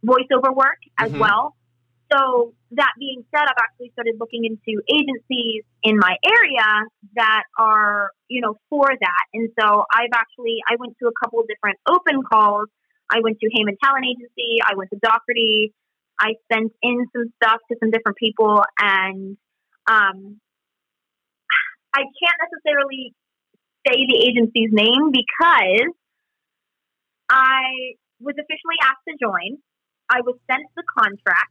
voiceover 0.05 0.55
work 0.55 0.78
as 0.98 1.11
Mhm. 1.11 1.18
well. 1.18 1.57
So 2.12 2.55
that 2.72 2.92
being 2.98 3.24
said, 3.34 3.42
I've 3.42 3.59
actually 3.59 3.90
started 3.92 4.16
looking 4.20 4.44
into 4.44 4.82
agencies 4.88 5.64
in 5.82 5.98
my 5.98 6.16
area 6.24 6.86
that 7.16 7.44
are, 7.59 8.11
you 8.28 8.40
know, 8.40 8.57
for 8.68 8.86
that. 8.88 9.24
And 9.32 9.50
so 9.59 9.84
I've 9.92 10.12
actually 10.14 10.59
I 10.68 10.76
went 10.78 10.96
to 11.00 11.09
a 11.09 11.12
couple 11.22 11.40
of 11.40 11.48
different 11.48 11.78
open 11.88 12.22
calls. 12.22 12.68
I 13.11 13.20
went 13.20 13.38
to 13.40 13.46
Heyman 13.48 13.76
Talent 13.82 14.05
Agency. 14.07 14.61
I 14.62 14.74
went 14.76 14.90
to 14.90 14.96
Docherty. 14.96 15.72
I 16.20 16.34
sent 16.52 16.72
in 16.82 17.07
some 17.12 17.32
stuff 17.42 17.61
to 17.70 17.76
some 17.80 17.90
different 17.90 18.18
people, 18.18 18.62
and 18.78 19.36
um, 19.88 20.40
I 21.92 22.02
can't 22.02 22.38
necessarily 22.50 23.14
say 23.86 23.96
the 24.09 24.24
agency's 24.26 24.70
name 24.72 25.11
because 25.11 25.92
I 27.28 27.96
was 28.20 28.34
officially 28.38 28.78
asked 28.82 29.05
to 29.09 29.16
join. 29.20 29.59
I 30.11 30.20
was 30.20 30.36
sent 30.50 30.66
the 30.76 30.82
contract. 30.98 31.50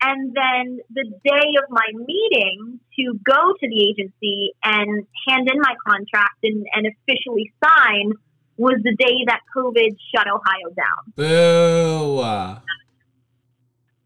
And 0.00 0.32
then 0.32 0.78
the 0.90 1.04
day 1.24 1.48
of 1.58 1.70
my 1.70 1.90
meeting 2.06 2.78
to 2.96 3.18
go 3.24 3.52
to 3.58 3.68
the 3.68 3.80
agency 3.90 4.54
and 4.62 5.06
hand 5.26 5.48
in 5.52 5.60
my 5.60 5.74
contract 5.86 6.38
and, 6.44 6.66
and 6.72 6.86
officially 6.86 7.52
sign 7.64 8.12
was 8.56 8.78
the 8.82 8.94
day 8.94 9.24
that 9.26 9.40
COVID 9.56 9.96
shut 10.14 10.26
Ohio 10.26 10.70
down. 10.76 11.12
Boo. 11.16 12.22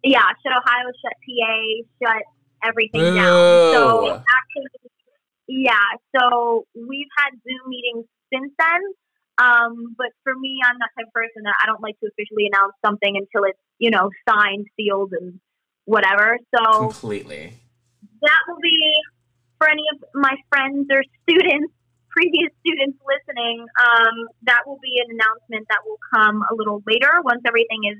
Yeah, 0.04 0.24
shut 0.42 0.52
Ohio, 0.52 0.92
shut 1.00 1.16
PA, 1.24 1.54
shut 2.02 2.22
everything 2.64 3.00
Boo. 3.00 3.14
down. 3.14 3.72
So 3.72 4.08
actually, 4.08 4.90
yeah, 5.48 5.74
so 6.16 6.66
we've 6.74 7.12
had 7.18 7.32
Zoom 7.44 7.68
meetings 7.68 8.06
since 8.32 8.52
then. 8.58 8.80
Um, 9.38 9.94
but 9.96 10.08
for 10.24 10.34
me, 10.36 10.60
I'm 10.64 10.76
that 10.78 10.90
type 10.96 11.08
of 11.08 11.12
person 11.12 11.42
that 11.44 11.56
I 11.62 11.66
don't 11.66 11.80
like 11.80 11.98
to 12.00 12.06
officially 12.06 12.50
announce 12.52 12.74
something 12.84 13.16
until 13.16 13.48
it's, 13.48 13.58
you 13.78 13.90
know, 13.90 14.10
signed, 14.28 14.66
sealed, 14.76 15.12
and 15.12 15.40
whatever. 15.84 16.38
So 16.54 16.92
Completely. 16.92 17.54
that 18.22 18.40
will 18.48 18.60
be 18.60 18.78
for 19.58 19.70
any 19.70 19.82
of 19.94 20.04
my 20.14 20.36
friends 20.50 20.86
or 20.92 21.02
students, 21.24 21.72
previous 22.10 22.52
students 22.60 22.98
listening. 23.02 23.64
Um, 23.80 24.28
that 24.44 24.62
will 24.66 24.78
be 24.82 25.00
an 25.00 25.16
announcement 25.16 25.66
that 25.70 25.80
will 25.86 25.98
come 26.12 26.44
a 26.50 26.54
little 26.54 26.82
later 26.86 27.22
once 27.24 27.40
everything 27.46 27.88
is 27.90 27.98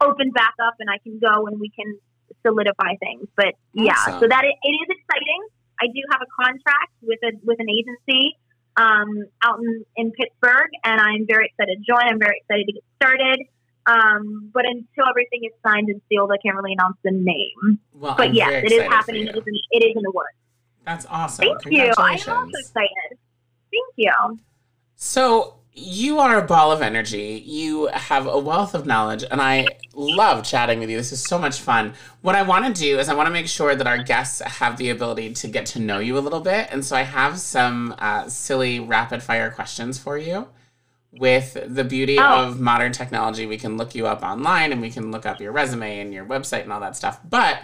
opened 0.00 0.32
back 0.32 0.54
up 0.62 0.74
and 0.78 0.88
I 0.88 0.98
can 1.02 1.18
go 1.18 1.46
and 1.48 1.58
we 1.58 1.70
can 1.74 1.98
solidify 2.46 2.94
things. 3.02 3.26
But 3.36 3.58
yeah, 3.74 3.98
Awesome. 3.98 4.20
so 4.20 4.26
that 4.28 4.44
it, 4.44 4.54
it 4.62 4.74
is 4.78 4.88
exciting. 4.94 5.42
I 5.82 5.86
do 5.86 6.02
have 6.10 6.22
a 6.22 6.30
contract 6.34 6.94
with 7.02 7.18
a 7.22 7.34
with 7.44 7.58
an 7.60 7.70
agency 7.70 8.38
um, 8.78 9.26
out 9.44 9.58
in, 9.58 9.84
in 9.96 10.12
Pittsburgh, 10.12 10.70
and 10.84 11.00
I'm 11.00 11.26
very 11.26 11.46
excited 11.46 11.78
to 11.78 11.84
join. 11.84 12.08
I'm 12.08 12.18
very 12.18 12.40
excited 12.40 12.66
to 12.66 12.72
get 12.72 12.84
started. 13.02 13.46
Um, 13.86 14.50
but 14.52 14.64
until 14.66 15.08
everything 15.08 15.40
is 15.44 15.52
signed 15.66 15.88
and 15.88 16.00
sealed, 16.08 16.30
I 16.30 16.36
can't 16.36 16.56
really 16.56 16.74
announce 16.74 16.96
the 17.02 17.10
name. 17.10 17.80
Well, 17.94 18.14
But 18.16 18.28
I'm 18.28 18.34
yes, 18.34 18.64
it 18.64 18.72
is 18.72 18.82
happening. 18.82 19.26
It 19.26 19.36
is, 19.36 19.42
in, 19.46 19.54
it 19.70 19.84
is 19.84 19.96
in 19.96 20.02
the 20.02 20.10
works. 20.10 20.34
That's 20.84 21.06
awesome. 21.08 21.46
Thank 21.46 21.74
you. 21.74 21.92
I 21.98 22.12
am 22.12 22.36
also 22.36 22.50
excited. 22.58 23.18
Thank 23.70 23.94
you. 23.96 24.12
So 24.94 25.57
you 25.78 26.18
are 26.18 26.38
a 26.38 26.42
ball 26.46 26.72
of 26.72 26.82
energy. 26.82 27.42
You 27.46 27.86
have 27.88 28.26
a 28.26 28.38
wealth 28.38 28.74
of 28.74 28.86
knowledge, 28.86 29.24
and 29.30 29.40
I 29.40 29.66
love 29.94 30.44
chatting 30.44 30.80
with 30.80 30.90
you. 30.90 30.96
This 30.96 31.12
is 31.12 31.22
so 31.22 31.38
much 31.38 31.60
fun. 31.60 31.94
What 32.22 32.34
I 32.34 32.42
want 32.42 32.66
to 32.66 32.72
do 32.80 32.98
is 32.98 33.08
I 33.08 33.14
want 33.14 33.26
to 33.26 33.32
make 33.32 33.48
sure 33.48 33.74
that 33.74 33.86
our 33.86 33.98
guests 34.02 34.40
have 34.40 34.76
the 34.76 34.90
ability 34.90 35.32
to 35.34 35.48
get 35.48 35.66
to 35.66 35.80
know 35.80 35.98
you 35.98 36.18
a 36.18 36.20
little 36.20 36.40
bit, 36.40 36.68
and 36.70 36.84
so 36.84 36.96
I 36.96 37.02
have 37.02 37.38
some 37.38 37.94
uh, 37.98 38.28
silly 38.28 38.80
rapid 38.80 39.22
fire 39.22 39.50
questions 39.50 39.98
for 39.98 40.18
you. 40.18 40.48
With 41.12 41.56
the 41.66 41.84
beauty 41.84 42.18
Oh. 42.18 42.44
of 42.46 42.60
modern 42.60 42.92
technology, 42.92 43.46
we 43.46 43.56
can 43.56 43.76
look 43.78 43.94
you 43.94 44.06
up 44.06 44.22
online 44.22 44.72
and 44.72 44.80
we 44.80 44.90
can 44.90 45.10
look 45.10 45.24
up 45.24 45.40
your 45.40 45.52
resume 45.52 46.00
and 46.00 46.12
your 46.12 46.26
website 46.26 46.62
and 46.64 46.72
all 46.72 46.80
that 46.80 46.96
stuff. 46.96 47.18
But 47.28 47.60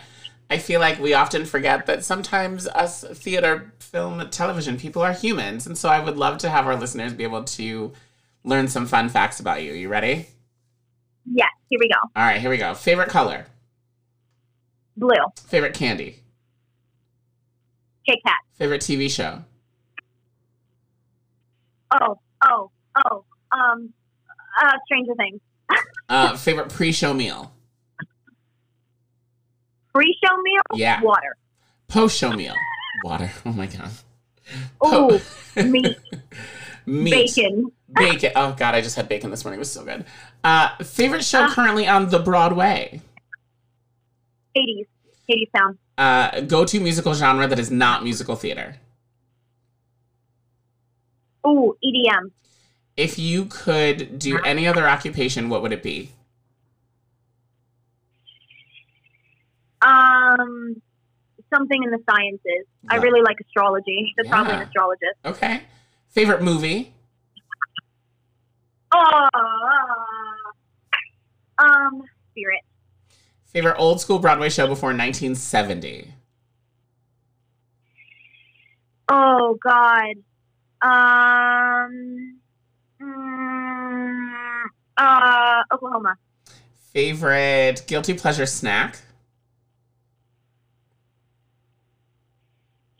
I 0.50 0.56
feel 0.58 0.80
like 0.80 0.98
we 0.98 1.12
often 1.12 1.44
forget 1.44 1.84
that 1.86 2.04
sometimes 2.04 2.66
us 2.68 3.04
theater, 3.04 3.72
film, 3.80 4.28
television 4.30 4.78
people 4.78 5.02
are 5.02 5.12
humans. 5.12 5.66
And 5.66 5.76
so 5.76 5.90
I 5.90 6.00
would 6.00 6.16
love 6.16 6.38
to 6.38 6.48
have 6.48 6.66
our 6.66 6.74
listeners 6.74 7.12
be 7.12 7.22
able 7.24 7.44
to 7.44 7.92
learn 8.44 8.68
some 8.68 8.86
fun 8.86 9.08
facts 9.08 9.40
about 9.40 9.62
you. 9.62 9.72
You 9.72 9.88
ready? 9.88 10.26
Yes, 11.26 11.48
here 11.68 11.78
we 11.80 11.88
go. 11.88 11.96
All 12.14 12.22
right, 12.24 12.40
here 12.40 12.50
we 12.50 12.58
go. 12.58 12.74
Favorite 12.74 13.08
color, 13.08 13.46
Blue. 14.96 15.08
favorite 15.46 15.74
candy, 15.74 16.18
Kit 18.06 18.18
Kat. 18.24 18.34
favorite 18.52 18.82
TV 18.82 19.10
show, 19.10 19.42
Oh, 22.00 22.18
oh, 22.44 22.70
oh. 23.04 23.24
Um, 23.52 23.92
uh, 24.60 24.72
Stranger 24.86 25.14
Things. 25.14 25.40
uh, 26.08 26.36
favorite 26.36 26.68
pre 26.68 26.92
show 26.92 27.14
meal, 27.14 27.52
Pre-show 29.94 30.36
meal. 30.42 30.62
Yeah. 30.74 31.00
Water. 31.02 31.36
post 31.88 32.18
show 32.18 32.32
meal, 32.32 32.54
water. 33.04 33.30
Oh 33.46 33.52
my 33.52 33.66
God. 33.66 33.90
Oh, 34.80 35.20
meat. 35.56 35.96
Meat. 36.84 37.10
Bacon. 37.36 37.70
Bacon. 37.94 38.32
Oh 38.34 38.54
God, 38.58 38.74
I 38.74 38.80
just 38.80 38.96
had 38.96 39.08
bacon 39.08 39.30
this 39.30 39.44
morning. 39.44 39.58
It 39.58 39.60
was 39.60 39.72
so 39.72 39.84
good. 39.84 40.04
Uh, 40.42 40.76
favorite 40.82 41.24
show 41.24 41.42
Ah. 41.42 41.52
currently 41.54 41.86
on 41.86 42.08
the 42.10 42.18
Broadway. 42.18 43.00
Hades. 44.54 44.86
Hadestown. 45.28 45.78
Uh, 45.96 46.40
go 46.42 46.64
to 46.64 46.80
musical 46.80 47.14
genre 47.14 47.46
that 47.46 47.58
is 47.58 47.70
not 47.70 48.02
musical 48.04 48.36
theater. 48.36 48.76
Ooh, 51.46 51.76
E 51.82 52.04
EDM. 52.08 52.30
If 52.96 53.18
you 53.18 53.46
could 53.46 54.18
do 54.18 54.38
any 54.44 54.66
other 54.66 54.88
occupation, 54.88 55.48
what 55.48 55.62
would 55.62 55.72
it 55.72 55.82
be? 55.82 56.10
Um, 59.82 60.80
something 61.52 61.82
in 61.82 61.90
the 61.90 61.98
sciences. 62.08 62.66
I 62.88 62.96
really 62.96 63.20
like 63.20 63.36
astrology. 63.40 64.12
They're 64.16 64.30
probably 64.30 64.54
an 64.54 64.62
astrologist. 64.62 65.16
Okay. 65.24 65.62
Favorite 66.10 66.42
movie? 66.42 66.92
Oh, 68.96 69.28
um, 71.58 72.02
Spirit. 72.30 72.60
Favorite 73.46 73.76
old 73.76 74.00
school 74.00 74.20
Broadway 74.20 74.48
show 74.48 74.66
before 74.66 74.90
1970? 74.90 76.12
Oh 79.08 79.58
God. 79.62 80.14
Um. 80.82 82.40
mm, 83.00 84.64
uh, 84.96 85.62
Oklahoma. 85.72 86.16
Favorite 86.92 87.84
guilty 87.88 88.14
pleasure 88.14 88.46
snack? 88.46 88.98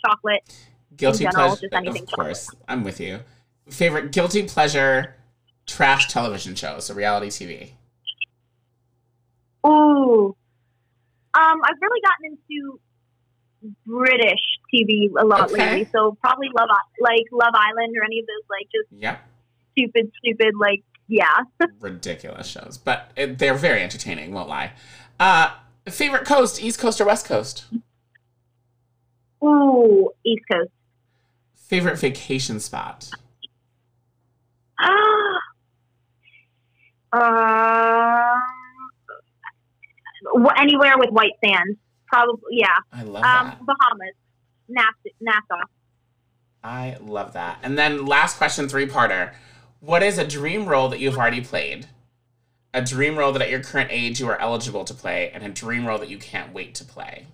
Chocolate. 0.04 0.42
Guilty 0.96 1.26
pleasure. 1.26 1.68
Of 1.72 2.06
course, 2.12 2.50
I'm 2.68 2.82
with 2.84 3.00
you. 3.00 3.20
Favorite 3.68 4.12
guilty 4.12 4.42
pleasure 4.42 5.14
trash 5.66 6.08
television 6.08 6.54
show, 6.54 6.78
so 6.78 6.94
reality 6.94 7.28
TV. 7.28 7.70
Ooh. 9.66 10.36
Um, 11.36 11.60
I've 11.64 11.80
really 11.80 12.00
gotten 12.02 12.38
into 12.38 12.80
British 13.86 14.40
TV 14.72 15.10
a 15.18 15.24
lot 15.24 15.50
Okay. 15.50 15.64
lately, 15.64 15.88
so 15.92 16.16
probably 16.22 16.48
Love 16.56 16.68
like 17.00 17.24
Love 17.32 17.54
Island 17.54 17.94
or 17.98 18.04
any 18.04 18.20
of 18.20 18.26
those 18.26 18.46
like 18.50 18.66
just 18.72 19.02
Yep. 19.02 19.20
stupid, 19.72 20.12
stupid 20.18 20.54
like 20.60 20.82
yeah. 21.08 21.42
Ridiculous 21.80 22.46
shows, 22.46 22.78
but 22.82 23.10
it, 23.16 23.38
they're 23.38 23.54
very 23.54 23.82
entertaining. 23.82 24.32
Won't 24.32 24.48
lie. 24.48 24.72
Uh, 25.18 25.50
favorite 25.88 26.24
coast, 26.26 26.62
East 26.62 26.78
Coast 26.78 27.00
or 27.00 27.04
West 27.06 27.26
Coast? 27.26 27.64
Ooh, 29.42 30.10
East 30.24 30.44
Coast. 30.50 30.70
Favorite 31.54 31.98
vacation 31.98 32.60
spot? 32.60 33.10
um, 34.78 34.88
wh- 40.36 40.60
anywhere 40.60 40.94
with 40.98 41.10
white 41.10 41.32
sand, 41.44 41.76
probably 42.06 42.40
yeah. 42.52 42.66
I 42.92 43.02
love 43.02 43.24
Um, 43.24 43.46
that. 43.46 43.58
Bahamas, 43.66 44.14
Nassau. 44.68 45.10
Nassau. 45.20 45.64
I 46.62 46.96
love 47.00 47.34
that. 47.34 47.58
And 47.62 47.76
then 47.78 48.06
last 48.06 48.38
question, 48.38 48.68
three 48.68 48.86
parter. 48.86 49.34
What 49.80 50.02
is 50.02 50.16
a 50.18 50.26
dream 50.26 50.66
role 50.66 50.88
that 50.88 50.98
you've 50.98 51.18
already 51.18 51.42
played? 51.42 51.88
A 52.72 52.80
dream 52.82 53.16
role 53.16 53.32
that 53.32 53.42
at 53.42 53.50
your 53.50 53.62
current 53.62 53.90
age 53.92 54.18
you 54.18 54.26
are 54.28 54.40
eligible 54.40 54.84
to 54.84 54.94
play, 54.94 55.30
and 55.32 55.44
a 55.44 55.48
dream 55.48 55.86
role 55.86 55.98
that 55.98 56.08
you 56.08 56.18
can't 56.18 56.52
wait 56.54 56.74
to 56.76 56.84
play 56.84 57.26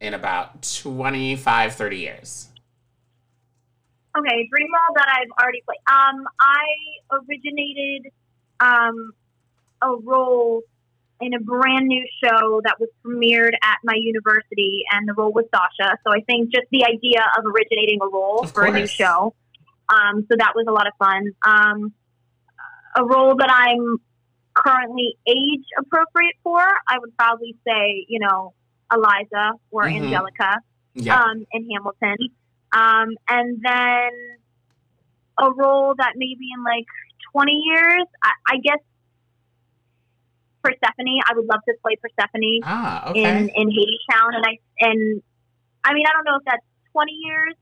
in 0.00 0.14
about 0.14 0.62
25, 0.82 1.74
30 1.74 1.96
years. 1.96 2.48
Okay, 4.16 4.48
dream 4.50 4.68
role 4.72 4.94
that 4.94 5.08
I've 5.10 5.30
already 5.42 5.62
played. 5.66 5.78
Um, 5.92 6.24
I 6.40 6.64
originated 7.12 8.12
um, 8.60 9.12
a 9.82 9.94
role 9.96 10.62
in 11.20 11.34
a 11.34 11.40
brand 11.40 11.86
new 11.88 12.04
show 12.22 12.60
that 12.64 12.76
was 12.78 12.88
premiered 13.04 13.52
at 13.62 13.78
my 13.82 13.94
university, 13.96 14.84
and 14.92 15.08
the 15.08 15.14
role 15.14 15.32
was 15.32 15.46
Sasha. 15.52 15.96
So 16.06 16.12
I 16.12 16.20
think 16.20 16.50
just 16.52 16.66
the 16.70 16.84
idea 16.84 17.20
of 17.36 17.44
originating 17.44 17.98
a 18.00 18.06
role 18.06 18.42
Of 18.44 18.52
for 18.52 18.64
a 18.64 18.70
new 18.70 18.86
show, 18.86 19.34
um, 19.88 20.26
so 20.30 20.36
that 20.38 20.52
was 20.54 20.66
a 20.68 20.72
lot 20.72 20.86
of 20.86 20.92
fun. 20.98 21.24
Um, 21.44 21.92
a 22.96 23.04
role 23.04 23.34
that 23.36 23.50
I'm 23.50 23.98
currently 24.54 25.16
age 25.26 25.64
appropriate 25.78 26.34
for, 26.42 26.60
I 26.60 26.98
would 26.98 27.16
probably 27.16 27.56
say, 27.66 28.04
you 28.08 28.18
know, 28.20 28.54
Eliza 28.92 29.52
or 29.70 29.84
Mhm. 29.84 29.96
Angelica 29.96 30.60
Yeah. 30.94 31.20
um, 31.20 31.44
in 31.52 31.68
Hamilton. 31.70 32.16
Um, 32.72 33.14
and 33.28 33.60
then 33.62 34.10
a 35.38 35.50
role 35.52 35.94
that 35.96 36.12
maybe 36.16 36.48
in 36.56 36.64
like 36.64 36.86
20 37.32 37.52
years, 37.52 38.04
I, 38.22 38.32
I 38.48 38.56
guess 38.58 38.78
Persephone. 40.68 41.20
I 41.28 41.34
would 41.34 41.46
love 41.46 41.60
to 41.68 41.74
play 41.82 41.96
Persephone 41.96 42.60
ah, 42.64 43.10
okay. 43.10 43.22
in, 43.22 43.48
in 43.48 43.68
Hadestown. 43.68 44.36
And 44.36 44.44
I, 44.46 44.58
and 44.80 45.22
I 45.84 45.94
mean, 45.94 46.04
I 46.06 46.12
don't 46.12 46.24
know 46.24 46.36
if 46.36 46.44
that's 46.44 46.64
20 46.92 47.12
years, 47.12 47.54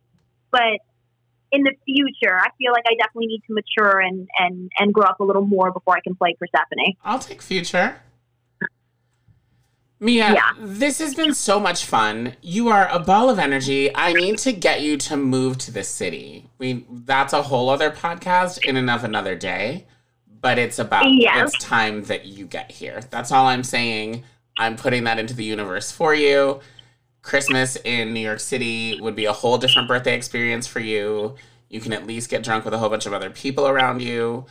but 0.50 0.80
in 1.52 1.62
the 1.62 1.72
future, 1.84 2.36
I 2.38 2.48
feel 2.58 2.72
like 2.72 2.84
I 2.86 2.94
definitely 2.98 3.26
need 3.28 3.42
to 3.46 3.54
mature 3.54 4.00
and, 4.00 4.28
and, 4.38 4.70
and 4.78 4.92
grow 4.92 5.04
up 5.04 5.20
a 5.20 5.24
little 5.24 5.46
more 5.46 5.72
before 5.72 5.96
I 5.96 6.00
can 6.00 6.14
play 6.14 6.34
Persephone. 6.38 6.94
I'll 7.04 7.18
take 7.18 7.40
future. 7.40 8.00
Mia, 9.98 10.34
Yeah. 10.34 10.52
this 10.60 10.98
has 10.98 11.14
been 11.14 11.32
so 11.32 11.58
much 11.58 11.84
fun. 11.84 12.34
You 12.42 12.68
are 12.68 12.86
a 12.90 12.98
ball 12.98 13.30
of 13.30 13.38
energy. 13.38 13.94
I 13.94 14.12
need 14.12 14.36
to 14.38 14.52
get 14.52 14.82
you 14.82 14.98
to 14.98 15.16
move 15.16 15.56
to 15.58 15.70
the 15.70 15.82
city. 15.84 16.50
We 16.58 16.84
that's 16.90 17.32
a 17.32 17.42
whole 17.42 17.70
other 17.70 17.90
podcast 17.90 18.62
in 18.64 18.76
and 18.76 18.90
of 18.90 19.04
another 19.04 19.34
day. 19.34 19.86
But 20.46 20.60
it's 20.60 20.78
about 20.78 21.10
Yes. 21.10 21.52
it's 21.54 21.64
time 21.64 22.04
that 22.04 22.26
you 22.26 22.46
get 22.46 22.70
here. 22.70 23.00
That's 23.10 23.32
all 23.32 23.46
I'm 23.48 23.64
saying. 23.64 24.22
I'm 24.56 24.76
putting 24.76 25.02
that 25.02 25.18
into 25.18 25.34
the 25.34 25.42
universe 25.42 25.90
for 25.90 26.14
you. 26.14 26.60
Christmas 27.22 27.76
in 27.84 28.14
New 28.14 28.20
York 28.20 28.38
City 28.38 28.96
would 29.00 29.16
be 29.16 29.24
a 29.24 29.32
whole 29.32 29.58
different 29.58 29.88
birthday 29.88 30.14
experience 30.16 30.68
for 30.68 30.78
you. 30.78 31.34
You 31.68 31.80
can 31.80 31.92
at 31.92 32.06
least 32.06 32.30
get 32.30 32.44
drunk 32.44 32.64
with 32.64 32.74
a 32.74 32.78
whole 32.78 32.88
bunch 32.90 33.06
of 33.06 33.12
other 33.12 33.28
people 33.28 33.66
around 33.66 34.00
you. 34.02 34.46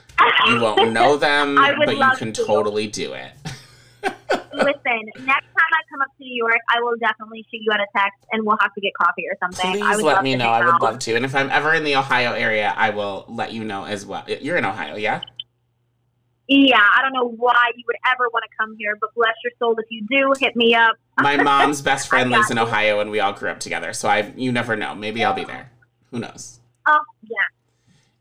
You 0.47 0.59
won't 0.61 0.91
know 0.91 1.15
them, 1.15 1.55
but 1.55 1.95
you 1.95 2.11
can 2.17 2.33
to. 2.33 2.43
totally 2.45 2.87
do 2.87 3.13
it. 3.13 3.31
Listen, 4.03 5.01
next 5.19 5.47
time 5.47 5.71
I 5.71 5.81
come 5.89 6.01
up 6.01 6.09
to 6.17 6.23
New 6.25 6.35
York, 6.35 6.59
I 6.75 6.81
will 6.81 6.97
definitely 6.97 7.45
shoot 7.49 7.61
you 7.61 7.71
out 7.71 7.79
a 7.79 7.85
text 7.97 8.19
and 8.33 8.45
we'll 8.45 8.57
have 8.59 8.73
to 8.73 8.81
get 8.81 8.91
coffee 9.01 9.23
or 9.31 9.37
something. 9.39 9.81
I 9.81 9.93
Please 9.93 10.03
let 10.03 10.23
me 10.23 10.35
know. 10.35 10.49
I 10.49 10.59
would 10.65 10.73
out. 10.75 10.81
love 10.81 10.99
to. 10.99 11.15
And 11.15 11.23
if 11.23 11.33
I'm 11.33 11.49
ever 11.51 11.73
in 11.73 11.85
the 11.85 11.95
Ohio 11.95 12.33
area, 12.33 12.73
I 12.75 12.89
will 12.89 13.23
let 13.29 13.53
you 13.53 13.63
know 13.63 13.85
as 13.85 14.05
well. 14.05 14.25
You're 14.27 14.57
in 14.57 14.65
Ohio, 14.65 14.97
yeah? 14.97 15.21
Yeah, 16.47 16.77
I 16.77 17.01
don't 17.01 17.13
know 17.13 17.29
why 17.37 17.71
you 17.75 17.83
would 17.87 17.95
ever 18.11 18.27
want 18.31 18.43
to 18.49 18.57
come 18.57 18.75
here, 18.77 18.95
but 19.01 19.13
bless 19.15 19.33
your 19.43 19.51
soul 19.57 19.75
if 19.79 19.85
you 19.89 20.05
do, 20.07 20.33
hit 20.39 20.55
me 20.55 20.75
up. 20.75 20.95
My 21.19 21.37
mom's 21.37 21.81
best 21.81 22.07
friend 22.07 22.29
lives 22.29 22.51
in. 22.51 22.59
Ohio 22.59 22.99
and 22.99 23.09
we 23.09 23.19
all 23.19 23.33
grew 23.33 23.49
up 23.49 23.59
together. 23.59 23.93
So 23.93 24.07
I 24.07 24.31
you 24.35 24.51
never 24.51 24.75
know. 24.75 24.93
Maybe 24.93 25.23
I'll 25.23 25.33
be 25.33 25.43
there. 25.43 25.71
Who 26.11 26.19
knows? 26.19 26.59
Oh, 26.87 26.99
yeah. 27.23 27.37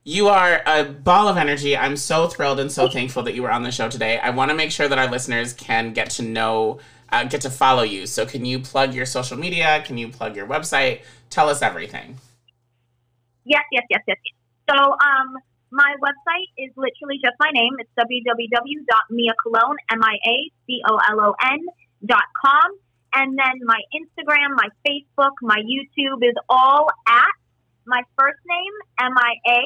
You 0.05 0.29
are 0.29 0.62
a 0.66 0.85
ball 0.85 1.29
of 1.29 1.37
energy. 1.37 1.77
I'm 1.77 1.97
so 1.97 2.29
thrilled 2.29 2.61
and 2.61 2.70
so 2.70 2.89
thankful 2.89 3.22
that 3.22 3.35
you 3.35 3.43
were 3.43 3.51
on 3.51 3.62
the 3.62 3.70
show 3.70 3.89
today. 3.89 4.18
I 4.18 4.31
want 4.31 4.51
to 4.51 4.57
make 4.57 4.70
sure 4.70 4.87
that 4.89 4.99
our 4.99 5.11
listeners 5.11 5.53
can 5.55 5.93
get 5.93 6.11
to 6.11 6.22
know, 6.22 6.79
uh, 7.11 7.25
get 7.25 7.41
to 7.43 7.51
follow 7.51 7.83
you. 7.83 8.07
So, 8.07 8.27
can 8.27 8.45
you 8.45 8.59
plug 8.59 8.95
your 8.95 9.07
social 9.07 9.39
media? 9.39 9.83
Can 9.87 9.97
you 9.97 10.09
plug 10.09 10.37
your 10.37 10.47
website? 10.47 11.03
Tell 11.31 11.49
us 11.49 11.62
everything. 11.62 12.18
Yes, 13.45 13.62
yes, 13.72 13.85
yes, 13.89 14.01
yes. 14.07 14.16
So, 14.68 14.77
um, 14.77 15.37
my 15.75 15.91
website 15.99 16.47
is 16.57 16.70
literally 16.79 17.18
just 17.18 17.35
my 17.43 17.51
name. 17.51 17.75
It's 17.83 17.91
www.miacolon, 17.99 19.75
M-I-A-C-O-L-O-N 19.91 21.61
dot 22.07 22.29
com. 22.45 22.70
And 23.14 23.37
then 23.39 23.59
my 23.64 23.81
Instagram, 23.91 24.55
my 24.55 24.68
Facebook, 24.87 25.35
my 25.43 25.59
YouTube 25.59 26.22
is 26.22 26.35
all 26.49 26.87
at 27.09 27.35
my 27.87 28.03
first 28.18 28.39
name, 28.47 28.72
M-I-A, 29.01 29.61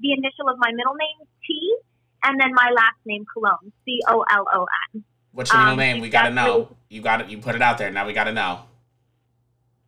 the 0.00 0.12
initial 0.12 0.48
of 0.48 0.58
my 0.58 0.70
middle 0.72 0.94
name, 0.94 1.26
T, 1.46 1.76
and 2.24 2.38
then 2.40 2.52
my 2.54 2.70
last 2.74 2.96
name, 3.06 3.24
Colon, 3.32 3.72
C-O-L-O-N. 3.84 5.04
What's 5.32 5.50
your 5.52 5.60
middle 5.60 5.72
Um, 5.72 5.78
name? 5.78 6.00
We 6.00 6.08
got 6.10 6.24
to 6.24 6.30
know. 6.30 6.76
You 6.88 7.00
got 7.00 7.20
it. 7.22 7.28
You 7.28 7.38
put 7.38 7.54
it 7.54 7.62
out 7.62 7.78
there. 7.78 7.90
Now 7.90 8.06
we 8.06 8.12
got 8.12 8.24
to 8.24 8.32
know. 8.32 8.60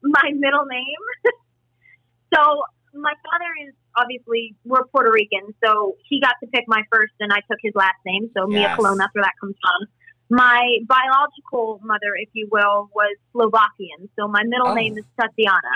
my 0.03 0.31
middle 0.35 0.65
name. 0.65 1.03
so 2.35 2.63
my 3.01 3.13
father 3.31 3.51
is 3.69 3.75
obviously 3.97 4.55
we're 4.65 4.85
Puerto 4.93 5.11
Rican, 5.13 5.55
so 5.65 5.97
he 6.09 6.21
got 6.21 6.35
to 6.43 6.49
pick 6.53 6.65
my 6.69 6.83
first, 6.93 7.13
and 7.21 7.33
I 7.33 7.41
took 7.51 7.59
his 7.63 7.73
last 7.75 7.99
name. 8.07 8.31
So 8.37 8.47
Mia 8.47 8.61
Yes. 8.61 8.77
Colon, 8.77 8.99
that's 8.99 9.15
where 9.15 9.25
that 9.25 9.35
comes 9.41 9.57
from. 9.61 9.89
My 10.33 10.63
biological 10.87 11.81
mother, 11.83 12.15
if 12.21 12.29
you 12.35 12.49
will, 12.53 12.89
was 12.95 13.17
Slovakian, 13.33 14.09
so 14.19 14.29
my 14.29 14.43
middle 14.45 14.69
Oh. 14.69 14.75
name 14.75 14.97
is 14.97 15.05
Tatiana. 15.21 15.75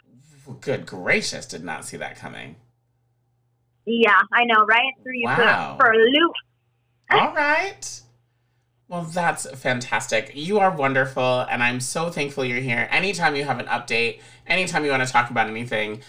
Good 0.61 0.87
gracious, 0.87 1.47
did 1.47 1.64
not 1.64 1.85
see 1.85 1.97
that 1.97 2.16
coming. 2.16 2.57
Yeah, 3.87 4.20
I 4.33 4.45
know, 4.45 4.64
right? 4.64 4.93
Through 5.03 5.16
you 5.16 5.27
Wow. 5.27 5.77
for, 5.79 5.87
for 5.87 5.93
a 5.93 5.97
loop. 5.99 6.33
All 7.11 7.35
right. 7.35 8.01
Well, 8.89 9.03
that's 9.03 9.51
fantastic. 9.59 10.33
You 10.35 10.59
are 10.59 10.70
wonderful, 10.70 11.41
and 11.51 11.62
I'm 11.62 11.81
so 11.81 12.11
thankful 12.11 12.45
you're 12.45 12.61
here. 12.61 12.87
Anytime 12.91 13.35
you 13.35 13.45
have 13.45 13.59
an 13.59 13.66
update, 13.66 14.20
anytime 14.47 14.85
you 14.85 14.91
want 14.91 15.07
to 15.07 15.12
talk 15.12 15.31
about 15.31 15.49
anything, 15.49 16.03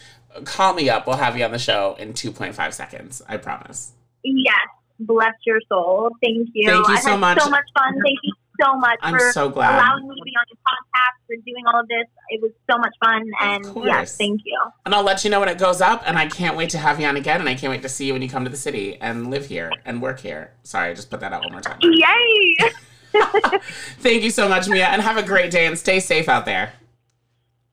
call 0.44 0.74
me 0.74 0.90
up. 0.90 1.08
We'll 1.08 1.18
have 1.18 1.38
you 1.38 1.46
on 1.46 1.52
the 1.52 1.60
show 1.60 1.96
in 2.00 2.14
2.5 2.14 2.74
seconds. 2.74 3.22
I 3.28 3.38
promise. 3.38 3.92
Yes, 4.24 4.56
bless 5.00 5.34
your 5.46 5.60
soul. 5.70 6.10
Thank 6.22 6.50
you. 6.54 6.68
Thank 6.70 6.88
you 6.88 6.94
I've 6.96 7.02
so 7.04 7.12
had 7.12 7.20
much. 7.20 7.40
so 7.42 7.50
much 7.50 7.66
fun. 7.78 7.94
Thank 8.04 8.20
you 8.24 8.34
so 8.62 8.76
much 8.78 8.98
I'm 9.02 9.14
for 9.18 9.32
so 9.32 9.50
glad. 9.50 9.76
allowing 9.76 10.08
me 10.08 10.16
to 10.16 10.24
be 10.24 10.32
on 10.32 10.46
your 10.50 10.58
podcast, 10.66 11.26
for 11.28 11.36
doing 11.46 11.64
all 11.68 11.80
of 11.82 11.88
this. 11.88 12.06
It 12.30 12.42
was 12.42 12.52
so 12.70 12.78
much 12.78 12.94
fun, 13.04 13.24
and 13.42 13.86
yes, 13.86 14.18
thank 14.18 14.42
you. 14.46 14.60
And 14.86 14.96
I'll 14.96 15.04
let 15.04 15.24
you 15.24 15.30
know 15.30 15.40
when 15.40 15.50
it 15.50 15.58
goes 15.58 15.82
up, 15.82 16.04
and 16.06 16.18
I 16.18 16.28
can't 16.28 16.56
wait 16.56 16.70
to 16.72 16.78
have 16.78 17.00
you 17.00 17.06
on 17.06 17.18
again, 17.18 17.40
and 17.40 17.50
I 17.50 17.56
can't 17.56 17.72
wait 17.72 17.82
to 17.82 17.90
see 17.90 18.08
you 18.08 18.14
when 18.14 18.22
you 18.22 18.30
come 18.30 18.44
to 18.44 18.50
the 18.50 18.58
city 18.58 18.98
and 19.02 19.30
live 19.30 19.46
here 19.48 19.72
and 19.86 20.02
work 20.02 20.20
here. 20.20 20.52
Sorry, 20.64 20.90
I 20.92 20.94
just 20.94 21.10
put 21.10 21.20
that 21.20 21.34
out 21.34 21.44
one 21.44 21.52
more 21.52 21.62
time. 21.62 21.80
Yay! 21.82 22.70
Thank 24.00 24.24
you 24.24 24.30
so 24.30 24.48
much, 24.50 24.68
Mia, 24.68 24.88
and 24.88 25.02
have 25.02 25.18
a 25.18 25.24
great 25.24 25.52
day 25.52 25.66
and 25.66 25.78
stay 25.78 26.00
safe 26.00 26.28
out 26.30 26.46
there. 26.46 26.74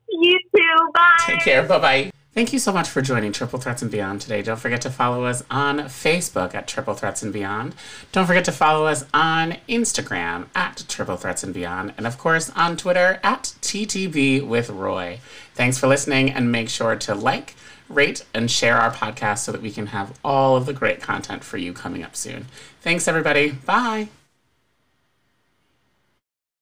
You 0.09 0.39
too. 0.55 0.91
Bye. 0.93 1.15
Take 1.25 1.41
care. 1.41 1.63
Bye 1.63 1.79
bye. 1.79 2.12
Thank 2.33 2.51
you 2.51 2.57
so 2.57 2.71
much 2.71 2.89
for 2.89 3.03
joining 3.03 3.31
Triple 3.31 3.59
Threats 3.59 3.83
and 3.83 3.91
Beyond 3.91 4.21
today. 4.21 4.41
Don't 4.41 4.59
forget 4.59 4.81
to 4.81 4.89
follow 4.89 5.25
us 5.25 5.43
on 5.51 5.81
Facebook 5.81 6.55
at 6.55 6.67
Triple 6.67 6.95
Threats 6.95 7.21
and 7.21 7.31
Beyond. 7.31 7.75
Don't 8.11 8.25
forget 8.25 8.43
to 8.45 8.51
follow 8.51 8.87
us 8.87 9.05
on 9.13 9.57
Instagram 9.69 10.47
at 10.55 10.83
Triple 10.87 11.15
Threats 11.15 11.43
and 11.43 11.53
Beyond. 11.53 11.93
And 11.95 12.07
of 12.07 12.17
course 12.17 12.49
on 12.55 12.75
Twitter 12.75 13.19
at 13.21 13.53
TTB 13.61 14.47
with 14.47 14.71
Roy. 14.71 15.19
Thanks 15.53 15.77
for 15.77 15.85
listening 15.85 16.31
and 16.31 16.51
make 16.51 16.69
sure 16.69 16.95
to 16.95 17.13
like, 17.13 17.53
rate, 17.87 18.25
and 18.33 18.49
share 18.49 18.77
our 18.77 18.89
podcast 18.91 19.39
so 19.39 19.51
that 19.51 19.61
we 19.61 19.69
can 19.69 19.87
have 19.87 20.17
all 20.25 20.55
of 20.55 20.65
the 20.65 20.73
great 20.73 21.01
content 21.01 21.43
for 21.43 21.57
you 21.57 21.71
coming 21.71 22.01
up 22.01 22.15
soon. 22.15 22.47
Thanks, 22.81 23.07
everybody. 23.07 23.51
Bye. 23.51 24.09